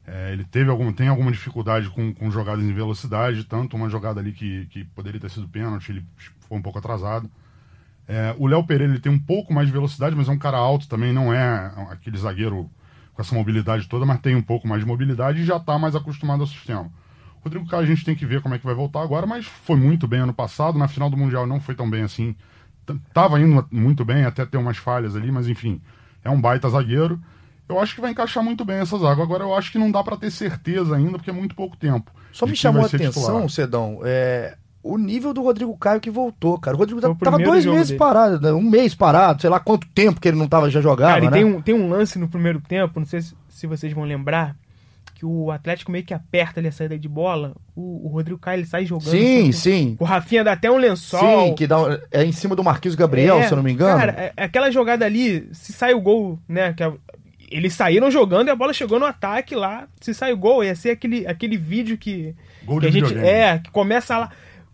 É, 0.06 0.34
ele 0.34 0.44
teve 0.44 0.70
algum, 0.70 0.92
tem 0.92 1.08
alguma 1.08 1.32
dificuldade 1.32 1.90
com, 1.90 2.14
com 2.14 2.32
jogadas 2.32 2.66
em 2.66 2.74
velocidade, 2.74 3.44
tanto 3.44 3.76
uma 3.76 3.90
jogada 3.90 4.20
ali 4.20 4.32
que, 4.32 4.66
que 4.68 4.84
poderia 4.84 5.20
ter 5.20 5.30
sido 5.30 5.48
pênalti, 5.48 5.90
ele 5.90 6.06
foi 6.48 6.58
um 6.58 6.62
pouco 6.62 6.80
atrasado. 6.80 7.30
É, 8.08 8.36
o 8.40 8.48
Léo 8.48 8.66
Pereira 8.66 8.92
ele 8.92 9.02
tem 9.02 9.12
um 9.12 9.20
pouco 9.20 9.54
mais 9.54 9.68
de 9.68 9.74
velocidade, 9.74 10.16
mas 10.16 10.28
é 10.28 10.32
um 10.32 10.38
cara 10.38 10.58
alto 10.58 10.88
também, 10.88 11.14
não 11.14 11.32
é 11.32 11.72
aquele 11.92 12.18
zagueiro 12.18 12.70
com 13.14 13.22
essa 13.22 13.36
mobilidade 13.36 13.88
toda, 13.88 14.06
mas 14.06 14.20
tem 14.20 14.36
um 14.36 14.42
pouco 14.42 14.68
mais 14.68 14.82
de 14.82 14.88
mobilidade 14.88 15.42
e 15.42 15.46
já 15.46 15.58
está 15.58 15.78
mais 15.78 15.96
acostumado 15.96 16.42
ao 16.42 16.48
sistema. 16.48 16.92
Rodrigo 17.42 17.68
Caio 17.68 17.84
a 17.84 17.86
gente 17.86 18.04
tem 18.04 18.16
que 18.16 18.26
ver 18.26 18.42
como 18.42 18.56
é 18.56 18.60
que 18.60 18.66
vai 18.66 18.76
voltar 18.76 19.02
agora, 19.02 19.28
mas 19.28 19.46
foi 19.46 19.78
muito 19.78 20.08
bem 20.08 20.22
ano 20.22 20.34
passado. 20.34 20.78
Na 20.78 20.88
final 20.88 21.10
do 21.10 21.16
Mundial 21.16 21.46
não 21.46 21.60
foi 21.60 21.76
tão 21.76 21.90
bem 21.90 22.02
assim 22.02 22.36
Tava 23.14 23.40
indo 23.40 23.66
muito 23.72 24.04
bem, 24.06 24.26
até 24.26 24.46
ter 24.46 24.58
umas 24.58 24.78
falhas 24.78 25.16
ali, 25.16 25.32
mas 25.32 25.48
enfim, 25.48 25.82
é 26.24 26.30
um 26.30 26.40
baita 26.40 26.70
zagueiro. 26.70 27.20
Eu 27.68 27.80
acho 27.80 27.94
que 27.94 28.02
vai 28.02 28.12
encaixar 28.12 28.44
muito 28.44 28.66
bem 28.66 28.78
essa 28.78 28.98
zaga. 28.98 29.22
Agora 29.22 29.44
eu 29.44 29.54
acho 29.54 29.72
que 29.72 29.78
não 29.78 29.92
dá 29.92 30.04
pra 30.04 30.18
ter 30.18 30.32
certeza 30.32 30.96
ainda, 30.96 31.18
porque 31.18 31.30
é 31.30 31.34
muito 31.34 31.54
pouco 31.56 31.78
tempo. 31.78 32.12
Só 32.32 32.48
me 32.48 32.56
chamou 32.56 32.82
a 32.82 32.86
atenção, 32.88 33.24
titular. 33.24 33.50
Cedão, 33.50 34.00
é, 34.04 34.58
o 34.82 34.98
nível 34.98 35.34
do 35.34 35.44
Rodrigo 35.44 35.78
Caio 35.78 36.00
que 36.00 36.10
voltou, 36.10 36.58
cara. 36.58 36.76
O 36.76 36.80
Rodrigo 36.80 37.00
Foi 37.02 37.12
o 37.12 37.16
tava 37.16 37.38
primeiro 37.38 37.52
dois 37.52 37.66
meses 37.66 37.88
dele. 37.90 38.00
parado, 38.00 38.42
né? 38.42 38.52
um 38.52 38.62
mês 38.62 38.96
parado, 38.96 39.42
sei 39.42 39.50
lá 39.50 39.60
quanto 39.60 39.88
tempo 39.90 40.20
que 40.20 40.28
ele 40.28 40.38
não 40.38 40.48
tava, 40.48 40.70
já 40.70 40.82
jogava, 40.82 41.14
Cara, 41.14 41.26
e 41.26 41.30
né? 41.30 41.32
tem 41.32 41.46
um, 41.46 41.62
tem 41.62 41.76
um 41.76 41.90
lance 41.90 42.18
no 42.18 42.28
primeiro 42.28 42.60
tempo, 42.62 43.00
não 43.00 43.06
sei 43.06 43.22
se, 43.22 43.36
se 43.50 43.68
vocês 43.68 43.94
vão 43.94 44.04
lembrar, 44.04 44.56
que 45.20 45.26
o 45.26 45.52
Atlético 45.52 45.92
meio 45.92 46.06
que 46.06 46.14
aperta 46.14 46.62
ali 46.62 46.70
a 46.70 46.72
saída 46.72 46.98
de 46.98 47.10
bola, 47.10 47.54
o, 47.76 48.08
o 48.08 48.10
Rodrigo 48.10 48.40
Caio 48.40 48.60
ele 48.60 48.66
sai 48.66 48.86
jogando. 48.86 49.10
Sim, 49.12 49.50
assim, 49.50 49.52
sim. 49.52 49.98
O 50.00 50.06
Rafinha 50.06 50.46
dá 50.46 50.54
até 50.54 50.72
um 50.72 50.78
lençol. 50.78 51.48
Sim, 51.50 51.56
que 51.56 51.68
dá, 51.68 51.78
um- 51.82 51.98
é 52.10 52.24
em 52.24 52.32
cima 52.32 52.56
do 52.56 52.64
Marquinhos 52.64 52.96
Gabriel, 52.96 53.38
É, 53.40 53.44
se 53.46 53.52
eu 53.52 53.58
não 53.58 53.64
me 53.64 53.74
engano. 53.74 54.00
Cara, 54.00 54.12
é- 54.14 54.34
aquela 54.38 54.72
jogada 54.72 55.06
ali, 55.06 55.50
se 55.52 55.74
sai 55.74 55.94
o 55.94 56.00
gol, 56.00 56.40
né? 56.48 56.72
Que 56.72 56.84
a- 56.84 56.94
eles 57.52 57.74
saíram 57.74 58.10
jogando 58.10 58.48
e 58.48 58.52
a 58.52 58.56
bola 58.56 58.72
chegou 58.72 58.98
no 58.98 59.06
ataque 59.06 59.56
lá. 59.56 59.90
Se 60.00 60.14
sai 60.14 60.32
o 60.32 60.38
gol, 60.38 60.64
ia 60.64 60.74
ser 60.74 60.92
aquele, 60.92 61.28
aquele 61.28 61.58
vídeo 61.58 61.98
que, 61.98 62.34
Gol 62.64 62.80
que 62.80 62.86
a 62.86 62.90
de 62.90 63.00
gente. 63.00 63.08
videogame. 63.10 63.28
É, 63.38 63.60
que 63.60 63.70
começa 63.72 64.18
lá. 64.18 64.32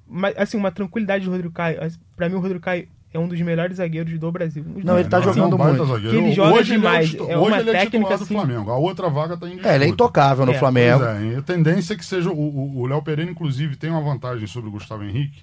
Mas, 0.08 0.36
assim, 0.38 0.58
uma 0.58 0.72
tranquilidade 0.72 1.26
do 1.26 1.32
Rodrigo 1.32 1.54
Caio. 1.56 1.80
Pra 2.16 2.30
mim, 2.30 2.36
o 2.36 2.40
Rodrigo 2.40 2.60
Caio 2.64 2.88
é 3.16 3.20
um 3.20 3.28
dos 3.28 3.40
melhores 3.42 3.78
zagueiros 3.78 4.18
do 4.20 4.32
Brasil. 4.32 4.64
Dos 4.64 4.84
Não, 4.84 5.00
ele 5.00 5.08
tá 5.10 5.20
melhores. 5.20 5.36
jogando 5.38 5.54
é 5.62 5.64
um 5.64 5.68
muito. 5.70 5.86
zagueiro. 5.86 6.10
Que 6.12 6.16
ele 6.24 6.32
joga 6.34 6.54
hoje 6.56 6.72
demais. 6.74 7.14
Ele 7.14 7.24
é, 7.24 7.32
É 7.32 7.38
hoje 7.38 7.48
uma 7.48 7.60
ele 7.60 7.70
é 7.70 7.74
técnica, 7.74 7.98
titular 7.98 8.18
do 8.18 8.24
assim- 8.24 8.34
Flamengo. 8.36 8.72
A 8.72 8.78
outra 8.78 9.10
vaga 9.10 9.38
tá 9.38 9.46
em 9.48 9.52
disputa. 9.52 9.70
É, 9.70 9.76
ele 9.76 9.86
é 9.86 9.88
intocável 9.88 10.46
no 10.46 10.52
É, 10.52 10.58
Flamengo. 10.60 11.00
Pois 11.00 11.10
é, 11.18 11.24
e 11.26 11.36
a 11.38 11.42
tendência 11.42 11.94
é 11.94 11.98
que 11.98 12.06
seja. 12.06 12.30
O- 12.30 12.36
O 12.36 12.82
o 12.82 12.86
Léo 12.88 13.02
Pereira, 13.02 13.30
inclusive, 13.32 13.76
tem 13.76 13.90
uma 13.90 14.02
vantagem 14.02 14.46
sobre 14.48 14.70
o 14.70 14.72
Gustavo 14.72 15.04
Henrique 15.04 15.42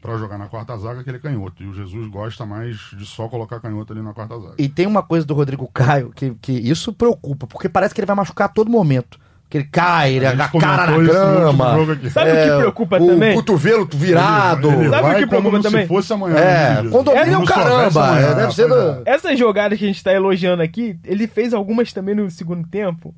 pra 0.00 0.16
jogar 0.18 0.36
na 0.36 0.46
quarta 0.48 0.76
zaga, 0.76 1.02
que 1.04 1.10
ele 1.10 1.18
é 1.18 1.20
canhoto. 1.20 1.62
E 1.62 1.66
o 1.66 1.72
Jesus 1.74 2.08
gosta 2.08 2.44
mais 2.44 2.76
de 2.96 3.06
só 3.06 3.28
colocar 3.28 3.60
canhoto 3.60 3.92
ali 3.92 4.02
na 4.02 4.12
quarta 4.12 4.38
zaga. 4.38 4.54
E 4.58 4.68
tem 4.68 4.86
uma 4.86 5.02
coisa 5.02 5.24
do 5.24 5.32
Rodrigo 5.34 5.68
Caio 5.72 6.10
que, 6.14 6.34
que 6.42 6.52
isso 6.52 6.92
preocupa, 6.92 7.46
porque 7.46 7.68
parece 7.68 7.94
que 7.94 8.00
ele 8.00 8.06
vai 8.06 8.16
machucar 8.16 8.46
a 8.46 8.52
todo 8.52 8.68
momento. 8.70 9.18
Que 9.52 9.58
ele 9.58 9.68
cai, 9.70 10.14
ele 10.14 10.24
A 10.24 10.30
a 10.30 10.48
cara 10.48 10.92
na 10.92 10.96
grama. 10.96 11.76
Sabe 12.10 12.30
o 12.30 12.34
que 12.42 12.56
preocupa 12.56 12.96
o 12.98 13.06
também? 13.06 13.34
cotovelo 13.34 13.86
virado. 13.92 14.68
Ele, 14.70 14.76
ele 14.84 14.88
Sabe 14.88 15.02
o 15.02 15.14
que 15.18 15.26
como 15.26 15.28
preocupa 15.28 15.56
se 15.58 15.62
também? 15.62 15.86
fosse 15.86 16.12
amanhã. 16.14 16.36
É, 16.38 16.82
né, 16.82 16.90
condomínio 16.90 17.34
é 17.34 17.36
o 17.38 17.46
se 17.46 17.52
caramba, 17.52 18.08
amanhã, 18.08 18.26
é, 18.28 18.34
deve 18.34 18.54
ser 18.54 18.66
do- 18.66 18.74
é. 18.74 19.02
Essas 19.04 19.38
jogadas 19.38 19.78
que 19.78 19.84
a 19.84 19.88
gente 19.88 20.02
tá 20.02 20.10
elogiando 20.10 20.62
aqui, 20.62 20.98
ele 21.04 21.26
fez 21.26 21.52
algumas 21.52 21.92
também 21.92 22.14
no 22.14 22.30
segundo 22.30 22.66
tempo. 22.66 23.14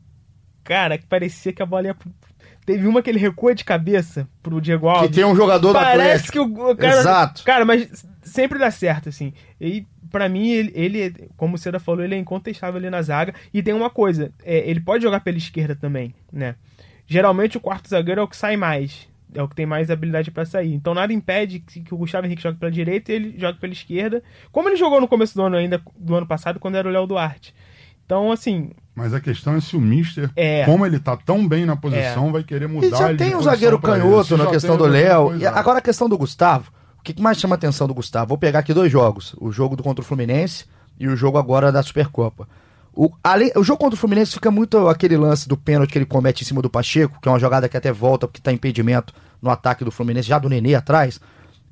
Cara, 0.65 0.99
que 0.99 1.07
parecia 1.07 1.53
que 1.53 1.63
a 1.63 1.67
bola 1.67 1.87
ia. 1.87 1.97
Teve 2.67 2.89
uma 2.89 3.01
que 3.01 3.11
ele 3.11 3.19
recua 3.21 3.55
de 3.55 3.63
cabeça 3.65 4.27
pro 4.43 4.61
Diego 4.61 4.91
Que 4.91 4.99
Alves. 4.99 5.15
tem 5.15 5.25
um 5.25 5.37
jogador 5.37 5.69
do 5.69 5.75
Parece 5.75 6.01
Atlético. 6.01 6.33
que 6.33 6.39
o, 6.61 6.71
o 6.71 6.77
cara. 6.77 6.99
Exato. 7.01 7.45
Cara, 7.45 7.65
mas 7.65 8.05
sempre 8.25 8.59
dá 8.59 8.71
certo, 8.71 9.09
assim. 9.09 9.33
E 9.61 9.87
pra 10.11 10.29
mim, 10.29 10.51
ele, 10.51 10.73
ele, 10.75 11.29
como 11.37 11.55
o 11.55 11.59
Seda 11.59 11.79
falou, 11.79 12.05
ele 12.05 12.15
é 12.15 12.19
incontestável 12.19 12.79
ali 12.79 12.91
na 12.91 13.03
zaga. 13.03 13.35
E 13.53 13.63
tem 13.63 13.75
uma 13.75 13.91
coisa: 13.91 14.33
é, 14.45 14.69
ele 14.69 14.81
pode 14.81 15.03
jogar 15.03 15.21
pela 15.21 15.37
esquerda 15.39 15.77
também, 15.77 16.15
né? 16.33 16.57
Geralmente 17.07 17.57
o 17.57 17.61
quarto 17.61 17.89
zagueiro 17.89 18.21
é 18.21 18.25
o 18.25 18.29
que 18.29 18.37
sai 18.37 18.57
mais. 18.57 19.09
É 19.35 19.43
o 19.43 19.49
que 19.49 19.57
tem 19.57 19.67
mais 19.67 19.91
habilidade 19.91 20.31
pra 20.31 20.45
sair. 20.45 20.73
Então 20.73 20.95
nada 20.95 21.13
impede 21.13 21.59
que, 21.59 21.81
que 21.81 21.93
o 21.93 21.97
Gustavo 21.97 22.25
Henrique 22.27 22.43
jogue 22.43 22.59
pela 22.59 22.71
direita 22.71 23.11
e 23.13 23.17
ele 23.17 23.35
jogue 23.37 23.59
pela 23.59 23.73
esquerda. 23.73 24.23
Como 24.53 24.69
ele 24.69 24.77
jogou 24.77 25.01
no 25.01 25.09
começo 25.09 25.35
do 25.35 25.43
ano 25.43 25.57
ainda, 25.57 25.83
do 25.99 26.15
ano 26.15 26.27
passado, 26.27 26.61
quando 26.61 26.77
era 26.77 26.89
o 26.89 26.91
Léo 26.91 27.07
Duarte. 27.07 27.53
Então, 28.07 28.31
assim, 28.31 28.71
Mas 28.95 29.13
a 29.13 29.21
questão 29.21 29.57
é 29.57 29.61
se 29.61 29.77
o 29.77 29.81
Mister, 29.81 30.31
É. 30.37 30.65
como 30.65 30.85
ele 30.87 31.01
tá 31.01 31.17
tão 31.17 31.49
bem 31.49 31.65
na 31.65 31.75
posição, 31.75 32.31
vai 32.31 32.45
querer 32.45 32.69
mudar 32.69 32.87
E 32.87 32.91
já 32.91 33.09
ele 33.09 33.19
de 33.19 33.25
tem 33.25 33.35
um 33.35 33.43
zagueiro 33.43 33.79
canhoto 33.79 34.37
na 34.37 34.45
Já 34.45 34.51
questão 34.51 34.77
tem 34.77 34.87
do 34.87 34.93
zagueiro 34.93 35.29
Léo. 35.31 35.41
E 35.41 35.47
agora 35.47 35.79
a 35.79 35.83
questão 35.83 36.09
do 36.09 36.17
Gustavo. 36.19 36.71
O 37.07 37.15
que 37.15 37.21
mais 37.23 37.39
chama 37.39 37.55
a 37.55 37.59
atenção 37.59 37.87
do 37.87 37.93
Gustavo? 37.95 38.29
Vou 38.29 38.39
pegar 38.39 38.61
aqui 38.61 38.73
dois 38.73 38.91
jogos. 38.91 39.35
O 39.39 39.53
jogo 39.53 39.77
do 39.77 39.83
contra 39.83 40.03
o 40.03 40.07
Fluminense 40.07 40.65
e 40.99 41.07
o 41.07 41.15
jogo 41.17 41.37
agora 41.39 41.71
da 41.71 41.83
Supercopa. 41.83 42.49
O, 42.95 43.11
além, 43.23 43.51
o 43.57 43.63
jogo 43.65 43.81
contra 43.81 43.95
o 43.97 43.99
Fluminense 44.01 44.33
fica 44.33 44.51
muito 44.51 44.89
aquele 44.89 45.17
lance 45.17 45.47
do 45.49 45.57
pênalti 45.57 45.91
que 45.93 45.99
ele 45.99 46.07
comete 46.07 46.43
em 46.43 46.47
cima 46.47 46.63
do 46.63 46.71
Pacheco, 46.71 47.19
que 47.21 47.29
é 47.29 47.33
uma 47.33 47.39
jogada 47.39 47.69
que 47.69 47.77
até 47.77 47.93
volta 47.93 48.27
porque 48.27 48.41
tá 48.41 48.53
impedimento 48.53 49.13
no 49.43 49.51
ataque 49.51 49.85
do 49.85 49.91
Fluminense, 49.91 50.29
já 50.29 50.39
do 50.39 50.49
Nenê 50.49 50.75
atrás. 50.75 51.21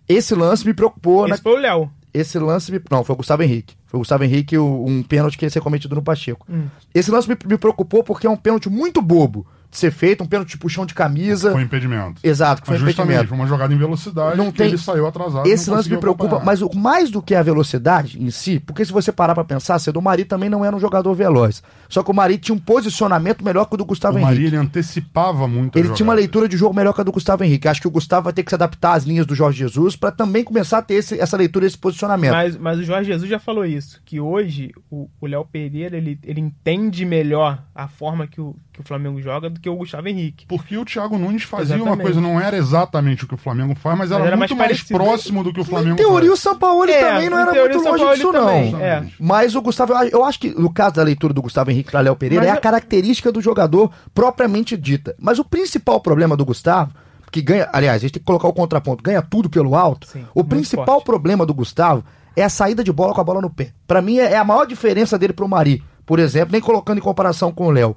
Esse 0.08 0.34
lance 0.34 0.66
me 0.66 0.74
preocupou. 0.74 1.26
na- 1.26 1.34
esse 1.34 1.42
foi 1.42 1.52
o 1.52 1.58
Léo. 1.60 1.90
esse 2.12 2.38
lance 2.38 2.70
me... 2.72 2.80
Não, 2.90 3.02
foi 3.04 3.14
o 3.14 3.16
Gustavo 3.16 3.42
Henrique. 3.42 3.74
Foi 3.86 3.98
o 3.98 4.00
Gustavo 4.02 4.24
Henrique, 4.24 4.58
o- 4.58 4.84
um 4.84 5.02
pênalti 5.02 5.38
que 5.38 5.46
ia 5.46 5.50
ser 5.50 5.60
cometido 5.60 5.94
no 5.94 6.02
Pacheco. 6.02 6.44
Hum. 6.50 6.64
Esse 6.94 7.10
lance 7.10 7.28
me, 7.28 7.36
me 7.46 7.56
preocupou 7.56 8.02
porque 8.04 8.26
é 8.26 8.30
um 8.30 8.36
pênalti 8.36 8.68
muito 8.68 9.00
bobo 9.00 9.46
ser 9.72 9.90
feito, 9.90 10.22
um 10.22 10.26
pênalti 10.26 10.50
de 10.50 10.58
puxão 10.58 10.84
de 10.86 10.94
camisa. 10.94 11.50
Foi 11.52 11.62
impedimento. 11.62 12.20
Exato, 12.22 12.60
que 12.62 12.66
foi 12.68 12.74
Mas 12.78 12.82
justamente, 12.86 13.14
impedimento. 13.14 13.28
foi 13.30 13.38
uma 13.38 13.46
jogada 13.46 13.72
em 13.74 13.78
velocidade 13.78 14.36
Não 14.36 14.52
que 14.52 14.58
tem- 14.58 14.68
ele 14.68 14.78
saiu 14.78 15.06
atrasado. 15.06 15.46
Esse 15.48 15.68
não 15.70 15.76
lance 15.76 15.90
me 15.90 15.96
preocupa, 15.96 16.24
acompanhar. 16.36 16.44
mas 16.44 16.62
o, 16.62 16.70
mais 16.76 17.10
do 17.10 17.22
que 17.22 17.34
a 17.34 17.42
velocidade 17.42 18.22
em 18.22 18.30
si, 18.30 18.60
porque 18.60 18.84
se 18.84 18.92
você 18.92 19.10
parar 19.10 19.34
pra 19.34 19.44
pensar, 19.44 19.78
Cedo 19.78 20.00
Mari 20.02 20.24
também 20.24 20.50
não 20.50 20.64
era 20.64 20.76
um 20.76 20.78
jogador 20.80 21.14
veloz. 21.14 21.62
Só 21.88 22.02
que 22.02 22.10
o 22.10 22.14
Mari 22.14 22.38
tinha 22.38 22.54
um 22.54 22.58
posicionamento 22.58 23.44
melhor 23.44 23.64
que 23.66 23.74
o 23.74 23.78
do 23.78 23.84
Gustavo 23.84 24.16
o 24.16 24.18
Henrique. 24.18 24.32
Maria 24.34 24.46
ele 24.48 24.56
antecipava 24.56 25.48
muito 25.48 25.78
Ele 25.78 25.88
tinha 25.90 26.04
uma 26.04 26.14
leitura 26.14 26.48
de 26.48 26.56
jogo 26.56 26.74
melhor 26.74 26.92
que 26.92 27.00
a 27.00 27.04
do 27.04 27.12
Gustavo 27.12 27.42
Henrique. 27.44 27.68
Acho 27.68 27.80
que 27.80 27.88
o 27.88 27.90
Gustavo 27.90 28.24
vai 28.24 28.32
ter 28.32 28.42
que 28.42 28.50
se 28.50 28.54
adaptar 28.54 28.92
às 28.94 29.04
linhas 29.04 29.24
do 29.26 29.34
Jorge 29.34 29.58
Jesus 29.58 29.96
pra 29.96 30.10
também 30.10 30.44
começar 30.44 30.78
a 30.78 30.82
ter 30.82 30.94
esse- 30.94 31.18
essa 31.18 31.36
leitura, 31.36 31.66
esse 31.66 31.78
posicionamento. 31.78 32.32
Mas, 32.32 32.56
mas 32.58 32.78
o 32.78 32.84
Jorge 32.84 33.10
Jesus 33.10 33.28
já 33.30 33.38
falou 33.38 33.64
isso, 33.64 34.00
que 34.04 34.20
hoje 34.20 34.70
o 34.90 35.08
o 35.20 35.26
Léo 35.26 35.44
Pereira 35.44 35.96
ele, 35.96 36.18
ele 36.24 36.40
entende 36.40 37.04
melhor 37.04 37.62
a 37.74 37.86
forma 37.86 38.26
que 38.26 38.40
o, 38.40 38.56
que 38.71 38.71
o 38.84 38.88
Flamengo 38.88 39.20
joga 39.20 39.48
do 39.50 39.60
que 39.60 39.68
o 39.68 39.76
Gustavo 39.76 40.08
Henrique. 40.08 40.46
Porque 40.46 40.76
o 40.76 40.84
Thiago 40.84 41.18
Nunes 41.18 41.42
fazia 41.44 41.76
uma 41.76 41.82
Exatamente. 41.82 42.02
coisa, 42.04 42.20
não 42.20 42.40
era 42.40 42.56
exatamente 42.56 43.24
o 43.24 43.28
que 43.28 43.34
o 43.34 43.38
Flamengo 43.38 43.74
faz, 43.74 43.98
mas 43.98 44.10
era, 44.10 44.24
era 44.26 44.36
muito 44.36 44.56
mais 44.56 44.70
mais, 44.70 44.82
próximo 44.82 45.42
do 45.44 45.52
que 45.52 45.60
o 45.60 45.64
Flamengo 45.64 45.94
Em 45.94 45.96
teoria, 45.96 46.30
o 46.32 46.36
faz. 46.36 46.40
Sampaoli 46.40 46.92
É, 46.92 47.00
também 47.00 47.30
não 47.30 47.38
era 47.38 47.52
muito 47.52 47.78
o 47.78 47.82
longe 47.82 48.14
disso, 48.16 48.32
não. 48.32 48.48
é. 48.80 49.06
Mas 49.18 49.54
o 49.54 49.62
Gustavo, 49.62 49.92
eu 50.10 50.24
acho 50.24 50.38
que 50.40 50.50
no 50.50 50.72
caso 50.72 50.96
da 50.96 51.02
leitura 51.02 51.32
do 51.34 51.42
Gustavo 51.42 51.70
Henrique 51.70 51.90
para 51.90 52.00
Léo 52.00 52.16
Pereira, 52.16 52.44
Mas 52.44 52.54
é 52.54 52.56
a 52.56 52.60
característica 52.60 53.30
do 53.32 53.40
jogador 53.40 53.90
propriamente 54.14 54.76
dita. 54.76 55.14
Mas 55.18 55.38
o 55.38 55.44
principal 55.44 56.00
problema 56.00 56.36
do 56.36 56.44
Gustavo, 56.44 56.92
que 57.30 57.40
ganha, 57.40 57.68
aliás, 57.72 57.96
a 57.96 57.98
gente 58.00 58.12
tem 58.12 58.20
que 58.20 58.26
colocar 58.26 58.48
o 58.48 58.52
contraponto, 58.52 59.02
ganha 59.02 59.22
tudo 59.22 59.48
pelo 59.48 59.74
alto. 59.74 60.06
Sim, 60.06 60.24
o 60.34 60.44
principal 60.44 60.84
forte. 60.86 61.04
problema 61.06 61.46
do 61.46 61.54
Gustavo 61.54 62.04
é 62.36 62.42
a 62.44 62.48
saída 62.48 62.82
de 62.84 62.92
bola 62.92 63.14
com 63.14 63.20
a 63.20 63.24
bola 63.24 63.40
no 63.40 63.50
pé. 63.50 63.72
Pra 63.86 64.00
mim 64.02 64.18
é 64.18 64.32
é 64.32 64.36
a 64.36 64.44
maior 64.44 64.66
diferença 64.66 65.18
dele 65.18 65.32
pro 65.32 65.48
Mari, 65.48 65.82
por 66.04 66.18
exemplo, 66.18 66.52
nem 66.52 66.60
colocando 66.60 66.98
em 66.98 67.02
comparação 67.02 67.52
com 67.52 67.66
o 67.66 67.70
Léo. 67.70 67.96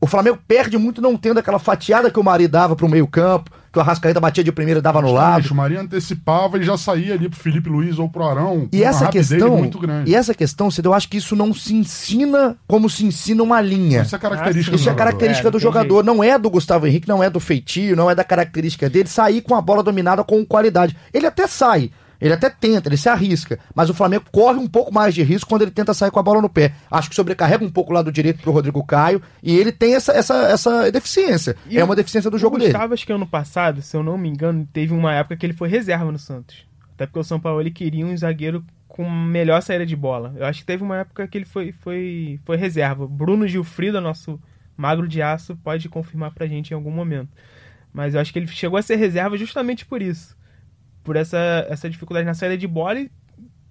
O 0.00 0.06
Flamengo 0.06 0.38
perde 0.46 0.76
muito 0.76 1.00
não 1.00 1.16
tendo 1.16 1.38
aquela 1.38 1.58
fatiada 1.58 2.10
que 2.10 2.18
o 2.18 2.24
Mari 2.24 2.46
dava 2.46 2.76
pro 2.76 2.88
meio-campo, 2.88 3.50
que 3.72 3.78
o 3.78 3.80
Arrascaeta 3.82 4.20
batia 4.20 4.44
de 4.44 4.52
primeira 4.52 4.78
e 4.78 4.82
dava 4.82 5.02
no 5.02 5.12
lado. 5.12 5.50
O 5.50 5.54
Maria 5.54 5.80
antecipava 5.80 6.58
e 6.58 6.62
já 6.62 6.76
saía 6.76 7.14
ali 7.14 7.28
pro 7.28 7.38
Felipe 7.38 7.68
Luiz 7.68 7.98
ou 7.98 8.08
pro 8.08 8.22
Arão. 8.24 8.68
E 8.72 8.84
essa 8.84 9.08
questão, 9.08 9.56
muito 9.58 9.78
grande. 9.78 10.10
e 10.10 10.14
essa 10.14 10.32
questão, 10.32 10.68
eu 10.82 10.94
acho 10.94 11.08
que 11.08 11.16
isso 11.16 11.34
não 11.34 11.52
se 11.52 11.74
ensina 11.74 12.56
como 12.68 12.88
se 12.88 13.04
ensina 13.04 13.42
uma 13.42 13.60
linha. 13.60 14.02
Isso 14.02 14.14
é 14.14 14.18
característica 14.18 14.76
Isso 14.76 14.84
é 14.88 14.92
do 14.92 14.92
jogador. 14.92 14.98
característica 14.98 15.48
É, 15.48 15.50
do 15.50 15.58
jogador, 15.58 16.04
não 16.04 16.22
é 16.22 16.38
do 16.38 16.48
Gustavo 16.50 16.86
Henrique, 16.86 17.08
não 17.08 17.22
é 17.22 17.28
do 17.28 17.40
feitio, 17.40 17.96
não 17.96 18.08
é 18.08 18.14
da 18.14 18.22
característica 18.22 18.88
dele 18.88 19.08
sair 19.08 19.40
com 19.40 19.54
a 19.54 19.60
bola 19.60 19.82
dominada 19.82 20.22
com 20.22 20.44
qualidade. 20.44 20.96
Ele 21.12 21.26
até 21.26 21.46
sai, 21.48 21.90
ele 22.24 22.32
até 22.32 22.48
tenta, 22.48 22.88
ele 22.88 22.96
se 22.96 23.06
arrisca, 23.06 23.58
mas 23.74 23.90
o 23.90 23.94
Flamengo 23.94 24.24
corre 24.32 24.58
um 24.58 24.66
pouco 24.66 24.92
mais 24.92 25.14
de 25.14 25.22
risco 25.22 25.46
quando 25.46 25.60
ele 25.60 25.70
tenta 25.70 25.92
sair 25.92 26.10
com 26.10 26.18
a 26.18 26.22
bola 26.22 26.40
no 26.40 26.48
pé. 26.48 26.72
Acho 26.90 27.10
que 27.10 27.14
sobrecarrega 27.14 27.62
um 27.62 27.70
pouco 27.70 27.90
o 27.90 27.94
lado 27.94 28.10
direito 28.10 28.40
pro 28.40 28.50
Rodrigo 28.50 28.82
Caio 28.82 29.20
e 29.42 29.54
ele 29.54 29.70
tem 29.70 29.94
essa, 29.94 30.10
essa, 30.12 30.34
essa 30.48 30.90
deficiência. 30.90 31.54
E 31.68 31.78
é 31.78 31.84
uma 31.84 31.94
deficiência 31.94 32.30
do 32.30 32.38
jogo 32.38 32.56
o 32.56 32.58
dele. 32.58 32.72
Gustavo, 32.72 32.94
acho 32.94 33.04
que 33.04 33.12
ano 33.12 33.26
passado, 33.26 33.82
se 33.82 33.94
eu 33.94 34.02
não 34.02 34.16
me 34.16 34.30
engano, 34.30 34.66
teve 34.72 34.94
uma 34.94 35.12
época 35.12 35.36
que 35.36 35.44
ele 35.44 35.52
foi 35.52 35.68
reserva 35.68 36.10
no 36.10 36.18
Santos. 36.18 36.64
Até 36.94 37.04
porque 37.04 37.18
o 37.18 37.24
São 37.24 37.38
Paulo 37.38 37.60
ele 37.60 37.70
queria 37.70 38.06
um 38.06 38.16
zagueiro 38.16 38.64
com 38.88 39.06
melhor 39.10 39.60
saída 39.60 39.84
de 39.84 39.94
bola. 39.94 40.32
Eu 40.34 40.46
acho 40.46 40.60
que 40.60 40.66
teve 40.66 40.82
uma 40.82 41.00
época 41.00 41.28
que 41.28 41.36
ele 41.36 41.44
foi, 41.44 41.72
foi, 41.72 42.40
foi 42.46 42.56
reserva. 42.56 43.06
Bruno 43.06 43.46
Gilfrida, 43.46 44.00
nosso 44.00 44.40
magro 44.74 45.06
de 45.06 45.20
aço, 45.20 45.56
pode 45.56 45.90
confirmar 45.90 46.32
pra 46.32 46.46
gente 46.46 46.70
em 46.70 46.74
algum 46.74 46.90
momento. 46.90 47.28
Mas 47.92 48.14
eu 48.14 48.20
acho 48.20 48.32
que 48.32 48.38
ele 48.38 48.46
chegou 48.46 48.78
a 48.78 48.82
ser 48.82 48.96
reserva 48.96 49.36
justamente 49.36 49.84
por 49.84 50.00
isso. 50.00 50.34
Por 51.04 51.14
essa, 51.16 51.38
essa 51.68 51.88
dificuldade 51.88 52.26
na 52.26 52.34
saída 52.34 52.56
de 52.56 52.66
bola 52.66 52.98
e 53.00 53.10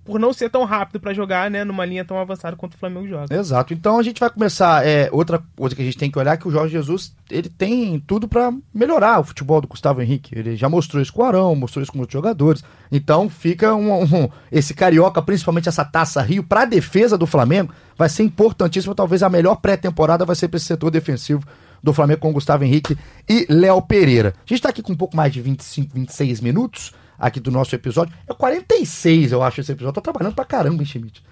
por 0.06 0.20
não 0.20 0.34
ser 0.34 0.50
tão 0.50 0.66
rápido 0.66 1.00
pra 1.00 1.14
jogar, 1.14 1.50
né, 1.50 1.64
numa 1.64 1.86
linha 1.86 2.04
tão 2.04 2.18
avançada 2.18 2.58
quanto 2.58 2.74
o 2.74 2.78
Flamengo 2.78 3.08
joga. 3.08 3.34
Exato. 3.34 3.74
Então 3.74 3.98
a 3.98 4.04
gente 4.04 4.20
vai 4.20 4.30
começar. 4.30 4.86
É, 4.86 5.08
outra 5.14 5.42
coisa 5.56 5.74
que 5.74 5.82
a 5.82 5.86
gente 5.86 5.98
tem 5.98 6.12
que 6.12 6.20
olhar 6.20 6.34
é 6.34 6.38
que 6.38 6.46
o 6.46 6.52
Jorge 6.52 6.74
Jesus 6.74 7.16
ele 7.32 7.48
tem 7.48 7.98
tudo 8.06 8.28
pra 8.28 8.52
melhorar 8.74 9.22
o 9.22 9.24
futebol 9.24 9.62
do 9.62 9.68
Gustavo 9.68 10.02
Henrique. 10.02 10.38
Ele 10.38 10.58
já 10.58 10.68
mostrou 10.68 11.02
isso 11.02 11.14
com 11.14 11.22
o 11.22 11.26
Arão, 11.26 11.56
mostrou 11.56 11.82
isso 11.82 11.90
com 11.92 12.00
outros 12.00 12.12
jogadores. 12.14 12.62
Então 12.92 13.30
fica 13.30 13.74
um, 13.74 14.04
um- 14.04 14.30
esse 14.52 14.74
carioca, 14.74 15.22
principalmente 15.22 15.70
essa 15.70 15.86
taça 15.86 16.22
Rio, 16.22 16.44
pra 16.44 16.66
defesa 16.66 17.18
do 17.18 17.26
Flamengo, 17.26 17.74
vai 17.98 18.10
ser 18.10 18.24
importantíssimo. 18.24 18.94
Talvez 18.94 19.24
a 19.24 19.30
melhor 19.30 19.56
pré-temporada 19.56 20.26
vai 20.26 20.36
ser 20.36 20.50
pra 20.50 20.58
esse 20.58 20.66
setor 20.66 20.92
defensivo 20.92 21.46
do 21.82 21.94
Flamengo 21.94 22.20
com 22.20 22.30
o 22.30 22.34
Gustavo 22.34 22.66
Henrique 22.66 22.98
e 23.30 23.46
Léo 23.50 23.82
Pereira. 23.82 24.34
A 24.46 24.50
gente 24.50 24.62
tá 24.62 24.68
aqui 24.68 24.82
com 24.82 24.92
um 24.92 24.98
pouco 24.98 25.16
mais 25.16 25.32
de 25.32 25.40
25, 25.42 25.92
26 25.96 26.42
minutos 26.42 26.92
aqui 27.18 27.40
do 27.40 27.52
nosso 27.52 27.76
episódio. 27.76 28.14
É 28.28 28.34
46, 28.34 29.32
eu 29.32 29.44
acho, 29.44 29.62
esse 29.62 29.72
episódio. 29.72 29.96
Tô 29.96 30.02
trabalhando 30.02 30.36
pra 30.36 30.46
caramba, 30.46 30.82
hein, 30.82 30.86
Schmidt? 30.86 31.24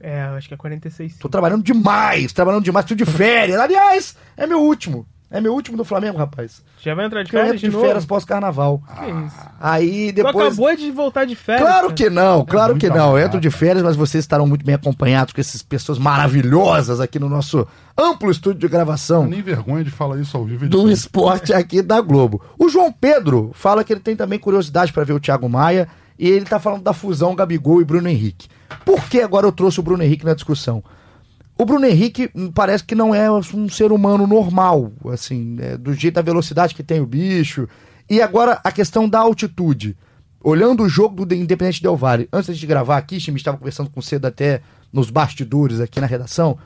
É, 0.00 0.26
eu 0.26 0.34
acho 0.34 0.48
que 0.48 0.54
é 0.54 0.56
46. 0.56 1.12
sim. 1.12 1.18
Tô 1.18 1.28
trabalhando 1.28 1.62
demais, 1.62 2.32
trabalhando 2.32 2.64
demais, 2.64 2.84
tô 2.84 2.94
de 2.94 3.06
férias. 3.06 3.58
Aliás, 3.58 4.16
é 4.36 4.46
meu 4.46 4.60
último. 4.60 5.06
É 5.36 5.40
meu 5.40 5.52
último 5.52 5.76
do 5.76 5.84
Flamengo, 5.84 6.16
rapaz. 6.16 6.62
Já 6.80 6.94
vai 6.94 7.06
entrar 7.06 7.24
de 7.24 7.28
eu 7.28 7.40
férias 7.40 7.56
entro 7.56 7.68
de 7.70 7.76
de 7.76 7.82
férias 7.82 8.04
pós-carnaval. 8.06 8.80
Que 8.86 9.10
isso? 9.26 9.36
Aí 9.60 10.12
Tu 10.12 10.16
depois. 10.16 10.46
acabou 10.46 10.76
de 10.76 10.90
voltar 10.92 11.24
de 11.24 11.34
férias. 11.34 11.66
Claro 11.68 11.92
que 11.92 12.08
não, 12.08 12.44
claro 12.44 12.76
que 12.76 12.86
muita 12.88 12.98
não. 13.02 13.18
Eu 13.18 13.26
entro 13.26 13.40
de 13.40 13.50
férias, 13.50 13.82
mas 13.82 13.96
vocês 13.96 14.22
estarão 14.22 14.46
muito 14.46 14.64
bem 14.64 14.76
acompanhados 14.76 15.34
com 15.34 15.40
essas 15.40 15.60
pessoas 15.60 15.98
maravilhosas 15.98 17.00
aqui 17.00 17.18
no 17.18 17.28
nosso 17.28 17.66
amplo 17.98 18.30
estúdio 18.30 18.60
de 18.60 18.68
gravação 18.68 19.26
Nem 19.26 19.42
vergonha 19.42 19.82
de 19.82 19.90
falar 19.90 20.18
isso 20.20 20.36
ao 20.36 20.44
vivo. 20.44 20.68
do 20.68 20.88
esporte 20.90 21.52
aqui 21.52 21.82
da 21.82 22.00
Globo. 22.00 22.40
O 22.58 22.68
João 22.68 22.92
Pedro 22.92 23.50
fala 23.54 23.82
que 23.82 23.92
ele 23.92 24.00
tem 24.00 24.14
também 24.14 24.38
curiosidade 24.38 24.92
para 24.92 25.02
ver 25.04 25.14
o 25.14 25.20
Thiago 25.20 25.48
Maia 25.48 25.88
e 26.16 26.28
ele 26.28 26.44
tá 26.44 26.60
falando 26.60 26.82
da 26.82 26.92
fusão 26.92 27.34
Gabigol 27.34 27.80
e 27.80 27.84
Bruno 27.84 28.08
Henrique. 28.08 28.46
Por 28.84 29.02
que 29.08 29.20
agora 29.20 29.46
eu 29.46 29.52
trouxe 29.52 29.80
o 29.80 29.82
Bruno 29.82 30.02
Henrique 30.04 30.24
na 30.24 30.34
discussão? 30.34 30.82
O 31.56 31.64
Bruno 31.64 31.86
Henrique 31.86 32.30
parece 32.52 32.82
que 32.82 32.96
não 32.96 33.14
é 33.14 33.30
um 33.30 33.68
ser 33.68 33.92
humano 33.92 34.26
normal, 34.26 34.92
assim, 35.12 35.56
é, 35.60 35.76
do 35.76 35.94
jeito 35.94 36.14
da 36.14 36.22
velocidade 36.22 36.74
que 36.74 36.82
tem 36.82 37.00
o 37.00 37.06
bicho. 37.06 37.68
E 38.10 38.20
agora 38.20 38.60
a 38.64 38.72
questão 38.72 39.08
da 39.08 39.20
altitude. 39.20 39.96
Olhando 40.42 40.82
o 40.82 40.88
jogo 40.88 41.24
do 41.24 41.34
Independente 41.34 41.80
Del 41.80 41.96
Valle, 41.96 42.28
antes 42.32 42.58
de 42.58 42.66
gravar 42.66 42.98
aqui, 42.98 43.18
gente 43.18 43.36
estava 43.36 43.56
conversando 43.56 43.88
com 43.88 44.02
cedo 44.02 44.26
até 44.26 44.60
nos 44.92 45.10
bastidores 45.10 45.80
aqui 45.80 46.00
na 46.00 46.06
redação. 46.06 46.58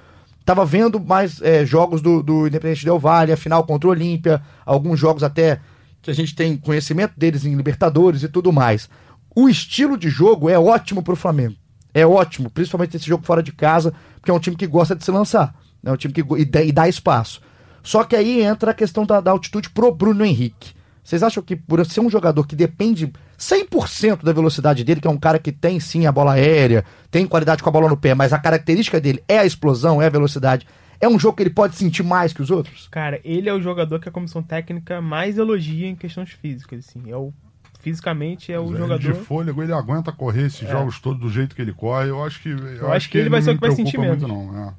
Tava 0.44 0.64
vendo 0.64 0.98
mais 0.98 1.40
é, 1.42 1.64
jogos 1.64 2.00
do, 2.00 2.22
do 2.22 2.46
Independente 2.48 2.84
Del 2.84 2.98
Valle, 2.98 3.32
a 3.32 3.36
final 3.36 3.64
contra 3.64 3.88
o 3.88 3.92
Olímpia, 3.92 4.42
alguns 4.64 4.98
jogos 4.98 5.22
até 5.22 5.60
que 6.00 6.10
a 6.10 6.14
gente 6.14 6.34
tem 6.34 6.56
conhecimento 6.56 7.12
deles 7.16 7.44
em 7.44 7.54
Libertadores 7.54 8.22
e 8.22 8.28
tudo 8.28 8.52
mais. 8.52 8.88
O 9.36 9.48
estilo 9.48 9.96
de 9.96 10.08
jogo 10.08 10.48
é 10.48 10.58
ótimo 10.58 11.02
pro 11.02 11.14
Flamengo. 11.14 11.54
É 11.94 12.06
ótimo, 12.06 12.50
principalmente 12.50 12.96
esse 12.96 13.06
jogo 13.06 13.24
fora 13.24 13.42
de 13.42 13.52
casa, 13.52 13.94
porque 14.28 14.30
é 14.30 14.34
um 14.34 14.38
time 14.38 14.56
que 14.56 14.66
gosta 14.66 14.94
de 14.94 15.04
se 15.04 15.10
lançar. 15.10 15.54
É 15.82 15.90
um 15.90 15.96
time 15.96 16.12
que 16.12 16.20
e 16.20 16.44
dá, 16.44 16.62
e 16.62 16.70
dá 16.70 16.88
espaço. 16.88 17.40
Só 17.82 18.04
que 18.04 18.14
aí 18.14 18.42
entra 18.42 18.72
a 18.72 18.74
questão 18.74 19.06
da, 19.06 19.20
da 19.20 19.30
altitude 19.30 19.70
pro 19.70 19.94
Bruno 19.94 20.24
Henrique. 20.24 20.74
Vocês 21.02 21.22
acham 21.22 21.42
que 21.42 21.56
por 21.56 21.84
ser 21.86 22.00
um 22.00 22.10
jogador 22.10 22.46
que 22.46 22.54
depende 22.54 23.10
100% 23.38 24.22
da 24.22 24.32
velocidade 24.32 24.84
dele, 24.84 25.00
que 25.00 25.08
é 25.08 25.10
um 25.10 25.16
cara 25.16 25.38
que 25.38 25.50
tem 25.50 25.80
sim 25.80 26.06
a 26.06 26.12
bola 26.12 26.34
aérea, 26.34 26.84
tem 27.10 27.26
qualidade 27.26 27.62
com 27.62 27.68
a 27.70 27.72
bola 27.72 27.88
no 27.88 27.96
pé, 27.96 28.14
mas 28.14 28.34
a 28.34 28.38
característica 28.38 29.00
dele 29.00 29.24
é 29.26 29.38
a 29.38 29.46
explosão, 29.46 30.02
é 30.02 30.06
a 30.06 30.10
velocidade, 30.10 30.66
é 31.00 31.08
um 31.08 31.18
jogo 31.18 31.38
que 31.38 31.44
ele 31.44 31.50
pode 31.50 31.76
sentir 31.76 32.02
mais 32.02 32.34
que 32.34 32.42
os 32.42 32.50
outros? 32.50 32.88
Cara, 32.88 33.20
ele 33.24 33.48
é 33.48 33.54
o 33.54 33.62
jogador 33.62 33.98
que 33.98 34.10
a 34.10 34.12
comissão 34.12 34.42
técnica 34.42 35.00
mais 35.00 35.38
elogia 35.38 35.88
em 35.88 35.96
questões 35.96 36.30
físicas, 36.32 36.86
assim. 36.86 37.10
É 37.10 37.16
o, 37.16 37.32
fisicamente 37.78 38.52
é 38.52 38.58
o 38.58 38.66
Ele 38.66 38.76
jogador. 38.76 39.12
De 39.12 39.12
fôlego, 39.12 39.62
ele 39.62 39.72
aguenta 39.72 40.12
correr 40.12 40.46
esses 40.46 40.68
jogos 40.68 40.98
todos 40.98 41.20
do 41.20 41.30
jeito 41.30 41.54
que 41.54 41.62
ele 41.62 41.72
corre. 41.72 42.08
Eu 42.08 42.22
acho 42.22 42.40
que. 42.40 42.48
Eu, 42.48 42.92
acho 42.92 43.08
que 43.08 43.18
ele 43.18 43.28
vai 43.28 43.40
não 43.40 43.44
ser 43.44 43.50
o 43.50 43.54
me 43.54 43.58
que 43.58 43.66
vai 43.66 43.74
preocupa 43.74 43.90
sentir 43.90 43.98
muito, 43.98 44.28
menos. 44.28 44.52
não. 44.52 44.68
é. 44.68 44.72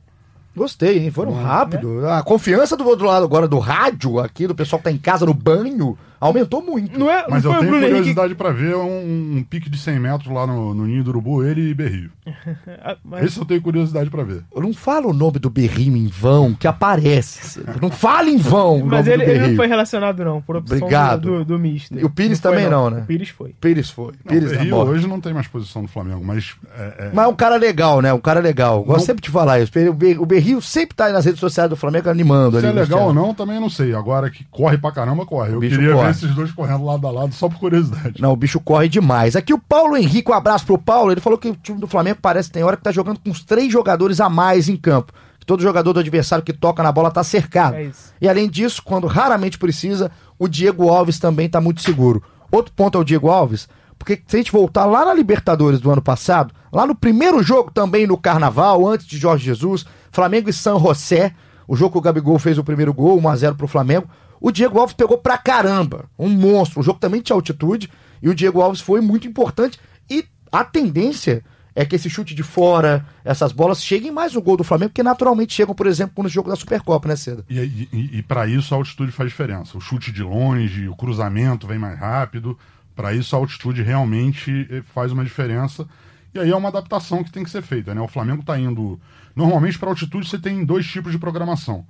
Gostei, 0.56 1.00
hein? 1.00 1.12
Foram 1.12 1.34
rápido. 1.34 2.08
A 2.08 2.22
confiança 2.24 2.76
do 2.76 2.86
outro 2.86 3.06
lado 3.06 3.24
agora 3.24 3.48
do 3.48 3.60
rádio 3.60 4.20
aqui, 4.20 4.48
do 4.48 4.56
pessoal 4.56 4.80
que 4.80 4.84
tá 4.86 4.92
em 4.92 4.98
casa 4.98 5.26
no 5.26 5.34
banho, 5.34 5.98
aumentou 6.20 6.62
muito. 6.62 6.98
Não 7.00 7.10
é? 7.10 7.26
Mas 7.30 7.44
não 7.44 7.52
eu 7.52 7.58
foi 7.58 7.60
tenho 7.60 7.72
Bruno 7.72 7.78
Henrique. 7.86 7.90
curiosidade 8.14 8.36
pra 8.36 8.52
ver 8.52 8.76
um, 8.76 9.38
um 9.38 9.44
pique 9.48 9.70
de 9.70 9.78
100 9.78 10.00
metros 10.00 10.34
lá 10.34 10.46
no, 10.48 10.74
no 10.74 10.86
Ninho 10.86 11.04
do 11.04 11.10
Urubu, 11.12 11.44
ele 11.44 11.70
e 11.70 11.74
Berrio. 11.74 12.12
Ah, 12.82 12.96
mas- 13.04 13.26
Esse 13.26 13.40
eu 13.40 13.46
tenho 13.46 13.62
curiosidade 13.62 14.10
pra 14.10 14.24
ver. 14.24 14.44
Eu 14.56 14.62
não 14.62 14.74
falo 14.74 15.10
o 15.10 15.14
nome 15.14 15.40
do 15.40 15.50
Berrimo 15.50 15.98
em 15.98 16.08
vão, 16.08 16.54
que 16.54 16.68
aparece. 16.68 17.62
Não 17.82 17.90
fale 17.92 18.32
em 18.32 18.38
vão 18.38 18.78
o 18.78 18.86
Mas 18.86 19.06
nome 19.06 19.12
ele, 19.18 19.26
do 19.26 19.32
ele 19.32 19.48
não 19.50 19.56
foi 19.56 19.68
relacionado, 19.68 20.24
não, 20.24 20.42
por 20.42 20.56
opção 20.58 20.78
Obrigado. 20.78 21.22
do, 21.22 21.38
do, 21.40 21.46
do 21.46 21.60
Mister. 21.60 22.00
E 22.00 22.06
o 22.06 22.10
Pires 22.10 22.40
foi, 22.40 22.52
também 22.52 22.70
não, 22.70 22.90
né? 22.90 23.02
O 23.02 23.06
Pires 23.06 23.30
foi. 23.30 23.54
Pires 23.60 23.90
foi. 23.90 24.14
Não, 24.24 24.32
Pires 24.32 24.52
Berrio 24.52 24.76
hoje 24.78 25.08
não 25.08 25.20
tem 25.20 25.34
mais 25.34 25.48
posição 25.48 25.82
no 25.82 25.88
Flamengo, 25.88 26.22
mas 26.24 26.56
é, 26.78 26.82
é, 27.08 27.12
Mas 27.14 27.26
é 27.26 27.28
um 27.28 27.36
cara 27.36 27.56
legal, 27.58 28.02
né? 28.02 28.14
Um 28.14 28.20
cara 28.20 28.40
legal. 28.40 28.84
Gosto 28.84 29.00
Não- 29.00 29.06
sempre 29.06 29.22
de 29.24 29.30
falar 29.30 29.60
isso. 29.60 29.72
O 29.90 29.94
Ber- 29.94 30.22
O 30.22 30.26
Berril 30.26 30.62
sempre 30.62 30.96
tá 30.96 31.06
aí 31.06 31.14
nas 31.14 31.26
redes 31.26 31.40
sociais 31.40 31.70
do 31.70 31.76
Flamengo 31.76 32.10
animando 32.10 32.60
se 32.60 32.66
ali. 32.66 32.78
é 32.78 32.82
legal 32.82 33.08
ou 33.08 33.14
não, 33.14 33.34
também 33.34 33.60
não 33.60 33.70
sei. 33.70 33.94
Agora 33.94 34.30
que 34.30 34.46
corre 34.50 34.78
pra 34.78 34.92
caramba, 34.92 35.26
corre. 35.26 35.54
Eu 35.54 35.60
bicho 35.60 35.76
queria 35.78 35.94
corre. 35.94 36.08
ver 36.08 36.09
esses 36.12 36.34
dois 36.34 36.52
correndo 36.52 36.86
lado 36.86 37.08
a 37.08 37.12
lado 37.12 37.34
só 37.34 37.48
por 37.48 37.60
curiosidade. 37.60 38.22
Não, 38.22 38.32
o 38.32 38.36
bicho 38.36 38.60
corre 38.60 38.88
demais. 38.88 39.36
Aqui 39.36 39.54
o 39.54 39.60
Paulo 39.60 39.98
Henrique, 39.98 40.32
um 40.32 40.34
abraço 40.34 40.66
pro 40.66 40.78
Paulo. 40.78 41.12
Ele 41.12 41.22
falou 41.22 41.38
que 41.38 41.50
o 41.50 41.56
time 41.56 41.80
do 41.80 41.88
Flamengo 41.88 42.20
parece 42.22 42.50
que 42.50 42.54
tem 42.54 42.64
hora 42.64 42.78
que 42.78 42.84
tá 42.84 42.92
jogando 42.92 43.20
com 43.20 43.30
uns 43.30 43.44
três 43.44 43.72
jogadores 43.72 44.20
a 44.20 44.30
mais 44.30 44.70
em 44.70 44.76
campo. 44.76 45.14
Que 45.40 45.46
todo 45.46 45.64
jogador 45.64 45.94
do 45.94 46.00
adversário 46.00 46.44
que 46.44 46.54
toca 46.54 46.84
na 46.84 46.92
bola 46.92 47.12
tá 47.12 47.24
cercado. 47.24 47.76
É 47.76 47.84
isso. 47.86 48.14
E 48.22 48.28
além 48.28 48.50
disso, 48.50 48.82
quando 48.84 49.08
raramente 49.08 49.58
precisa, 49.58 50.12
o 50.38 50.48
Diego 50.48 50.90
Alves 50.90 51.20
também 51.20 51.50
tá 51.50 51.62
muito 51.62 51.82
seguro. 51.82 52.24
Outro 52.52 52.74
ponto 52.74 52.98
é 52.98 53.02
o 53.02 53.04
Diego 53.04 53.30
Alves, 53.30 53.68
porque 53.98 54.22
se 54.26 54.36
a 54.36 54.40
gente 54.40 54.52
voltar 54.52 54.86
lá 54.86 55.06
na 55.06 55.14
Libertadores 55.14 55.80
do 55.80 55.92
ano 55.92 56.02
passado, 56.02 56.54
lá 56.72 56.88
no 56.88 56.96
primeiro 56.96 57.44
jogo 57.44 57.70
também 57.70 58.08
no 58.08 58.18
Carnaval, 58.18 58.88
antes 58.88 59.06
de 59.06 59.18
Jorge 59.18 59.46
Jesus, 59.46 59.86
Flamengo 60.12 60.50
e 60.50 60.54
San 60.54 60.80
José, 60.80 61.34
o 61.68 61.76
jogo 61.76 61.92
que 61.92 61.98
o 62.00 62.02
Gabigol 62.02 62.40
fez 62.40 62.58
o 62.58 62.64
primeiro 62.64 62.94
gol, 62.94 63.22
1x0 63.22 63.56
pro 63.56 63.68
Flamengo, 63.68 64.10
o 64.40 64.52
Diego 64.52 64.80
Alves 64.80 64.96
pegou 64.96 65.18
pra 65.18 65.38
caramba, 65.38 66.10
um 66.18 66.30
monstro. 66.30 66.80
O 66.80 66.84
jogo 66.84 67.00
também 67.00 67.22
tinha 67.22 67.36
altitude 67.36 67.90
e 68.22 68.30
o 68.30 68.36
Diego 68.36 68.62
Alves 68.62 68.82
foi 68.82 69.02
muito 69.02 69.28
importante. 69.28 69.80
E 70.10 70.26
a 70.52 70.64
tendência 70.64 71.44
é 71.76 71.86
que 71.86 71.96
esse 71.96 72.10
chute 72.10 72.36
de 72.36 72.44
fora, 72.44 73.06
essas 73.24 73.52
bolas, 73.52 73.84
cheguem 73.84 74.12
mais 74.12 74.34
no 74.34 74.42
gol 74.42 74.58
do 74.58 74.64
Flamengo, 74.64 74.90
porque 74.90 75.04
naturalmente 75.04 75.54
chegam, 75.54 75.76
por 75.76 75.88
exemplo, 75.88 76.24
no 76.24 76.30
jogo 76.30 76.50
da 76.50 76.56
Supercopa, 76.56 77.08
né? 77.08 77.16
E, 77.50 77.58
e, 77.58 77.90
e, 77.92 78.18
e 78.18 78.24
para 78.24 78.48
isso 78.48 78.74
a 78.74 78.78
altitude 78.78 79.12
faz 79.12 79.30
diferença. 79.30 79.78
O 79.78 79.82
chute 79.82 80.12
de 80.12 80.24
longe, 80.24 80.88
o 80.88 80.96
cruzamento 80.96 81.68
vem 81.68 81.80
mais 81.80 81.98
rápido. 81.98 82.58
Para 82.96 83.14
isso 83.14 83.36
a 83.36 83.40
altitude 83.40 83.82
realmente 83.82 84.68
eh, 84.70 84.82
faz 84.94 85.12
uma 85.12 85.24
diferença. 85.24 85.88
E 86.34 86.40
aí 86.40 86.52
é 86.52 86.56
uma 86.56 86.68
adaptação 86.68 87.24
que 87.24 87.32
tem 87.32 87.44
que 87.44 87.50
ser 87.50 87.62
feita, 87.62 87.96
né? 87.96 88.02
O 88.02 88.08
Flamengo 88.08 88.42
está 88.42 88.60
indo. 88.60 89.00
Normalmente 89.36 89.80
para 89.80 89.90
altitude 89.90 90.28
você 90.28 90.38
tem 90.38 90.66
dois 90.66 90.86
tipos 90.86 91.12
de 91.12 91.18
programação. 91.18 91.86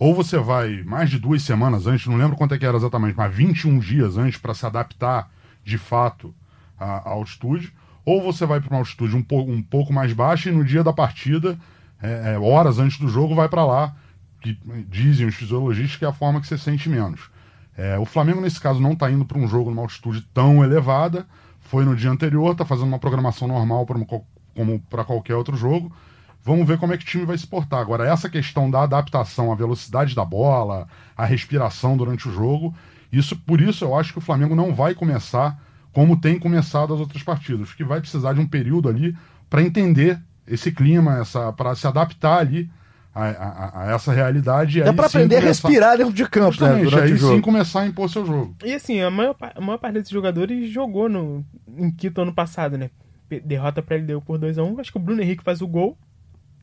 Ou 0.00 0.14
você 0.14 0.38
vai 0.38 0.82
mais 0.82 1.10
de 1.10 1.18
duas 1.18 1.42
semanas 1.42 1.86
antes, 1.86 2.06
não 2.06 2.16
lembro 2.16 2.34
quanto 2.34 2.54
é 2.54 2.58
que 2.58 2.64
era 2.64 2.76
exatamente, 2.78 3.14
mas 3.18 3.34
21 3.34 3.78
dias 3.78 4.16
antes 4.16 4.40
para 4.40 4.54
se 4.54 4.64
adaptar 4.64 5.30
de 5.62 5.76
fato 5.76 6.34
à, 6.78 7.10
altitude. 7.10 7.70
Ou 8.02 8.22
você 8.22 8.46
vai 8.46 8.62
para 8.62 8.70
uma 8.70 8.78
altitude 8.78 9.14
um, 9.14 9.22
po- 9.22 9.42
um 9.42 9.62
pouco 9.62 9.92
mais 9.92 10.14
baixa 10.14 10.48
e 10.48 10.52
no 10.52 10.64
dia 10.64 10.82
da 10.82 10.90
partida, 10.90 11.58
é, 12.02 12.32
é, 12.32 12.38
horas 12.38 12.78
antes 12.78 12.98
do 12.98 13.08
jogo, 13.08 13.34
vai 13.34 13.46
para 13.46 13.62
lá 13.62 13.94
que 14.40 14.58
dizem 14.88 15.26
os 15.26 15.34
fisiologistas 15.34 15.98
que 15.98 16.04
é 16.06 16.08
a 16.08 16.14
forma 16.14 16.40
que 16.40 16.46
você 16.46 16.56
sente 16.56 16.88
menos. 16.88 17.30
É, 17.76 17.98
o 17.98 18.06
Flamengo, 18.06 18.40
nesse 18.40 18.58
caso, 18.58 18.80
não 18.80 18.92
está 18.92 19.10
indo 19.10 19.26
para 19.26 19.38
um 19.38 19.46
jogo 19.46 19.68
numa 19.68 19.82
altitude 19.82 20.22
tão 20.32 20.64
elevada, 20.64 21.26
foi 21.60 21.84
no 21.84 21.94
dia 21.94 22.10
anterior, 22.10 22.52
está 22.52 22.64
fazendo 22.64 22.88
uma 22.88 22.98
programação 22.98 23.46
normal 23.46 23.86
como 23.86 24.80
para 24.88 25.04
qualquer 25.04 25.34
outro 25.34 25.58
jogo. 25.58 25.92
Vamos 26.42 26.66
ver 26.66 26.78
como 26.78 26.92
é 26.92 26.96
que 26.96 27.04
o 27.04 27.06
time 27.06 27.24
vai 27.26 27.36
se 27.36 27.46
portar. 27.46 27.80
Agora, 27.80 28.06
essa 28.08 28.28
questão 28.28 28.70
da 28.70 28.82
adaptação 28.82 29.52
à 29.52 29.54
velocidade 29.54 30.14
da 30.14 30.24
bola, 30.24 30.86
à 31.16 31.24
respiração 31.24 31.96
durante 31.96 32.28
o 32.28 32.32
jogo, 32.32 32.74
isso 33.12 33.36
por 33.36 33.60
isso 33.60 33.84
eu 33.84 33.94
acho 33.96 34.12
que 34.12 34.18
o 34.18 34.22
Flamengo 34.22 34.54
não 34.54 34.74
vai 34.74 34.94
começar 34.94 35.58
como 35.92 36.18
tem 36.20 36.38
começado 36.38 36.94
as 36.94 37.00
outras 37.00 37.22
partidas, 37.22 37.72
que 37.74 37.82
vai 37.84 38.00
precisar 38.00 38.32
de 38.32 38.40
um 38.40 38.46
período 38.46 38.88
ali 38.88 39.14
para 39.50 39.60
entender 39.62 40.18
esse 40.46 40.70
clima, 40.72 41.18
essa 41.18 41.52
para 41.52 41.74
se 41.74 41.86
adaptar 41.86 42.38
ali 42.38 42.70
a, 43.14 43.24
a- 43.24 43.82
a 43.88 43.90
essa 43.94 44.12
realidade. 44.12 44.80
pra 44.80 45.08
sim 45.08 45.18
aprender 45.18 45.36
a 45.36 45.40
começar- 45.40 45.68
respirar 45.68 45.96
dentro 45.98 46.12
de 46.12 46.24
campo, 46.28 46.46
né? 46.46 46.52
Justamente, 46.52 46.84
Durante 46.90 47.04
aí 47.08 47.12
o 47.12 47.16
jogo. 47.16 47.34
sim 47.34 47.40
começar 47.40 47.80
a 47.80 47.86
impor 47.86 48.08
seu 48.08 48.24
jogo. 48.24 48.54
E 48.64 48.72
assim, 48.72 49.00
a 49.00 49.10
maior, 49.10 49.34
a 49.54 49.60
maior 49.60 49.78
parte 49.78 49.94
desses 49.94 50.10
jogadores 50.10 50.70
jogou 50.70 51.08
no, 51.08 51.44
em 51.76 51.90
Quito 51.90 52.20
ano 52.22 52.32
passado, 52.32 52.78
né? 52.78 52.88
Derrota 53.44 53.82
pra 53.82 53.96
LDU 53.96 54.20
por 54.22 54.38
2x1. 54.38 54.78
Acho 54.80 54.92
que 54.92 54.98
o 54.98 55.00
Bruno 55.00 55.20
Henrique 55.22 55.42
faz 55.44 55.60
o 55.60 55.66
gol. 55.66 55.98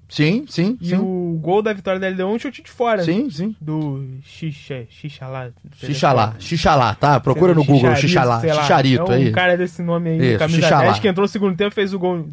Sim, 0.09 0.45
sim, 0.47 0.77
E 0.79 0.89
sim. 0.89 0.95
o 0.97 1.37
gol 1.41 1.61
da 1.61 1.73
vitória 1.73 1.99
da 1.99 2.07
LDU 2.07 2.21
é 2.21 2.25
um 2.25 2.39
chute 2.39 2.61
de 2.63 2.71
fora. 2.71 3.03
Sim, 3.03 3.29
sim. 3.29 3.53
Do 3.59 4.05
Xixa, 4.23 4.85
Xixalá. 4.89 5.49
Xixalá, 5.75 6.35
Xixalá, 6.39 6.95
tá? 6.95 7.19
Procura 7.19 7.53
no 7.53 7.63
Google, 7.65 7.93
Xixalá. 7.97 8.39
Xixarito 8.39 9.03
é 9.11 9.15
um 9.15 9.19
aí. 9.19 9.31
cara 9.33 9.57
desse 9.57 9.81
nome 9.81 10.11
aí, 10.11 10.29
Isso, 10.29 10.39
camisa 10.39 10.61
Xixalá. 10.61 10.81
10, 10.83 10.99
que 10.99 11.07
entrou 11.09 11.23
no 11.25 11.27
segundo 11.27 11.57
tempo 11.57 11.71
e 11.73 11.75
fez 11.75 11.93
o 11.93 11.99
gol 11.99 12.25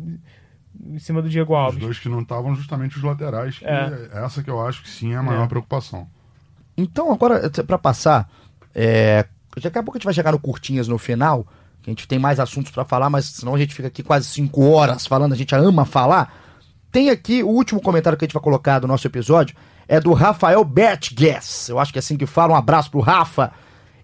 em 0.86 0.98
cima 1.00 1.20
do 1.20 1.28
Diego 1.28 1.52
Os 1.52 1.58
Alves. 1.58 1.80
dois 1.80 1.98
que 1.98 2.08
não 2.08 2.20
estavam 2.20 2.54
justamente 2.54 2.96
os 2.96 3.02
laterais, 3.02 3.58
que 3.58 3.64
É. 3.66 4.08
é 4.12 4.24
essa 4.24 4.40
que 4.42 4.50
eu 4.50 4.64
acho 4.64 4.80
que 4.82 4.88
sim 4.88 5.12
é 5.12 5.16
a 5.16 5.22
maior 5.22 5.44
É. 5.44 5.48
preocupação. 5.48 6.06
Então, 6.76 7.12
agora, 7.12 7.50
pra 7.66 7.78
passar, 7.78 8.30
é, 8.72 9.24
daqui 9.60 9.78
a 9.78 9.82
pouco 9.82 9.96
a 9.96 9.98
gente 9.98 10.04
vai 10.04 10.14
chegar 10.14 10.30
no 10.32 10.38
Curtinhas 10.38 10.86
no 10.86 10.96
final, 10.98 11.44
que 11.82 11.90
a 11.90 11.92
gente 11.92 12.06
tem 12.06 12.20
mais 12.20 12.38
assuntos 12.38 12.70
pra 12.70 12.84
falar, 12.84 13.10
mas 13.10 13.24
senão 13.26 13.54
a 13.54 13.58
gente 13.58 13.74
fica 13.74 13.88
aqui 13.88 14.02
quase 14.02 14.26
cinco 14.26 14.62
horas 14.70 15.06
falando, 15.06 15.32
a 15.32 15.36
gente 15.36 15.52
ama 15.56 15.84
falar. 15.84 16.43
Tem 16.94 17.10
aqui 17.10 17.42
o 17.42 17.48
último 17.48 17.80
comentário 17.80 18.16
que 18.16 18.24
a 18.24 18.26
gente 18.26 18.34
vai 18.34 18.42
colocar 18.42 18.78
do 18.78 18.86
nosso 18.86 19.04
episódio, 19.04 19.56
é 19.88 19.98
do 19.98 20.12
Rafael 20.12 20.64
Bertguess. 20.64 21.68
Eu 21.68 21.80
acho 21.80 21.92
que 21.92 21.98
é 21.98 22.00
assim 22.00 22.16
que 22.16 22.24
fala, 22.24 22.52
um 22.52 22.56
abraço 22.56 22.88
pro 22.88 23.00
Rafa. 23.00 23.50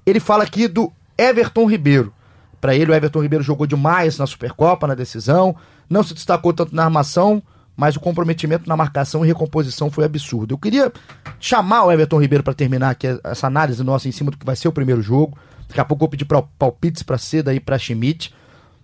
Ele 0.04 0.18
fala 0.18 0.42
aqui 0.42 0.66
do 0.66 0.92
Everton 1.16 1.66
Ribeiro. 1.66 2.12
Pra 2.60 2.74
ele, 2.74 2.90
o 2.90 2.94
Everton 2.94 3.22
Ribeiro 3.22 3.44
jogou 3.44 3.64
demais 3.64 4.18
na 4.18 4.26
Supercopa, 4.26 4.88
na 4.88 4.96
decisão. 4.96 5.54
Não 5.88 6.02
se 6.02 6.14
destacou 6.14 6.52
tanto 6.52 6.74
na 6.74 6.82
armação, 6.82 7.40
mas 7.76 7.94
o 7.94 8.00
comprometimento 8.00 8.68
na 8.68 8.76
marcação 8.76 9.24
e 9.24 9.28
recomposição 9.28 9.88
foi 9.88 10.04
absurdo. 10.04 10.54
Eu 10.54 10.58
queria 10.58 10.92
chamar 11.38 11.84
o 11.84 11.92
Everton 11.92 12.20
Ribeiro 12.20 12.42
pra 12.42 12.54
terminar 12.54 12.90
aqui 12.90 13.06
essa 13.22 13.46
análise 13.46 13.84
nossa 13.84 14.08
em 14.08 14.12
cima 14.12 14.32
do 14.32 14.36
que 14.36 14.44
vai 14.44 14.56
ser 14.56 14.66
o 14.66 14.72
primeiro 14.72 15.00
jogo. 15.00 15.38
Daqui 15.68 15.80
a 15.80 15.84
pouco 15.84 16.02
eu 16.02 16.06
vou 16.06 16.10
pedir 16.10 16.24
pra, 16.24 16.42
palpites 16.42 17.04
pra 17.04 17.18
Seda 17.18 17.54
e 17.54 17.60
pra 17.60 17.78
Schmidt. 17.78 18.34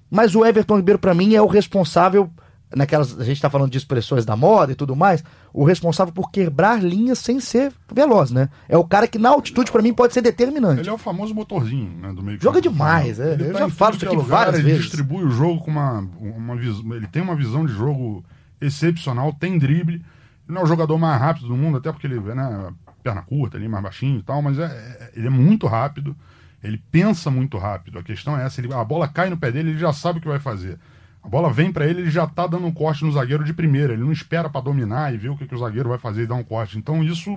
Mas 0.09 0.37
o 0.37 0.47
Everton 0.47 0.77
Ribeiro, 0.77 1.01
pra 1.01 1.13
mim, 1.13 1.35
é 1.35 1.43
o 1.43 1.49
responsável 1.49 2.31
naquelas. 2.77 3.19
A 3.19 3.25
gente 3.25 3.41
tá 3.41 3.49
falando 3.51 3.71
de 3.71 3.79
expressões 3.79 4.25
da 4.25 4.37
moda 4.37 4.71
e 4.73 4.75
tudo 4.75 4.95
mais. 4.95 5.25
O 5.53 5.65
responsável 5.65 6.13
por 6.13 6.31
quebrar 6.31 6.83
linhas 6.83 7.19
sem 7.19 7.41
ser 7.41 7.73
veloz, 7.93 8.31
né? 8.31 8.49
É 8.69 8.77
o 8.77 8.85
cara 8.85 9.09
que 9.09 9.19
na 9.19 9.31
altitude, 9.31 9.73
pra 9.73 9.83
mim, 9.83 9.95
pode 9.95 10.13
ser 10.13 10.21
determinante. 10.21 10.81
Ele 10.81 10.91
é 10.91 10.93
o 10.93 10.99
famoso 10.99 11.35
motorzinho 11.35 11.91
né, 11.99 12.13
do 12.13 12.23
meio 12.23 12.41
Joga 12.41 12.61
demais, 12.61 13.19
é. 13.19 13.33
Ele 13.33 13.45
Eu 13.49 13.53
tá 13.55 13.59
já 13.61 13.69
falo 13.71 13.97
isso 13.97 14.05
é 14.05 14.09
aqui 14.09 14.17
lugar, 14.17 14.29
várias 14.45 14.55
ele 14.57 14.65
vezes. 14.69 14.83
distribui 14.83 15.25
o 15.25 15.31
jogo 15.31 15.63
com 15.63 15.71
uma, 15.71 16.01
uma 16.21 16.55
visão. 16.57 16.95
Ele 16.95 17.07
tem 17.07 17.23
uma 17.23 17.35
visão 17.35 17.65
de 17.65 17.73
jogo 17.73 18.25
excepcional, 18.61 19.33
tem 19.33 19.59
drible. 19.59 19.95
Ele 19.97 20.55
não 20.55 20.61
é 20.61 20.65
o 20.65 20.69
jogador 20.69 20.97
mais 20.99 21.21
rápido 21.21 21.49
do 21.49 21.57
mundo, 21.57 21.79
até 21.79 21.91
porque 21.91 22.07
ele 22.07 22.21
né, 22.21 22.73
perna 23.03 23.23
curta 23.23 23.57
ali, 23.57 23.69
mais 23.69 23.83
baixinho 23.83 24.19
e 24.19 24.23
tal, 24.23 24.43
mas 24.43 24.59
é, 24.59 24.65
é- 24.65 25.11
ele 25.17 25.27
é 25.27 25.31
muito 25.31 25.67
rápido. 25.67 26.15
Ele 26.63 26.83
pensa 26.91 27.31
muito 27.31 27.59
rápido. 27.59 27.99
A 27.99 28.03
questão 28.03 28.37
é 28.39 28.45
essa: 28.45 28.61
ele- 28.61 28.73
a 28.73 28.85
bola 28.85 29.07
cai 29.09 29.31
no 29.31 29.37
pé 29.37 29.51
dele, 29.53 29.71
ele 29.71 29.79
já 29.79 29.93
sabe 29.93 30.19
o 30.19 30.23
que 30.23 30.29
vai 30.29 30.39
fazer. 30.39 30.79
A 31.27 31.29
bola 31.29 31.53
vem 31.53 31.73
pra 31.73 31.85
ele, 31.85 32.03
ele 32.03 32.11
já 32.11 32.25
tá 32.25 32.47
dando 32.47 32.67
um 32.67 32.73
corte 32.73 33.05
no 33.05 33.11
zagueiro 33.11 33.43
de 33.43 33.53
primeira. 33.53 33.93
Ele 33.95 34.03
não 34.05 34.13
espera 34.13 34.49
pra 34.49 34.61
dominar 34.61 35.13
e 35.13 35.17
ver 35.17 35.29
o 35.31 35.37
que, 35.37 35.45
que 35.47 35.55
o 35.55 35.59
zagueiro 35.59 35.89
vai 35.89 35.99
fazer 35.99 36.23
e 36.23 36.27
dar 36.27 36.37
um 36.37 36.45
corte. 36.45 36.79
Então 36.79 37.03
isso 37.03 37.37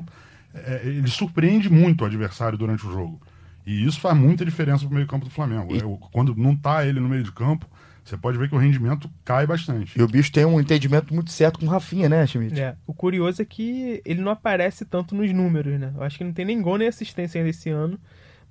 é, 0.53 0.81
ele 0.85 1.07
surpreende 1.09 1.71
muito 1.71 2.01
o 2.03 2.05
adversário 2.05 2.55
durante 2.55 2.85
o 2.85 2.91
jogo. 2.91 3.19
E 3.65 3.83
isso 3.85 3.99
faz 3.99 4.15
muita 4.15 4.45
diferença 4.45 4.85
pro 4.85 4.93
meio 4.93 5.07
campo 5.07 5.25
do 5.25 5.31
Flamengo. 5.31 5.75
É, 5.75 5.83
o- 5.83 5.97
Quando 6.11 6.35
não 6.35 6.55
tá 6.55 6.85
ele 6.85 6.99
no 6.99 7.09
meio 7.09 7.23
de 7.23 7.31
campo, 7.31 7.65
você 8.05 8.15
pode 8.15 8.37
ver 8.37 8.47
que 8.47 8.55
o 8.55 8.59
rendimento 8.59 9.09
cai 9.25 9.47
bastante. 9.47 9.97
E 9.99 10.01
o 10.03 10.07
bicho 10.07 10.31
tem 10.31 10.45
um 10.45 10.59
entendimento 10.59 11.11
muito 11.13 11.31
certo 11.31 11.59
com 11.59 11.65
o 11.65 11.69
Rafinha, 11.69 12.07
né, 12.07 12.25
Schmidt? 12.27 12.59
É, 12.59 12.75
o 12.85 12.93
curioso 12.93 13.41
é 13.41 13.45
que 13.45 14.01
ele 14.05 14.21
não 14.21 14.31
aparece 14.31 14.85
tanto 14.85 15.15
nos 15.15 15.31
números, 15.33 15.79
né? 15.79 15.91
Eu 15.95 16.03
acho 16.03 16.15
que 16.17 16.23
não 16.23 16.31
tem 16.31 16.45
nem 16.45 16.61
gol 16.61 16.77
nem 16.77 16.87
assistência 16.87 17.39
ainda 17.39 17.49
esse 17.49 17.69
ano. 17.71 17.99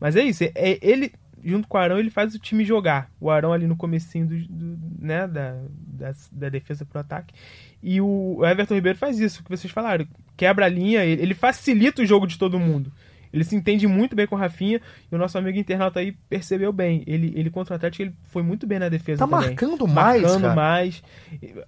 Mas 0.01 0.14
é 0.16 0.22
isso, 0.22 0.43
é, 0.45 0.51
é- 0.55 0.78
ele, 0.82 1.12
junto 1.45 1.66
com 1.68 1.76
o 1.76 1.80
Arão, 1.80 1.99
ele 1.99 2.11
faz 2.11 2.34
o 2.34 2.39
time 2.39 2.64
jogar. 2.64 3.11
O 3.20 3.30
Arão 3.30 3.53
ali 3.53 3.66
no 3.66 3.76
comecinho 3.76 4.26
do, 4.26 4.39
do- 4.49 4.78
né, 5.07 5.26
da, 5.26 5.57
da, 5.86 6.12
da 6.32 6.49
defesa 6.49 6.84
pro 6.84 7.01
ataque. 7.01 7.34
E 7.82 8.01
o 8.01 8.45
Everton 8.45 8.74
Ribeiro 8.74 8.99
faz 8.99 9.18
isso, 9.20 9.43
que 9.45 9.51
vocês 9.51 9.72
falaram. 9.72 10.07
Quebra 10.36 10.66
a 10.66 10.68
linha, 10.68 11.05
ele, 11.05 11.22
ele 11.22 11.34
facilita 11.34 12.03
o 12.03 12.07
jogo 12.07 12.26
de 12.26 12.39
todo 12.39 12.59
mundo. 12.59 12.93
Ele 13.32 13.45
se 13.45 13.55
entende 13.55 13.86
muito 13.86 14.16
bem 14.16 14.26
com 14.26 14.34
o 14.34 14.39
Rafinha 14.39 14.80
e 15.12 15.14
o 15.14 15.18
nosso 15.18 15.36
amigo 15.36 15.59
internauta 15.59 16.01
aí 16.01 16.12
percebeu 16.30 16.72
bem. 16.72 17.05
Ele, 17.07 17.32
ele 17.36 17.51
contra 17.51 17.74
o 17.74 17.76
Atlético, 17.76 18.03
ele 18.03 18.14
foi 18.24 18.43
muito 18.43 18.66
bem 18.66 18.78
na 18.78 18.89
defesa 18.89 19.18
Tá 19.18 19.26
também. 19.30 19.49
marcando 19.51 19.86
mais, 19.86 20.22
Marcando 20.22 20.41
cara. 20.43 20.55
mais. 20.55 21.03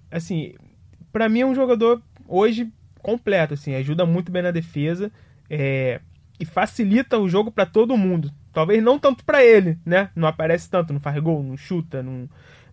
Assim, 0.09 0.53
pra 1.13 1.29
mim 1.29 1.41
é 1.41 1.45
um 1.45 1.53
jogador 1.55 2.01
hoje 2.27 2.71
completo, 3.01 3.53
assim, 3.53 3.75
ajuda 3.75 4.05
muito 4.05 4.31
bem 4.31 4.41
na 4.43 4.51
defesa 4.51 5.11
é, 5.49 5.99
e 6.39 6.45
facilita 6.45 7.17
o 7.19 7.29
jogo 7.29 7.51
pra 7.51 7.65
todo 7.65 7.95
mundo. 7.97 8.31
Talvez 8.53 8.83
não 8.83 8.99
tanto 8.99 9.23
pra 9.23 9.43
ele, 9.43 9.77
né? 9.85 10.09
Não 10.15 10.27
aparece 10.27 10.69
tanto, 10.69 10.91
não 10.93 10.99
faz 10.99 11.17
gol, 11.19 11.41
não 11.43 11.55
chuta, 11.55 12.03
não. 12.03 12.27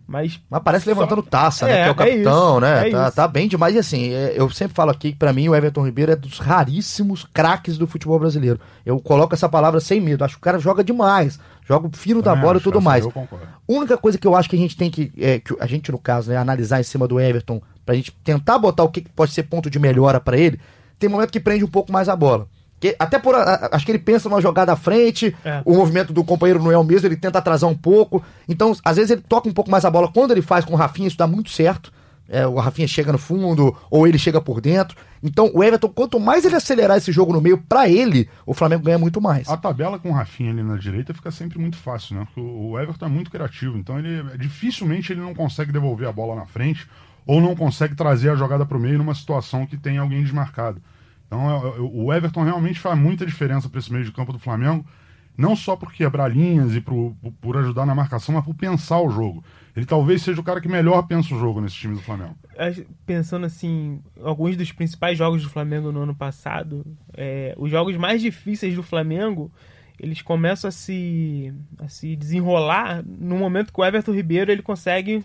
Mas 0.05 0.41
Mas 0.49 0.63
parece 0.63 0.85
Só- 0.85 0.89
levantando 0.91 1.21
taça, 1.21 1.67
né? 1.67 1.71
É, 1.71 1.75
Que 1.75 1.81
é 1.81 1.87
o 1.87 1.91
é 1.91 1.93
capitão, 1.93 2.51
isso, 2.53 2.59
né? 2.61 2.87
é 2.87 2.91
tá, 2.91 3.11
tá 3.11 3.27
bem 3.27 3.47
demais. 3.47 3.75
E 3.75 3.77
assim, 3.77 4.11
é, 4.11 4.33
eu 4.35 4.49
sempre 4.49 4.73
falo 4.73 4.89
aqui 4.89 5.11
que 5.11 5.17
pra 5.19 5.31
mim 5.31 5.47
o 5.47 5.55
Everton 5.55 5.85
Ribeiro 5.85 6.11
é 6.11 6.15
dos 6.15 6.39
raríssimos 6.39 7.27
craques 7.31 7.77
do 7.77 7.85
futebol 7.85 8.17
brasileiro. 8.17 8.59
Eu 8.83 8.99
coloco 8.99 9.35
essa 9.35 9.47
palavra 9.47 9.79
sem 9.79 10.01
medo. 10.01 10.23
Acho 10.25 10.33
que 10.33 10.39
o 10.39 10.43
cara 10.43 10.57
joga 10.57 10.83
demais. 10.83 11.39
Joga 11.63 11.87
o 11.87 11.91
fino 11.95 12.23
da 12.23 12.35
bola 12.35 12.57
e 12.57 12.61
tudo 12.61 12.79
essa 12.79 12.85
mais. 12.85 13.05
Eu 13.05 13.11
concordo. 13.11 13.45
única 13.67 13.95
coisa 13.99 14.17
que 14.17 14.25
eu 14.25 14.35
acho 14.35 14.49
que 14.49 14.55
a 14.55 14.59
gente 14.59 14.75
tem 14.75 14.89
que, 14.89 15.11
é, 15.15 15.37
que 15.39 15.55
a 15.59 15.67
gente 15.67 15.91
no 15.91 15.99
caso, 15.99 16.31
né, 16.31 16.37
analisar 16.37 16.79
em 16.79 16.83
cima 16.83 17.07
do 17.07 17.19
Everton, 17.19 17.61
pra 17.85 17.93
gente 17.93 18.11
tentar 18.23 18.57
botar 18.57 18.83
o 18.83 18.89
que 18.89 19.01
que 19.01 19.09
pode 19.09 19.31
ser 19.31 19.43
ponto 19.43 19.69
de 19.69 19.77
melhora 19.77 20.19
pra 20.19 20.35
ele, 20.35 20.59
tem 20.97 21.07
momento 21.07 21.29
que 21.31 21.39
prende 21.39 21.63
um 21.63 21.67
pouco 21.69 21.91
mais 21.91 22.09
a 22.09 22.15
bola. 22.15 22.47
Que, 22.79 22.95
até 22.97 23.19
por. 23.19 23.35
a- 23.35 23.69
acho 23.73 23.85
que 23.85 23.91
ele 23.91 23.99
pensa 23.99 24.29
numa 24.29 24.41
jogada 24.41 24.71
à 24.71 24.75
frente, 24.75 25.35
É. 25.43 25.61
o 25.65 25.75
movimento 25.75 26.13
do 26.13 26.23
companheiro 26.23 26.63
não 26.63 26.71
é 26.71 26.77
o 26.77 26.83
mesmo, 26.83 27.07
ele 27.07 27.17
tenta 27.17 27.39
atrasar 27.39 27.69
um 27.69 27.75
pouco. 27.77 28.23
Então, 28.47 28.73
às 28.85 28.95
vezes 28.95 29.11
ele 29.11 29.21
toca 29.21 29.49
um 29.49 29.53
pouco 29.53 29.69
mais 29.69 29.83
a 29.85 29.89
bola. 29.91 30.11
Quando 30.11 30.31
ele 30.31 30.41
faz 30.41 30.63
com 30.63 30.73
o 30.73 30.77
Rafinha, 30.77 31.07
isso 31.07 31.17
dá 31.17 31.27
muito 31.27 31.49
certo. 31.49 31.91
É, 32.31 32.45
o 32.45 32.55
Rafinha 32.59 32.87
chega 32.87 33.11
no 33.11 33.17
fundo, 33.17 33.75
ou 33.89 34.07
ele 34.07 34.19
chega 34.19 34.39
por 34.39 34.61
dentro. 34.61 34.95
Então, 35.23 35.49
o 35.51 35.63
Everton, 35.63 35.89
quanto 35.89 36.19
mais 36.19 36.45
ele 36.45 36.55
acelerar 36.55 36.95
esse 36.95 37.11
jogo 37.11 37.33
no 37.33 37.41
meio, 37.41 37.57
pra 37.57 37.89
ele, 37.89 38.29
o 38.45 38.53
Flamengo 38.53 38.83
ganha 38.83 38.99
muito 38.99 39.19
mais. 39.19 39.49
A 39.49 39.57
tabela 39.57 39.97
com 39.97 40.09
o 40.11 40.13
Rafinha 40.13 40.51
ali 40.51 40.61
na 40.61 40.77
direita 40.77 41.11
fica 41.11 41.31
sempre 41.31 41.57
muito 41.57 41.75
fácil, 41.75 42.15
né? 42.17 42.25
Porque 42.25 42.39
o 42.39 42.69
o 42.69 42.79
Everton 42.79 43.07
é 43.07 43.09
muito 43.09 43.31
criativo, 43.31 43.77
então 43.79 43.97
ele 43.97 44.23
dificilmente 44.37 45.11
ele 45.11 45.21
não 45.21 45.33
consegue 45.33 45.71
devolver 45.71 46.07
a 46.07 46.11
bola 46.11 46.35
na 46.35 46.45
frente 46.45 46.87
ou 47.25 47.41
não 47.41 47.55
consegue 47.55 47.95
trazer 47.95 48.29
a 48.29 48.35
jogada 48.35 48.63
para 48.65 48.77
o 48.77 48.79
meio 48.79 48.99
numa 48.99 49.15
situação 49.15 49.65
que 49.65 49.75
tem 49.75 49.97
alguém 49.97 50.21
desmarcado. 50.23 50.79
Então 51.29 51.49
é- 51.49 51.77
é- 51.77 51.79
o 51.79 52.11
Everton 52.11 52.43
realmente 52.43 52.79
faz 52.79 52.97
muita 52.97 53.23
diferença 53.25 53.69
para 53.69 53.79
esse 53.79 53.93
meio 53.93 54.03
de 54.03 54.11
campo 54.11 54.33
do 54.33 54.39
Flamengo, 54.39 54.83
não 55.37 55.55
só 55.55 55.75
por 55.75 55.93
quebrar 55.93 56.27
linhas 56.27 56.75
e 56.75 56.81
por, 56.81 57.15
por- 57.39 57.55
ajudar 57.57 57.85
na 57.85 57.93
marcação, 57.93 58.33
mas 58.35 58.43
por 58.43 58.55
pensar 58.55 58.99
o 58.99 59.09
jogo. 59.11 59.43
Ele 59.75 59.85
talvez 59.85 60.23
seja 60.23 60.41
o 60.41 60.43
cara 60.43 60.59
que 60.59 60.67
melhor 60.67 61.03
pensa 61.03 61.33
o 61.33 61.39
jogo 61.39 61.61
nesse 61.61 61.75
time 61.75 61.93
do 61.95 62.01
Flamengo. 62.01 62.35
As- 62.57 62.81
pensando 63.05 63.45
assim, 63.45 64.01
alguns 64.21 64.57
dos 64.57 64.71
principais 64.71 65.17
jogos 65.17 65.43
do 65.43 65.49
Flamengo 65.49 65.91
no 65.91 66.01
ano 66.01 66.15
passado, 66.15 66.83
é, 67.13 67.53
os 67.57 67.69
jogos 67.69 67.95
mais 67.95 68.21
difíceis 68.21 68.75
do 68.75 68.81
Flamengo, 68.83 69.51
eles 69.99 70.21
começam 70.21 70.67
a 70.67 70.71
se, 70.71 71.53
a 71.77 71.87
se 71.87 72.15
desenrolar 72.15 73.03
no 73.05 73.37
momento 73.37 73.71
que 73.71 73.79
o 73.79 73.85
Everton 73.85 74.13
Ribeiro 74.13 74.51
ele 74.51 74.61
consegue 74.63 75.23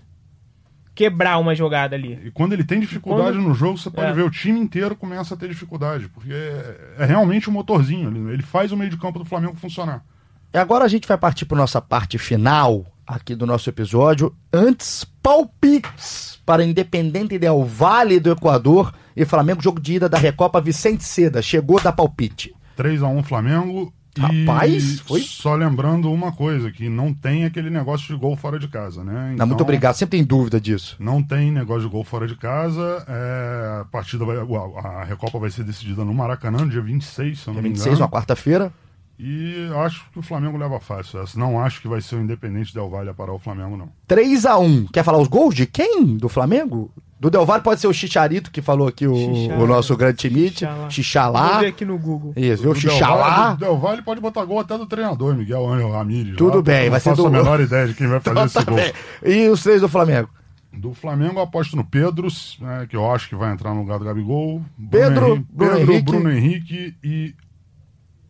quebrar 0.94 1.38
uma 1.38 1.54
jogada 1.54 1.96
ali. 1.96 2.20
E 2.24 2.30
quando 2.30 2.52
ele 2.52 2.64
tem 2.64 2.78
dificuldade 2.80 3.36
Quando- 3.36 3.48
no 3.48 3.54
jogo, 3.54 3.76
você 3.78 3.90
pode 3.90 4.08
É. 4.08 4.12
ver 4.12 4.22
o 4.22 4.30
time 4.30 4.58
inteiro 4.60 4.94
começa 4.94 5.34
a 5.34 5.36
ter 5.36 5.48
dificuldade, 5.48 6.08
porque 6.08 6.32
é, 6.32 6.94
é 7.00 7.04
realmente 7.04 7.50
um 7.50 7.52
motorzinho. 7.52 8.08
Ele, 8.10 8.32
ele 8.34 8.42
faz 8.42 8.70
o 8.72 8.76
meio 8.76 8.90
de 8.90 8.96
campo 8.96 9.18
do 9.18 9.24
Flamengo 9.24 9.56
funcionar. 9.56 10.04
E 10.52 10.58
agora 10.58 10.84
a 10.84 10.88
gente 10.88 11.08
vai 11.08 11.18
partir 11.18 11.44
para 11.46 11.56
nossa 11.56 11.80
parte 11.80 12.16
final 12.16 12.86
aqui 13.06 13.34
do 13.34 13.44
nosso 13.44 13.68
episódio. 13.68 14.32
Antes, 14.52 15.04
palpites 15.20 16.38
para 16.46 16.64
Independente 16.64 17.38
Del 17.38 17.64
Vale 17.64 18.20
do 18.20 18.30
Equador 18.30 18.92
e 19.16 19.24
Flamengo, 19.24 19.62
jogo 19.62 19.80
de 19.80 19.94
ida 19.94 20.08
da 20.08 20.18
Recopa 20.18 20.60
Vicente 20.60 21.02
Seda. 21.04 21.42
Chegou 21.42 21.80
da 21.80 21.90
palpite. 21.92 22.54
3x1 22.76 23.22
Flamengo. 23.24 23.92
Rapaz, 24.20 25.00
foi- 25.00 25.20
Só 25.20 25.54
lembrando 25.54 26.10
uma 26.12 26.32
coisa, 26.32 26.70
que 26.70 26.88
não 26.88 27.12
tem 27.12 27.44
aquele 27.44 27.70
negócio 27.70 28.14
de 28.14 28.20
gol 28.20 28.36
fora 28.36 28.58
de 28.58 28.68
casa, 28.68 29.02
né? 29.04 29.34
Não, 29.36 29.46
muito 29.46 29.62
obrigado, 29.62 29.94
sempre 29.94 30.18
tem 30.18 30.24
dúvida 30.26 30.60
disso. 30.60 30.96
Não 30.98 31.22
tem 31.22 31.50
negócio 31.50 31.82
de 31.82 31.88
gol 31.88 32.04
fora 32.04 32.26
de 32.26 32.36
casa. 32.36 33.04
é, 33.08 33.80
a 33.80 33.84
partida 33.84 34.24
vai, 34.24 34.36
a 34.36 34.40
a 34.88 35.04
Recopa 35.04 35.38
vai 35.38 35.50
ser 35.50 35.64
decidida 35.64 36.04
no 36.04 36.14
Maracanã, 36.14 36.66
dia 36.68 36.80
26, 36.80 37.38
se 37.40 37.48
eu 37.48 37.54
não 37.54 37.60
Dia 37.60 37.62
me 37.62 37.68
26, 37.74 37.92
uma 37.94 38.06
engano. 38.06 38.10
quarta-feira. 38.12 38.72
E 39.18 39.68
acho 39.84 40.04
que 40.12 40.18
o 40.18 40.22
Flamengo 40.22 40.58
leva 40.58 40.80
fácil 40.80 41.22
essa. 41.22 41.38
Não 41.38 41.60
acho 41.62 41.80
que 41.80 41.86
vai 41.88 42.00
ser 42.00 42.16
o 42.16 42.20
Independente 42.20 42.74
Del 42.74 42.90
Valle 42.90 43.10
a 43.10 43.14
parar 43.14 43.32
o 43.32 43.38
Flamengo, 43.38 43.76
não. 43.76 43.88
3x1. 44.08 44.88
Quer 44.92 45.04
falar 45.04 45.18
os 45.18 45.28
gols 45.28 45.54
de 45.54 45.66
quem? 45.66 46.16
Do 46.16 46.28
Flamengo? 46.28 46.90
Do 47.20 47.30
Del 47.30 47.46
Valle 47.46 47.62
pode 47.62 47.80
ser 47.80 47.86
o 47.86 47.92
Chicharito, 47.92 48.50
que 48.50 48.60
falou 48.60 48.88
aqui 48.88 49.06
o, 49.06 49.14
o 49.14 49.66
nosso 49.66 49.96
grande 49.96 50.16
timite. 50.18 50.66
Xixá 50.66 50.68
lá. 50.68 50.76
Vou 50.80 50.90
Xixalá. 50.90 51.58
ver 51.60 51.66
aqui 51.68 51.84
no 51.84 51.96
Google. 51.96 52.32
Isso, 52.36 52.62
viu? 52.64 52.74
Xixalá. 52.74 53.52
o 53.52 53.56
Del 53.56 53.78
Valle 53.78 54.02
pode 54.02 54.20
botar 54.20 54.44
gol 54.44 54.58
até 54.58 54.76
do 54.76 54.84
treinador, 54.84 55.34
Miguel 55.36 55.66
Angel 55.72 55.90
Ramírez. 55.92 56.36
Tudo 56.36 56.56
lá, 56.56 56.62
bem, 56.62 56.84
não 56.84 56.90
vai 56.90 57.00
ser 57.00 57.10
faço 57.10 57.22
do- 57.22 57.28
a 57.28 57.30
menor 57.30 57.60
ideia 57.60 57.86
de 57.86 57.94
quem 57.94 58.08
vai 58.08 58.20
fazer 58.20 58.44
esse 58.44 58.64
gol. 58.64 58.76
bem. 58.76 58.92
E 59.24 59.48
os 59.48 59.62
três 59.62 59.80
do 59.80 59.88
Flamengo? 59.88 60.28
Do 60.76 60.92
Flamengo, 60.92 61.38
eu 61.38 61.42
aposto 61.44 61.76
no 61.76 61.84
Pedro, 61.84 62.26
né, 62.60 62.86
que 62.90 62.96
eu 62.96 63.08
acho 63.12 63.28
que 63.28 63.36
vai 63.36 63.52
entrar 63.52 63.72
no 63.72 63.80
lugar 63.82 63.96
do 64.00 64.04
Gabigol. 64.04 64.60
Pedro, 64.90 65.26
Henrique, 65.36 65.46
Bruno 65.52 65.72
Pedro, 65.76 65.92
Henrique. 65.92 66.02
Bruno 66.10 66.32
Henrique 66.32 66.96
e 67.02 67.34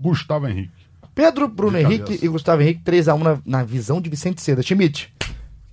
Gustavo 0.05 0.47
Henrique. 0.47 0.85
Pedro, 1.15 1.49
Bruno 1.49 1.79
De 1.79 1.85
Henrique 1.85 2.05
cabeça. 2.05 2.25
e 2.27 2.29
Gustavo 2.29 2.61
Henrique, 2.61 2.83
3x1 2.85 3.23
na, 3.23 3.39
na 3.47 3.65
visão 3.65 4.03
de 4.03 4.11
Vicente 4.11 4.43
Seda. 4.43 4.63
Schmidt, 4.63 5.11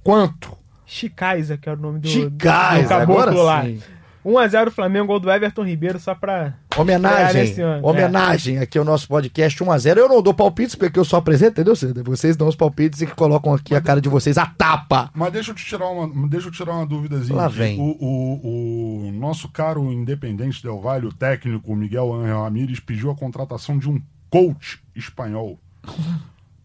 quanto? 0.02 0.58
Chicaiza, 0.86 1.58
que 1.58 1.68
era 1.68 1.78
o 1.78 1.82
nome 1.82 2.00
do, 2.00 2.32
caboclo 2.88 2.94
agora 2.94 3.32
lá. 3.32 3.64
sim. 3.66 3.82
1x0 4.26 4.70
Flamengo, 4.70 5.08
gol 5.08 5.20
do 5.20 5.32
Everton 5.32 5.64
Ribeiro, 5.64 6.00
só 6.00 6.14
pra. 6.14 6.54
Homenagem, 6.78 7.56
homenagem 7.82 8.60
aqui 8.60 8.78
ao 8.78 8.86
nosso 8.86 9.08
podcast 9.08 9.62
1x0. 9.62 9.98
Eu 9.98 10.08
não 10.08 10.22
dou 10.22 10.34
palpites 10.34 10.76
porque 10.76 11.00
eu 11.00 11.04
só 11.04 11.18
apresento, 11.18 11.60
entendeu? 11.60 11.74
Vocês 12.06 12.38
dão 12.38 12.48
os 12.48 12.56
palpites 12.56 13.02
e 13.02 13.08
que 13.08 13.16
colocam 13.16 13.54
aqui 13.54 13.74
a 13.74 13.82
cara 13.82 14.00
de 14.00 14.08
vocês 14.08 14.38
a 14.38 14.46
tapa. 14.46 15.10
Mas 15.14 15.34
deixa 15.34 15.52
eu 15.52 15.56
te 15.56 15.66
tirar 15.66 15.88
uma, 15.88 16.28
deixa 16.28 16.48
eu 16.48 16.52
tirar 16.52 16.74
uma 16.74 16.86
dúvidazinha. 16.86 17.36
Lá 17.36 17.48
vem. 17.48 17.80
O, 17.80 17.98
o, 18.00 19.08
o 19.08 19.12
nosso 19.12 19.50
caro 19.50 19.92
Independente 19.92 20.62
Del 20.62 20.80
Valle, 20.80 21.08
o 21.08 21.14
técnico 21.14 21.76
Miguel 21.76 22.14
Angel 22.14 22.44
Ramírez, 22.44 22.80
pediu 22.80 23.10
a 23.10 23.16
contratação 23.16 23.80
de 23.80 23.90
um 23.90 24.00
coach 24.32 24.80
espanhol 24.96 25.60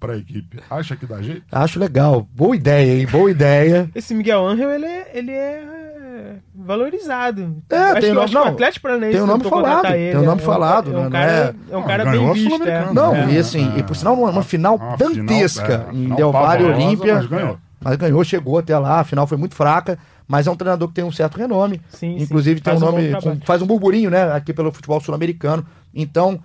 para 0.01 0.15
a 0.15 0.17
equipe. 0.17 0.59
Acha 0.71 0.97
que 0.97 1.05
dá 1.05 1.21
jeito? 1.21 1.43
Acho 1.53 1.79
legal. 1.79 2.27
Boa 2.35 2.57
ideia, 2.57 3.01
hein? 3.01 3.07
Boa 3.07 3.31
ideia. 3.31 3.91
Esse 3.95 4.15
Miguel 4.15 4.47
Angel, 4.47 4.71
ele 4.71 4.87
é, 4.87 5.11
ele 5.13 5.31
é 5.33 6.37
valorizado. 6.55 7.57
É, 7.71 7.77
acho 7.77 7.93
tem 7.95 8.01
que, 8.03 8.09
nome- 8.09 8.21
acho 8.25 8.33
que 8.33 8.39
o 8.39 8.45
não, 8.45 8.49
Atlético 8.53 8.83
Paranaense 8.83 9.13
tem 9.13 9.23
o 9.23 9.27
nome 9.27 9.45
falado, 9.45 9.65
contratar 9.67 9.93
tem 9.93 10.01
ele, 10.03 10.17
o 10.17 10.23
nome 10.23 10.41
é 10.41 10.43
um- 10.43 10.47
falado, 10.47 10.91
é 10.91 10.93
né? 10.93 10.99
um 10.99 11.03
Não 11.05 11.11
cara, 11.11 11.31
é- 11.33 11.45
é 11.73 11.77
um 11.77 11.81
Não, 11.81 11.87
cara 11.87 12.05
bem 12.11 12.33
visto. 12.33 12.63
É. 12.65 12.93
Não, 12.93 13.15
É, 13.15 13.33
e 13.33 13.39
assim, 13.39 13.73
é, 13.75 13.79
e 13.79 13.83
por 13.83 13.97
sinal, 13.97 14.15
uma, 14.15 14.31
uma 14.31 14.43
final 14.43 14.77
uma 14.77 14.97
dantesca 14.97 15.65
final, 15.67 15.91
é, 15.91 15.95
em 15.95 16.15
Del 16.15 16.33
Valle 16.33 16.65
Olímpia. 16.65 17.15
mas 17.17 17.27
ganhou. 17.27 17.59
Mas 17.81 17.97
ganhou, 17.97 18.25
chegou 18.25 18.59
até 18.59 18.77
lá, 18.79 19.01
a 19.01 19.05
final 19.05 19.27
foi 19.27 19.37
muito 19.39 19.55
fraca, 19.55 19.99
mas 20.27 20.47
é 20.47 20.51
um 20.51 20.57
treinador 20.57 20.89
que 20.89 20.95
tem 20.95 21.05
um 21.05 21.13
certo 21.13 21.37
renome. 21.39 21.81
Sim, 21.91 22.17
Inclusive 22.19 22.59
sim, 22.59 22.65
tem 22.65 22.75
um 22.75 22.77
um 22.77 22.81
nome, 22.81 23.15
com- 23.23 23.39
faz 23.45 23.63
um 23.63 23.67
burburinho, 23.67 24.11
né, 24.11 24.33
aqui 24.33 24.53
pelo 24.53 24.73
futebol 24.73 25.01
sul-americano. 25.01 25.65
Então, 25.95 26.41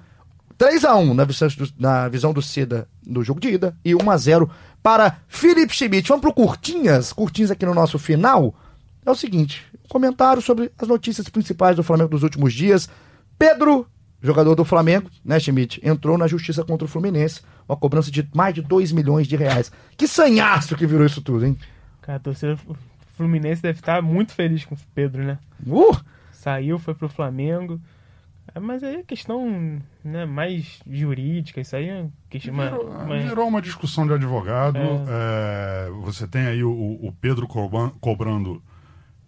3x1 0.62 1.14
na 1.16 1.26
visão, 1.26 1.48
do, 1.48 1.74
na 1.80 2.08
visão 2.08 2.34
do 2.34 2.42
Cida 2.42 2.88
no 3.04 3.24
jogo 3.24 3.40
de 3.40 3.50
ida 3.50 3.76
e 3.84 3.94
1x0 3.94 4.48
para 4.84 5.18
Felipe 5.28 5.74
Schmidt. 5.74 6.08
Vamos 6.08 6.22
pro 6.22 6.32
Curtinhas, 6.32 7.12
Curtinhas 7.12 7.50
aqui 7.50 7.66
no 7.66 7.74
nosso 7.74 7.98
final. 7.98 8.54
é 9.04 9.10
o 9.10 9.16
seguinte: 9.16 9.66
comentário 9.90 10.40
sobre 10.40 10.72
as 10.78 10.88
notícias 10.88 11.28
principais 11.30 11.76
do 11.76 11.84
Flamengo 11.84 12.12
dos 12.12 12.22
últimos 12.22 12.54
dias. 12.54 12.88
Pedro, 13.40 13.88
jogador 14.22 14.54
do 14.54 14.64
Flamengo, 14.64 15.10
né, 15.26 15.40
Schmidt, 15.40 15.82
entrou 15.84 16.16
na 16.16 16.28
justiça 16.28 16.64
contra 16.64 16.86
o 16.86 16.88
Fluminense, 16.88 17.42
uma 17.68 17.76
cobrança 17.76 18.12
de 18.12 18.30
mais 18.36 18.54
de 18.54 18.62
2 18.62 18.92
milhões 18.92 19.28
de 19.28 19.36
reais. 19.36 19.72
Que 19.98 20.08
sanhaço 20.08 20.76
que 20.76 20.86
virou 20.86 21.08
isso 21.08 21.24
tudo, 21.24 21.44
hein? 21.44 21.58
Cara, 22.04 22.18
a 22.18 22.22
torcida 22.22 22.56
Fluminense 23.18 23.64
deve 23.64 23.80
estar 23.80 24.00
muito 24.04 24.34
feliz 24.34 24.64
com 24.64 24.76
o 24.76 24.78
Pedro, 24.94 25.24
né? 25.24 25.40
Uh! 25.66 25.98
Saiu, 26.32 26.78
foi 26.78 26.94
pro 26.94 27.10
Flamengo. 27.10 27.82
É, 28.54 28.60
Mas 28.60 28.84
aí 28.84 28.98
é 28.98 29.04
questão 29.04 29.80
né, 30.04 30.26
mais 30.26 30.80
jurídica, 30.90 31.62
isso 31.62 31.76
aí 31.76 31.88
é 31.90 32.06
questão. 32.30 32.54
uma- 32.54 32.66
Virou, 32.70 32.88
uma- 32.90 33.18
virou 33.20 33.48
uma 33.48 33.62
discussão 33.62 34.06
de 34.06 34.14
advogado. 34.14 34.78
é, 35.08 35.90
você 36.04 36.28
tem 36.28 36.46
aí 36.48 36.64
o, 36.64 36.72
o 36.72 37.14
Pedro 37.22 37.48
cobran- 37.48 37.92
cobrando 38.02 38.62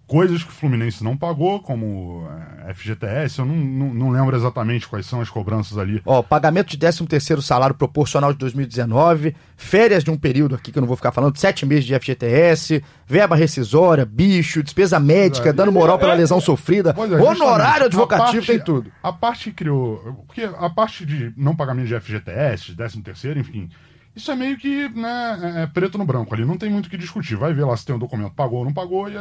coisas 0.06 0.44
que 0.44 0.50
o 0.50 0.54
Fluminense 0.54 1.04
não 1.04 1.16
pagou, 1.18 1.60
como 1.62 2.28
é, 2.68 2.74
FGTS. 2.74 3.40
Eu 3.40 3.46
não, 3.46 3.56
não, 3.56 3.94
não 3.94 4.10
lembro 4.12 4.36
exatamente 4.36 4.88
quais 4.88 5.06
são 5.06 5.22
as 5.22 5.30
cobranças 5.30 5.78
ali. 5.78 6.02
Ó, 6.06 6.22
pagamento 6.22 6.70
de 6.72 6.78
13 6.78 7.06
terceiro 7.08 7.42
salário 7.42 7.76
proporcional 7.76 8.32
de 8.34 8.40
2019, 8.40 9.36
férias 9.56 10.04
de 10.04 10.12
um 10.12 10.18
período 10.18 10.56
aqui 10.56 10.72
que 10.72 10.78
eu 10.78 10.82
não 10.82 10.88
vou 10.88 10.98
ficar 10.98 11.12
falando, 11.12 11.38
sete 11.38 11.66
meses 11.66 11.86
de 11.86 11.98
FGTS, 11.98 12.84
verba 13.08 13.36
rescisória, 13.36 14.06
bicho, 14.06 14.62
despesa 14.62 15.00
médica, 15.00 15.50
É, 15.50 15.54
dando 15.54 15.72
moral 15.72 15.98
pela 15.98 16.14
lesão 16.14 16.40
sofrida, 16.42 16.94
Pois 16.94 17.12
é, 17.12 17.16
honorário 17.16 17.86
advocativo, 17.86 18.32
parte- 18.34 18.48
tem 18.48 18.60
tudo. 18.60 18.92
A 19.02 19.12
parte 19.14 19.46
que 19.50 19.56
criou. 19.56 20.24
Porque 20.28 20.44
a 20.44 20.70
parte 20.70 21.06
de 21.06 21.34
não 21.38 21.56
pagamento 21.56 21.88
de 21.88 21.96
FGTS, 22.00 22.66
de 22.68 22.76
13 22.76 23.02
terceiro, 23.02 23.40
enfim. 23.40 23.70
Isso 24.16 24.32
é 24.32 24.36
meio 24.36 24.58
que 24.58 24.88
né, 24.90 25.40
é- 25.58 25.62
é 25.64 25.68
preto 25.68 25.98
no 25.98 26.06
branco 26.06 26.34
ali. 26.34 26.46
Não 26.46 26.58
tem 26.58 26.70
muito 26.70 26.86
o 26.86 26.90
que 26.90 26.98
discutir. 26.98 27.36
Vai 27.36 27.54
ver 27.54 27.66
lá 27.66 27.76
se 27.76 27.86
tem 27.86 27.96
um 27.96 28.00
documento 28.00 28.34
pagou 28.34 28.60
ou 28.60 28.66
não 28.66 28.74
pagou 28.74 29.08
e, 29.10 29.14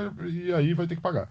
e 0.48 0.52
aí 0.52 0.74
vai 0.74 0.86
ter 0.86 0.96
que 0.96 1.00
pagar. 1.02 1.28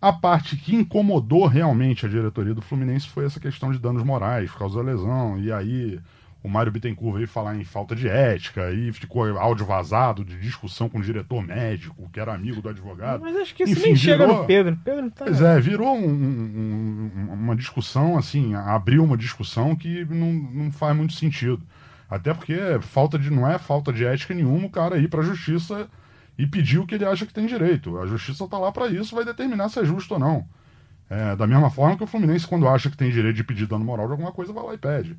A 0.00 0.12
parte 0.12 0.56
que 0.56 0.76
incomodou 0.76 1.46
realmente 1.46 2.06
a 2.06 2.08
diretoria 2.08 2.54
do 2.54 2.62
Fluminense 2.62 3.08
foi 3.08 3.24
essa 3.24 3.40
questão 3.40 3.72
de 3.72 3.78
danos 3.78 4.04
morais 4.04 4.50
por 4.50 4.58
causa 4.58 4.76
da 4.76 4.82
lesão. 4.90 5.38
E 5.38 5.50
aí 5.50 5.98
o 6.44 6.48
Mário 6.48 6.70
Bittencourt 6.70 7.16
veio 7.16 7.26
falar 7.26 7.56
em 7.56 7.64
falta 7.64 7.96
de 7.96 8.06
ética 8.06 8.70
e 8.70 8.92
ficou 8.92 9.36
áudio 9.36 9.66
vazado 9.66 10.24
de 10.24 10.38
discussão 10.38 10.88
com 10.88 10.98
o 10.98 11.02
diretor 11.02 11.42
médico, 11.42 12.08
que 12.12 12.20
era 12.20 12.32
amigo 12.32 12.62
do 12.62 12.68
advogado. 12.68 13.22
Mas 13.22 13.34
acho 13.36 13.52
que 13.54 13.64
isso 13.64 13.72
Enfim, 13.72 13.82
nem 13.82 13.96
chega 13.96 14.26
virou- 14.26 14.42
no 14.42 14.46
Pedro. 14.46 14.78
Pedro 14.84 15.10
tá. 15.10 15.24
Pois 15.24 15.40
é, 15.40 15.58
virou 15.58 15.96
um- 15.96 16.04
um- 16.08 17.10
um- 17.16 17.32
uma 17.32 17.56
discussão, 17.56 18.16
assim, 18.16 18.54
abriu 18.54 19.02
uma 19.02 19.16
discussão 19.16 19.74
que 19.74 20.04
não, 20.04 20.32
não 20.32 20.70
faz 20.70 20.96
muito 20.96 21.14
sentido. 21.14 21.60
Até 22.08 22.32
porque 22.32 22.56
falta 22.80 23.18
de, 23.18 23.30
não 23.30 23.48
é 23.48 23.58
falta 23.58 23.92
de 23.92 24.04
ética 24.04 24.32
nenhuma 24.32 24.66
o 24.66 24.70
cara 24.70 24.98
ir 24.98 25.08
pra 25.08 25.22
justiça 25.22 25.88
e 26.38 26.46
pedir 26.46 26.78
o 26.78 26.86
que 26.86 26.94
ele 26.94 27.04
acha 27.04 27.26
que 27.26 27.32
tem 27.32 27.46
direito. 27.46 27.98
A 27.98 28.06
justiça 28.06 28.46
tá 28.46 28.58
lá 28.58 28.70
pra 28.70 28.88
isso, 28.88 29.14
vai 29.14 29.24
determinar 29.24 29.68
se 29.68 29.80
é 29.80 29.84
justo 29.84 30.14
ou 30.14 30.20
não. 30.20 30.44
É, 31.08 31.36
da 31.36 31.46
mesma 31.46 31.70
forma 31.70 31.96
que 31.96 32.04
o 32.04 32.06
Fluminense, 32.06 32.46
quando 32.46 32.68
acha 32.68 32.90
que 32.90 32.96
tem 32.96 33.10
direito 33.10 33.36
de 33.36 33.44
pedir 33.44 33.66
dano 33.66 33.84
moral 33.84 34.06
de 34.06 34.12
alguma 34.12 34.32
coisa, 34.32 34.52
vai 34.52 34.64
lá 34.64 34.74
e 34.74 34.78
pede. 34.78 35.16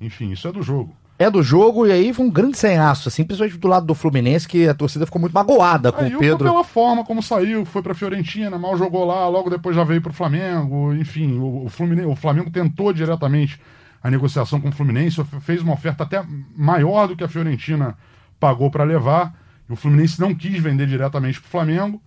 Enfim, 0.00 0.30
isso 0.30 0.46
é 0.46 0.52
do 0.52 0.62
jogo. 0.62 0.94
É 1.18 1.28
do 1.28 1.42
jogo 1.42 1.84
e 1.84 1.90
aí 1.90 2.12
foi 2.14 2.24
um 2.24 2.30
grande 2.30 2.56
senhaço, 2.56 3.08
assim, 3.08 3.24
principalmente 3.24 3.58
do 3.58 3.66
lado 3.66 3.86
do 3.86 3.94
Fluminense, 3.94 4.46
que 4.46 4.68
a 4.68 4.74
torcida 4.74 5.04
ficou 5.04 5.20
muito 5.20 5.32
magoada 5.32 5.90
com 5.90 6.00
Aí 6.00 6.14
o 6.14 6.18
Pedro. 6.18 6.44
pela 6.44 6.62
forma 6.62 7.04
como 7.04 7.20
saiu, 7.20 7.64
foi 7.64 7.82
pra 7.82 7.92
Fiorentina, 7.92 8.56
mal 8.56 8.76
jogou 8.76 9.04
lá, 9.04 9.28
logo 9.28 9.50
depois 9.50 9.74
já 9.74 9.82
veio 9.82 10.00
pro 10.00 10.12
Flamengo, 10.12 10.94
enfim, 10.94 11.38
o, 11.38 11.64
o 11.64 11.68
Fluminense, 11.68 12.06
o 12.06 12.14
Flamengo 12.14 12.52
tentou 12.52 12.92
diretamente 12.92 13.60
a 14.02 14.10
negociação 14.10 14.60
com 14.60 14.68
o 14.68 14.72
Fluminense, 14.72 15.22
fez 15.40 15.62
uma 15.62 15.74
oferta 15.74 16.04
até 16.04 16.24
maior 16.56 17.08
do 17.08 17.16
que 17.16 17.24
a 17.24 17.28
Fiorentina 17.28 17.96
pagou 18.38 18.70
pra 18.70 18.84
levar, 18.84 19.34
e 19.68 19.72
o 19.72 19.76
Fluminense 19.76 20.20
não 20.20 20.34
quis 20.34 20.62
vender 20.62 20.86
diretamente 20.86 21.40
pro 21.40 21.50
Flamengo, 21.50 22.00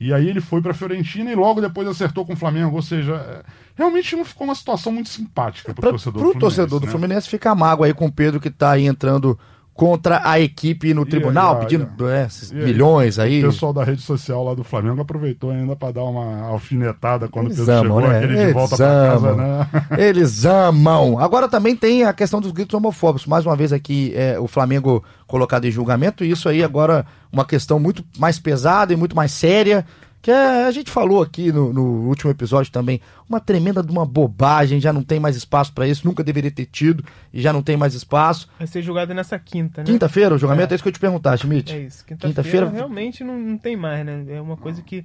e 0.00 0.12
aí 0.12 0.28
ele 0.28 0.40
foi 0.40 0.60
pra 0.60 0.74
Fiorentina 0.74 1.30
e 1.30 1.34
logo 1.34 1.60
depois 1.60 1.86
acertou 1.86 2.24
com 2.26 2.32
o 2.32 2.36
Flamengo, 2.36 2.74
ou 2.74 2.82
seja, 2.82 3.14
é, 3.14 3.42
realmente 3.76 4.16
não 4.16 4.24
ficou 4.24 4.46
uma 4.46 4.54
situação 4.54 4.92
muito 4.92 5.08
simpática 5.08 5.72
pro 5.72 5.80
Pra, 5.80 5.90
torcedor 5.90 6.12
do 6.12 6.18
Fluminense. 6.18 6.40
torcedor 6.40 6.80
do 6.80 6.86
né? 6.86 6.92
Fluminense 6.92 7.28
fica 7.28 7.54
mágoa 7.54 7.86
aí 7.86 7.94
com 7.94 8.06
o 8.06 8.12
Pedro 8.12 8.40
que 8.40 8.50
tá 8.50 8.72
aí 8.72 8.86
entrando 8.86 9.38
contra 9.74 10.20
a 10.22 10.38
equipe 10.38 10.92
no 10.92 11.06
tribunal, 11.06 11.60
pedindo 11.60 11.88
ó. 12.00 12.08
é, 12.08 12.26
esses 12.26 12.52
aí? 12.52 12.64
milhões 12.64 13.18
aí. 13.18 13.42
O 13.42 13.50
pessoal 13.50 13.72
da 13.72 13.82
rede 13.82 14.02
social 14.02 14.44
lá 14.44 14.54
do 14.54 14.62
Flamengo 14.62 15.00
aproveitou 15.00 15.50
ainda 15.50 15.74
pra 15.74 15.90
dar 15.90 16.04
uma 16.04 16.42
alfinetada 16.42 17.26
quando 17.26 17.46
Eles 17.46 17.58
o 17.58 17.64
Pedro 17.64 17.80
amam, 17.80 18.00
chegou, 18.00 18.12
né? 18.12 18.18
aquele 18.18 18.34
de 18.34 18.40
Eles 18.40 18.54
volta 18.54 18.76
pra 18.76 18.86
casa, 18.86 19.34
né? 19.34 19.68
Eles 19.98 20.44
amam. 20.44 21.18
Agora 21.18 21.48
também 21.48 21.74
tem 21.74 22.04
a 22.04 22.12
questão 22.12 22.40
dos 22.40 22.52
gritos 22.52 22.74
homofóbicos. 22.74 23.26
Mais 23.26 23.46
uma 23.46 23.56
vez 23.56 23.72
aqui 23.72 24.12
é, 24.14 24.38
o 24.38 24.46
Flamengo 24.46 25.02
colocado 25.26 25.64
em 25.64 25.70
julgamento. 25.70 26.22
E 26.22 26.30
isso 26.30 26.48
aí 26.48 26.62
agora 26.62 27.06
uma 27.32 27.44
questão 27.44 27.80
muito 27.80 28.04
mais 28.18 28.38
pesada 28.38 28.92
e 28.92 28.96
muito 28.96 29.16
mais 29.16 29.32
séria. 29.32 29.86
Que 30.22 30.30
é, 30.30 30.64
a 30.66 30.70
gente 30.70 30.88
falou 30.88 31.20
aqui 31.20 31.50
no, 31.50 31.72
no 31.72 31.82
último 32.08 32.30
episódio 32.30 32.70
também. 32.70 33.00
Uma 33.28 33.40
tremenda 33.40 33.82
de 33.82 33.90
uma 33.90 34.06
bobagem. 34.06 34.80
Já 34.80 34.92
não 34.92 35.02
tem 35.02 35.18
mais 35.18 35.34
espaço 35.34 35.72
para 35.72 35.86
isso. 35.88 36.06
Nunca 36.06 36.22
deveria 36.22 36.50
ter 36.50 36.64
tido. 36.66 37.04
E 37.34 37.42
já 37.42 37.52
não 37.52 37.60
tem 37.60 37.76
mais 37.76 37.92
espaço. 37.92 38.48
Vai 38.56 38.68
ser 38.68 38.82
julgado 38.82 39.12
nessa 39.12 39.36
quinta, 39.38 39.80
né? 39.82 39.86
Quinta-feira 39.86 40.34
o 40.34 40.38
julgamento? 40.38 40.70
É. 40.70 40.72
É. 40.72 40.76
isso 40.76 40.82
que 40.84 40.88
eu 40.88 40.92
te 40.92 41.00
perguntar, 41.00 41.36
Schmidt. 41.36 41.74
É 41.74 41.80
isso. 41.80 42.04
Quinta-feira- 42.04 42.28
Quinta-feira 42.34 42.70
realmente 42.70 43.24
não, 43.24 43.36
não 43.38 43.58
tem 43.58 43.76
mais, 43.76 44.06
né? 44.06 44.24
É 44.28 44.40
uma 44.40 44.56
coisa 44.56 44.80
que. 44.80 45.04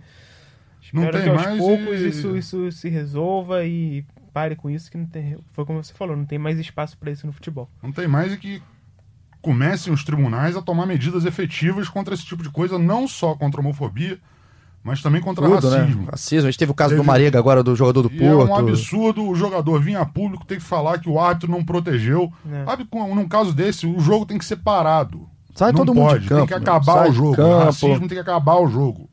Não 0.94 1.04
Espero 1.04 1.18
tem 1.18 1.24
que 1.34 1.38
aos 1.38 1.46
mais 1.46 1.58
poucos 1.60 2.00
e- 2.00 2.08
isso, 2.10 2.38
isso 2.38 2.72
se 2.72 2.88
resolva 2.88 3.66
e 3.66 4.06
pare 4.32 4.56
com 4.56 4.70
isso, 4.70 4.90
que 4.92 4.98
não 4.98 5.06
tem. 5.08 5.36
Foi 5.52 5.66
como 5.66 5.84
você 5.84 5.94
falou, 5.94 6.16
não 6.16 6.26
tem 6.26 6.38
mais 6.38 6.60
espaço 6.60 6.96
pra 6.98 7.10
isso 7.12 7.26
no 7.26 7.34
futebol. 7.34 7.68
Não 7.84 7.92
tem 7.92 8.08
mais 8.08 8.32
e 8.32 8.38
que 8.38 8.62
comecem 9.42 9.92
os 9.92 10.04
tribunais 10.04 10.56
a 10.56 10.62
tomar 10.62 10.86
medidas 10.86 11.26
efetivas 11.26 11.90
contra 11.90 12.14
esse 12.14 12.24
tipo 12.26 12.44
de 12.44 12.50
coisa, 12.50 12.78
não 12.78 13.08
só 13.08 13.34
contra 13.36 13.60
a 13.60 13.64
homofobia, 13.64 14.20
mas 14.84 15.02
também 15.02 15.22
contra 15.22 15.46
Tudo, 15.46 15.70
racismo. 15.70 16.02
né? 16.04 16.08
Racismo. 16.12 16.48
A 16.48 16.52
gente 16.52 16.60
teve 16.60 16.72
o 16.72 16.76
caso 16.76 16.92
Teve- 16.92 17.02
do 17.02 17.06
Marega 17.06 17.38
agora, 17.38 17.62
do 17.64 17.76
jogador 17.76 18.04
do 18.04 18.14
E 18.14 18.24
é 18.24 18.32
Porto. 18.32 18.50
um 18.52 18.56
absurdo 18.56 19.28
o 19.28 19.36
jogador 19.36 19.82
vir 19.82 19.96
a 19.98 20.06
público 20.06 20.46
ter 20.46 20.56
que 20.58 20.64
falar 20.64 21.00
que 21.00 21.10
o 21.10 21.20
árbitro 21.20 21.52
não 21.52 21.64
protegeu. 21.64 22.32
É. 22.50 22.66
Sabe, 22.66 22.86
com- 22.86 23.14
num 23.14 23.28
caso 23.28 23.54
desse, 23.54 23.86
o 23.86 24.00
jogo 24.00 24.26
tem 24.26 24.38
que 24.38 24.46
ser 24.46 24.58
parado. 24.58 25.28
Sai 25.56 25.72
não 25.72 25.80
todo 25.80 25.94
mundo 25.96 26.08
pode, 26.10 26.24
de 26.24 26.30
campo. 26.30 26.40
tem 26.42 26.48
que 26.48 26.54
acabar 26.54 26.94
Sai 26.94 27.08
o 27.08 27.12
de 27.12 27.18
jogo. 27.18 27.36
campo. 27.36 27.50
O 27.56 27.64
racismo 27.66 28.00
tem 28.00 28.10
que 28.10 28.20
acabar 28.20 28.56
o 28.62 28.68
jogo. 28.70 29.10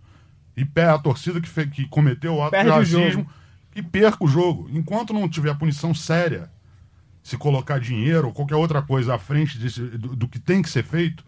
E 0.57 0.65
pé 0.65 0.85
a 0.89 0.99
torcida 0.99 1.41
que, 1.41 1.49
fe- 1.49 1.67
que 1.67 1.89
cometeu 1.89 2.35
o 2.37 2.43
ato 2.43 2.53
Perde 2.53 2.67
de 2.67 2.71
o 2.71 2.79
racismo 3.01 3.27
e 3.75 3.83
perca 3.83 4.23
o 4.23 4.29
jogo. 4.29 4.69
Enquanto 4.73 5.13
não 5.13 5.29
tiver 5.29 5.53
punição 5.59 5.93
séria, 5.93 6.49
se 7.23 7.37
colocar 7.37 7.81
dinheiro 7.81 8.29
ou 8.29 8.33
qualquer 8.33 8.55
outra 8.55 8.81
coisa 8.83 9.15
à 9.15 9.19
frente 9.19 9.59
desse- 9.59 9.81
do, 9.81 10.15
do 10.15 10.29
que 10.29 10.39
tem 10.39 10.63
que 10.63 10.69
ser 10.71 10.85
feito, 10.85 11.25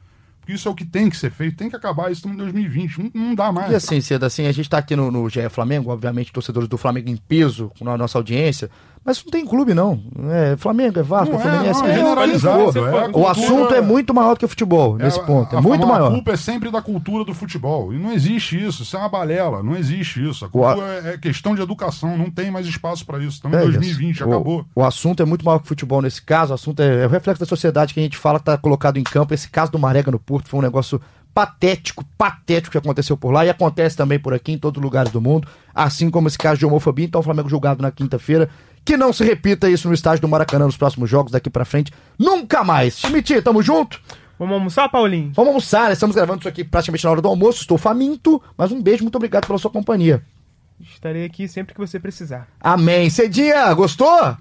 porque 0.47 0.53
isso 0.53 0.69
é 0.69 0.71
o 0.71 0.75
que 0.77 0.85
tem 0.85 1.11
que 1.11 1.17
ser 1.17 1.33
feito, 1.33 1.57
tem 1.57 1.69
que 1.69 1.75
acabar 1.75 2.13
isso 2.13 2.29
em 2.29 2.37
2020. 2.37 2.99
Não, 2.99 3.11
não 3.13 3.35
dá 3.35 3.51
mais. 3.51 3.73
E 3.73 3.75
assim, 3.75 4.01
Cida, 4.01 4.27
assim, 4.27 4.47
a 4.47 4.53
gente 4.53 4.71
tá 4.71 4.79
aqui 4.79 4.95
no, 4.95 5.11
no 5.11 5.29
GE 5.29 5.49
Flamengo, 5.51 5.91
obviamente, 5.91 6.33
torcedores 6.33 6.69
do 6.69 6.79
Flamengo 6.79 7.11
em 7.11 7.17
peso 7.17 7.73
na 7.81 7.99
nossa 7.99 8.17
audiência, 8.17 8.71
mas 9.07 9.25
não 9.25 9.31
tem 9.31 9.47
clube, 9.47 9.73
não. 9.73 10.01
É 10.31 10.57
Flamengo, 10.57 10.99
é 10.99 11.03
Vasco, 11.03 11.33
Não 11.33 11.41
é 11.41 11.47
é, 11.47 11.51
Fluminense. 11.51 11.85
é 11.85 11.95
generalizado, 11.95 12.79
é 12.79 13.09
o 13.17 13.27
assunto 13.27 13.73
é 13.75 13.81
muito 13.81 14.13
maior 14.13 14.35
do 14.35 14.39
que 14.41 14.45
o 14.45 14.49
futebol, 14.49 14.97
nesse 14.97 15.19
É, 15.21 15.23
ponto. 15.23 15.55
É 15.55 15.59
a- 15.59 15.63
muito 15.63 15.87
maior. 15.87 16.09
A 16.09 16.11
culpa 16.11 16.33
é 16.33 16.37
sempre 16.37 16.71
da 16.71 16.83
cultura 16.83 17.25
do 17.25 17.33
futebol. 17.33 17.95
E 17.95 17.99
não 17.99 18.13
existe 18.13 18.63
isso. 18.63 18.83
Isso 18.83 18.97
é 18.97 18.99
uma 18.99 19.09
balela. 19.09 19.63
Não 19.63 19.77
existe 19.77 20.23
isso. 20.29 20.45
A 20.45 20.49
O 20.49 20.51
culpa 20.51 20.77
é, 20.83 21.15
é 21.15 21.19
questão 21.19 21.55
de 21.55 21.63
educação. 21.63 22.19
Não 22.19 22.31
tem 22.31 22.51
mais 22.51 22.67
espaço 22.67 23.07
para 23.07 23.19
isso. 23.19 23.37
Estamos 23.37 23.57
em 23.57 23.61
É 23.61 23.63
2020, 23.65 24.15
isso. 24.17 24.25
acabou. 24.25 24.67
O, 24.75 24.81
o 24.81 24.85
assunto 24.85 25.23
é 25.23 25.27
muito 25.27 25.45
maior 25.45 25.59
que 25.61 25.65
o 25.65 25.69
futebol 25.69 26.03
nesse 26.03 26.21
caso. 26.21 26.53
O 26.53 26.55
assunto 26.55 26.81
é, 26.83 27.05
é 27.05 27.07
o 27.07 27.09
reflexo 27.11 27.41
da 27.41 27.47
sociedade 27.47 27.95
que 27.95 28.01
a 28.01 28.03
gente 28.03 28.17
fala 28.17 28.39
que 28.39 28.45
tá 28.47 28.59
colocado 28.59 28.97
em 28.99 29.03
campo. 29.05 29.33
Esse 29.33 29.49
caso 29.49 29.71
do 29.71 29.79
Marega 29.79 30.11
no 30.11 30.19
Porto 30.19 30.49
foi 30.49 30.59
um 30.59 30.63
negócio 30.63 31.01
patético, 31.33 32.03
patético 32.17 32.73
que 32.73 32.79
aconteceu 32.79 33.15
por 33.17 33.31
lá 33.31 33.45
e 33.45 33.51
acontece 33.51 33.95
também 33.95 34.19
por 34.19 34.33
aqui 34.33 34.53
em 34.53 34.59
todos 34.59 34.79
os 34.79 34.83
lugares 34.83 35.13
do 35.13 35.21
mundo, 35.21 35.47
assim 35.75 36.09
como 36.09 36.29
esse 36.29 36.39
caso 36.39 36.59
de 36.59 36.65
homofobia. 36.65 37.05
Então 37.05 37.21
o 37.21 37.25
Flamengo 37.25 37.49
julgado 37.49 37.83
na 37.83 37.91
quinta-feira. 37.91 38.49
Que 38.87 38.97
não 38.97 39.13
se 39.13 39.25
repita 39.25 39.69
isso 39.69 39.89
no 39.89 39.95
estádio 39.95 40.23
do 40.23 40.29
Maracanã 40.29 40.65
nos 40.65 40.77
próximos 40.77 41.11
jogos 41.11 41.33
daqui 41.33 41.51
pra 41.51 41.65
frente. 41.65 41.93
Nunca 42.17 42.63
mais. 42.63 42.97
Schmidt, 42.97 43.43
tamo 43.43 43.61
junto? 43.61 44.01
Vamos 44.39 44.55
almoçar, 44.55 44.89
Paulinho? 44.89 45.33
Vamos 45.35 45.49
almoçar, 45.49 45.87
né? 45.89 45.95
estamos 45.95 46.15
gravando 46.15 46.39
isso 46.39 46.49
aqui 46.49 46.63
praticamente 46.63 47.05
na 47.05 47.11
hora 47.11 47.21
do 47.21 47.27
almoço. 47.27 47.63
Estou 47.63 47.77
faminto, 47.77 48.41
mas 48.57 48.71
um 48.71 48.81
beijo, 48.81 49.03
muito 49.03 49.17
obrigado 49.17 49.45
pela 49.45 49.59
sua 49.59 49.73
companhia. 49.73 50.23
Estarei 50.81 51.25
aqui 51.25 51.49
sempre 51.49 51.75
que 51.75 51.81
você 51.81 51.99
precisar. 51.99 52.47
Amém. 52.61 53.11
Cedinha, 53.11 53.75
gostou? 53.75 54.37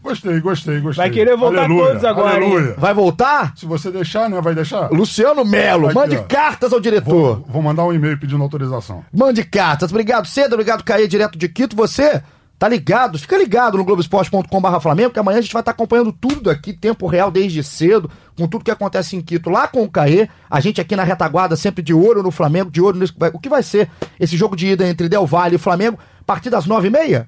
Gostei, 0.00 0.40
gostei, 0.40 0.80
gostei. 0.80 1.04
Vai 1.04 1.10
querer 1.10 1.36
voltar 1.36 1.64
Aleluia, 1.64 1.86
todos 1.88 2.04
agora? 2.04 2.36
Aleluia. 2.36 2.74
Vai 2.78 2.94
voltar? 2.94 3.56
Se 3.56 3.66
você 3.66 3.90
deixar, 3.90 4.30
né? 4.30 4.40
Vai 4.40 4.54
deixar? 4.54 4.90
Luciano 4.92 5.44
Melo, 5.44 5.92
mande 5.92 6.16
ó. 6.16 6.22
cartas 6.22 6.72
ao 6.72 6.80
diretor. 6.80 7.40
Vou, 7.40 7.46
vou 7.48 7.62
mandar 7.62 7.84
um 7.84 7.92
e-mail 7.92 8.16
pedindo 8.16 8.42
autorização. 8.42 9.04
Mande 9.12 9.42
cartas. 9.42 9.90
Obrigado, 9.90 10.26
Cedo. 10.26 10.52
Obrigado, 10.52 10.84
Caê, 10.84 11.08
direto 11.08 11.36
de 11.36 11.48
Quito. 11.48 11.74
Você 11.74 12.22
tá 12.60 12.68
ligado? 12.68 13.18
Fica 13.18 13.38
ligado 13.38 13.78
no 13.78 13.84
Globoesporte.com.br 13.86 14.80
Flamengo, 14.82 15.10
que 15.10 15.18
amanhã 15.18 15.38
a 15.38 15.40
gente 15.40 15.52
vai 15.54 15.62
estar 15.62 15.70
acompanhando 15.72 16.12
tudo 16.12 16.50
aqui, 16.50 16.74
tempo 16.74 17.06
real 17.06 17.30
desde 17.30 17.64
cedo, 17.64 18.10
com 18.36 18.46
tudo 18.46 18.62
que 18.62 18.70
acontece 18.70 19.16
em 19.16 19.22
Quito, 19.22 19.48
lá 19.48 19.66
com 19.66 19.82
o 19.82 19.90
Caê. 19.90 20.28
A 20.48 20.60
gente 20.60 20.78
aqui 20.78 20.94
na 20.94 21.02
retaguarda, 21.02 21.56
sempre 21.56 21.82
de 21.82 21.94
olho 21.94 22.22
no 22.22 22.30
Flamengo, 22.30 22.70
de 22.70 22.82
que 22.82 23.18
vai- 23.18 23.30
O 23.32 23.38
que 23.38 23.48
vai 23.48 23.62
ser 23.62 23.88
esse 24.20 24.36
jogo 24.36 24.54
de 24.54 24.66
ida 24.66 24.86
entre 24.86 25.08
Del 25.08 25.24
Valle 25.24 25.56
e 25.56 25.58
Flamengo, 25.58 25.98
a 26.20 26.24
partir 26.24 26.50
das 26.50 26.66
nove 26.66 26.88
e 26.88 26.90
meia? 26.90 27.26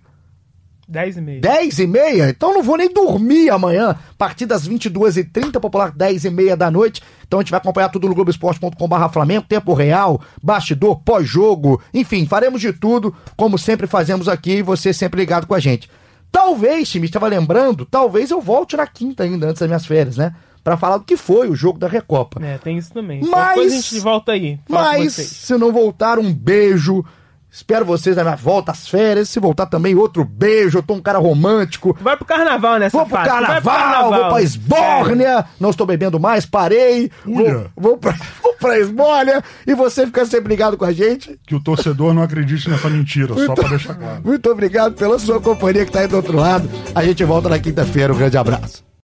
10 0.93 1.17
e 1.17 1.21
meia. 1.21 1.41
10 1.41 1.79
e 1.79 1.87
meia? 1.87 2.29
Então 2.31 2.53
não 2.55 2.63
vou 2.63 2.77
nem 2.77 2.93
dormir 2.93 3.51
amanhã. 3.51 3.91
A 3.91 4.15
partir 4.17 4.47
das 4.47 4.69
22h30, 4.69 5.59
popular 5.59 5.91
10 5.91 6.25
e 6.27 6.31
meia 6.31 6.57
da 6.57 6.71
noite. 6.71 7.03
Então 7.27 7.41
a 7.41 7.43
gente 7.43 7.51
vai 7.51 7.59
acompanhar 7.59 7.89
tudo 7.89 8.09
no 8.09 8.15
Globoesporte.com.br 8.15 9.09
Flamengo, 9.13 9.47
tempo 9.49 9.73
real, 9.75 10.21
bastidor, 10.43 11.01
pós-jogo. 11.05 11.81
Enfim, 11.95 12.27
faremos 12.27 12.61
de 12.61 12.73
tudo, 12.73 13.15
como 13.37 13.59
sempre 13.59 13.87
fazemos 13.87 14.29
aqui, 14.29 14.59
e 14.59 14.63
você 14.63 14.93
sempre 14.93 15.21
ligado 15.21 15.47
com 15.47 15.55
a 15.55 15.61
gente. 15.61 15.89
Talvez, 16.31 16.89
time, 16.89 17.07
estava 17.07 17.27
lembrando, 17.27 17.85
talvez 17.85 18.31
eu 18.31 18.41
volte 18.41 18.77
na 18.77 18.87
quinta 18.87 19.23
ainda, 19.25 19.47
antes 19.49 19.61
das 19.61 19.69
minhas 19.69 19.85
férias, 19.85 20.17
né? 20.17 20.35
Pra 20.65 20.77
falar 20.77 20.99
do 20.99 21.05
que 21.05 21.17
foi 21.17 21.49
o 21.51 21.55
jogo 21.57 21.79
da 21.79 21.89
Recopa. 21.89 22.41
É, 22.45 22.57
tem 22.57 22.79
isso 22.79 22.93
também. 22.93 23.21
Mas- 23.21 23.49
Depois 23.57 23.73
a 23.73 23.77
gente 23.77 23.99
volta 24.01 24.33
aí. 24.33 24.59
Mas 24.69 25.13
se 25.15 25.57
não 25.59 25.73
voltar, 25.73 26.19
um 26.19 26.33
beijo. 26.33 27.05
Espero 27.53 27.85
vocês 27.85 28.17
na 28.17 28.25
minha 28.25 28.35
volta 28.35 28.73
às 28.73 28.89
férias. 28.89 29.29
Se 29.29 29.39
voltar 29.39 29.67
também, 29.67 29.95
outro 29.95 30.25
beijo. 30.25 30.79
Eu 30.79 30.83
tô 30.83 30.95
um 30.95 31.03
cara 31.03 31.19
romântico. 31.19 31.95
Vai 32.01 32.17
pro 32.17 32.25
carnaval 32.25 32.79
nessa 32.79 32.97
Vou 32.97 33.07
pro 33.07 33.15
fase. 33.17 33.29
Vai 33.29 33.45
carnaval, 33.45 34.11
vou 34.11 34.29
pra 34.31 34.43
Esbórnia. 34.43 35.45
Não 35.61 35.69
estou 35.69 35.87
bebendo 35.87 36.19
mais, 36.19 36.47
parei. 36.47 37.11
Vou, 37.27 37.67
vou, 37.77 37.99
pra, 37.99 38.13
vou 38.43 38.55
pra 38.55 38.79
Esbórnia. 38.79 39.45
E 39.67 39.75
você 39.75 40.07
fica 40.07 40.25
sempre 40.25 40.49
ligado 40.49 40.79
com 40.79 40.87
a 40.87 40.93
gente. 40.93 41.39
Que 41.47 41.55
o 41.55 41.63
torcedor 41.63 42.15
não 42.15 42.23
acredite 42.23 42.71
nessa 42.71 42.89
mentira, 42.89 43.35
só 43.35 43.41
Muito- 43.41 43.55
pra 43.55 43.69
deixar 43.69 43.95
claro. 43.97 44.21
Muito 44.25 44.51
obrigado 44.51 44.95
pela 44.95 45.19
sua 45.19 45.39
companhia 45.39 45.85
que 45.85 45.93
tá 45.93 46.01
aí 46.01 46.09
do 46.09 46.17
outro 46.17 46.37
lado. 46.37 46.69
A 46.95 47.05
gente 47.05 47.23
volta 47.23 47.51
na 47.51 47.59
quinta-feira. 47.59 48.15
Um 48.15 48.17
grande 48.17 48.39
abraço. 48.39 48.83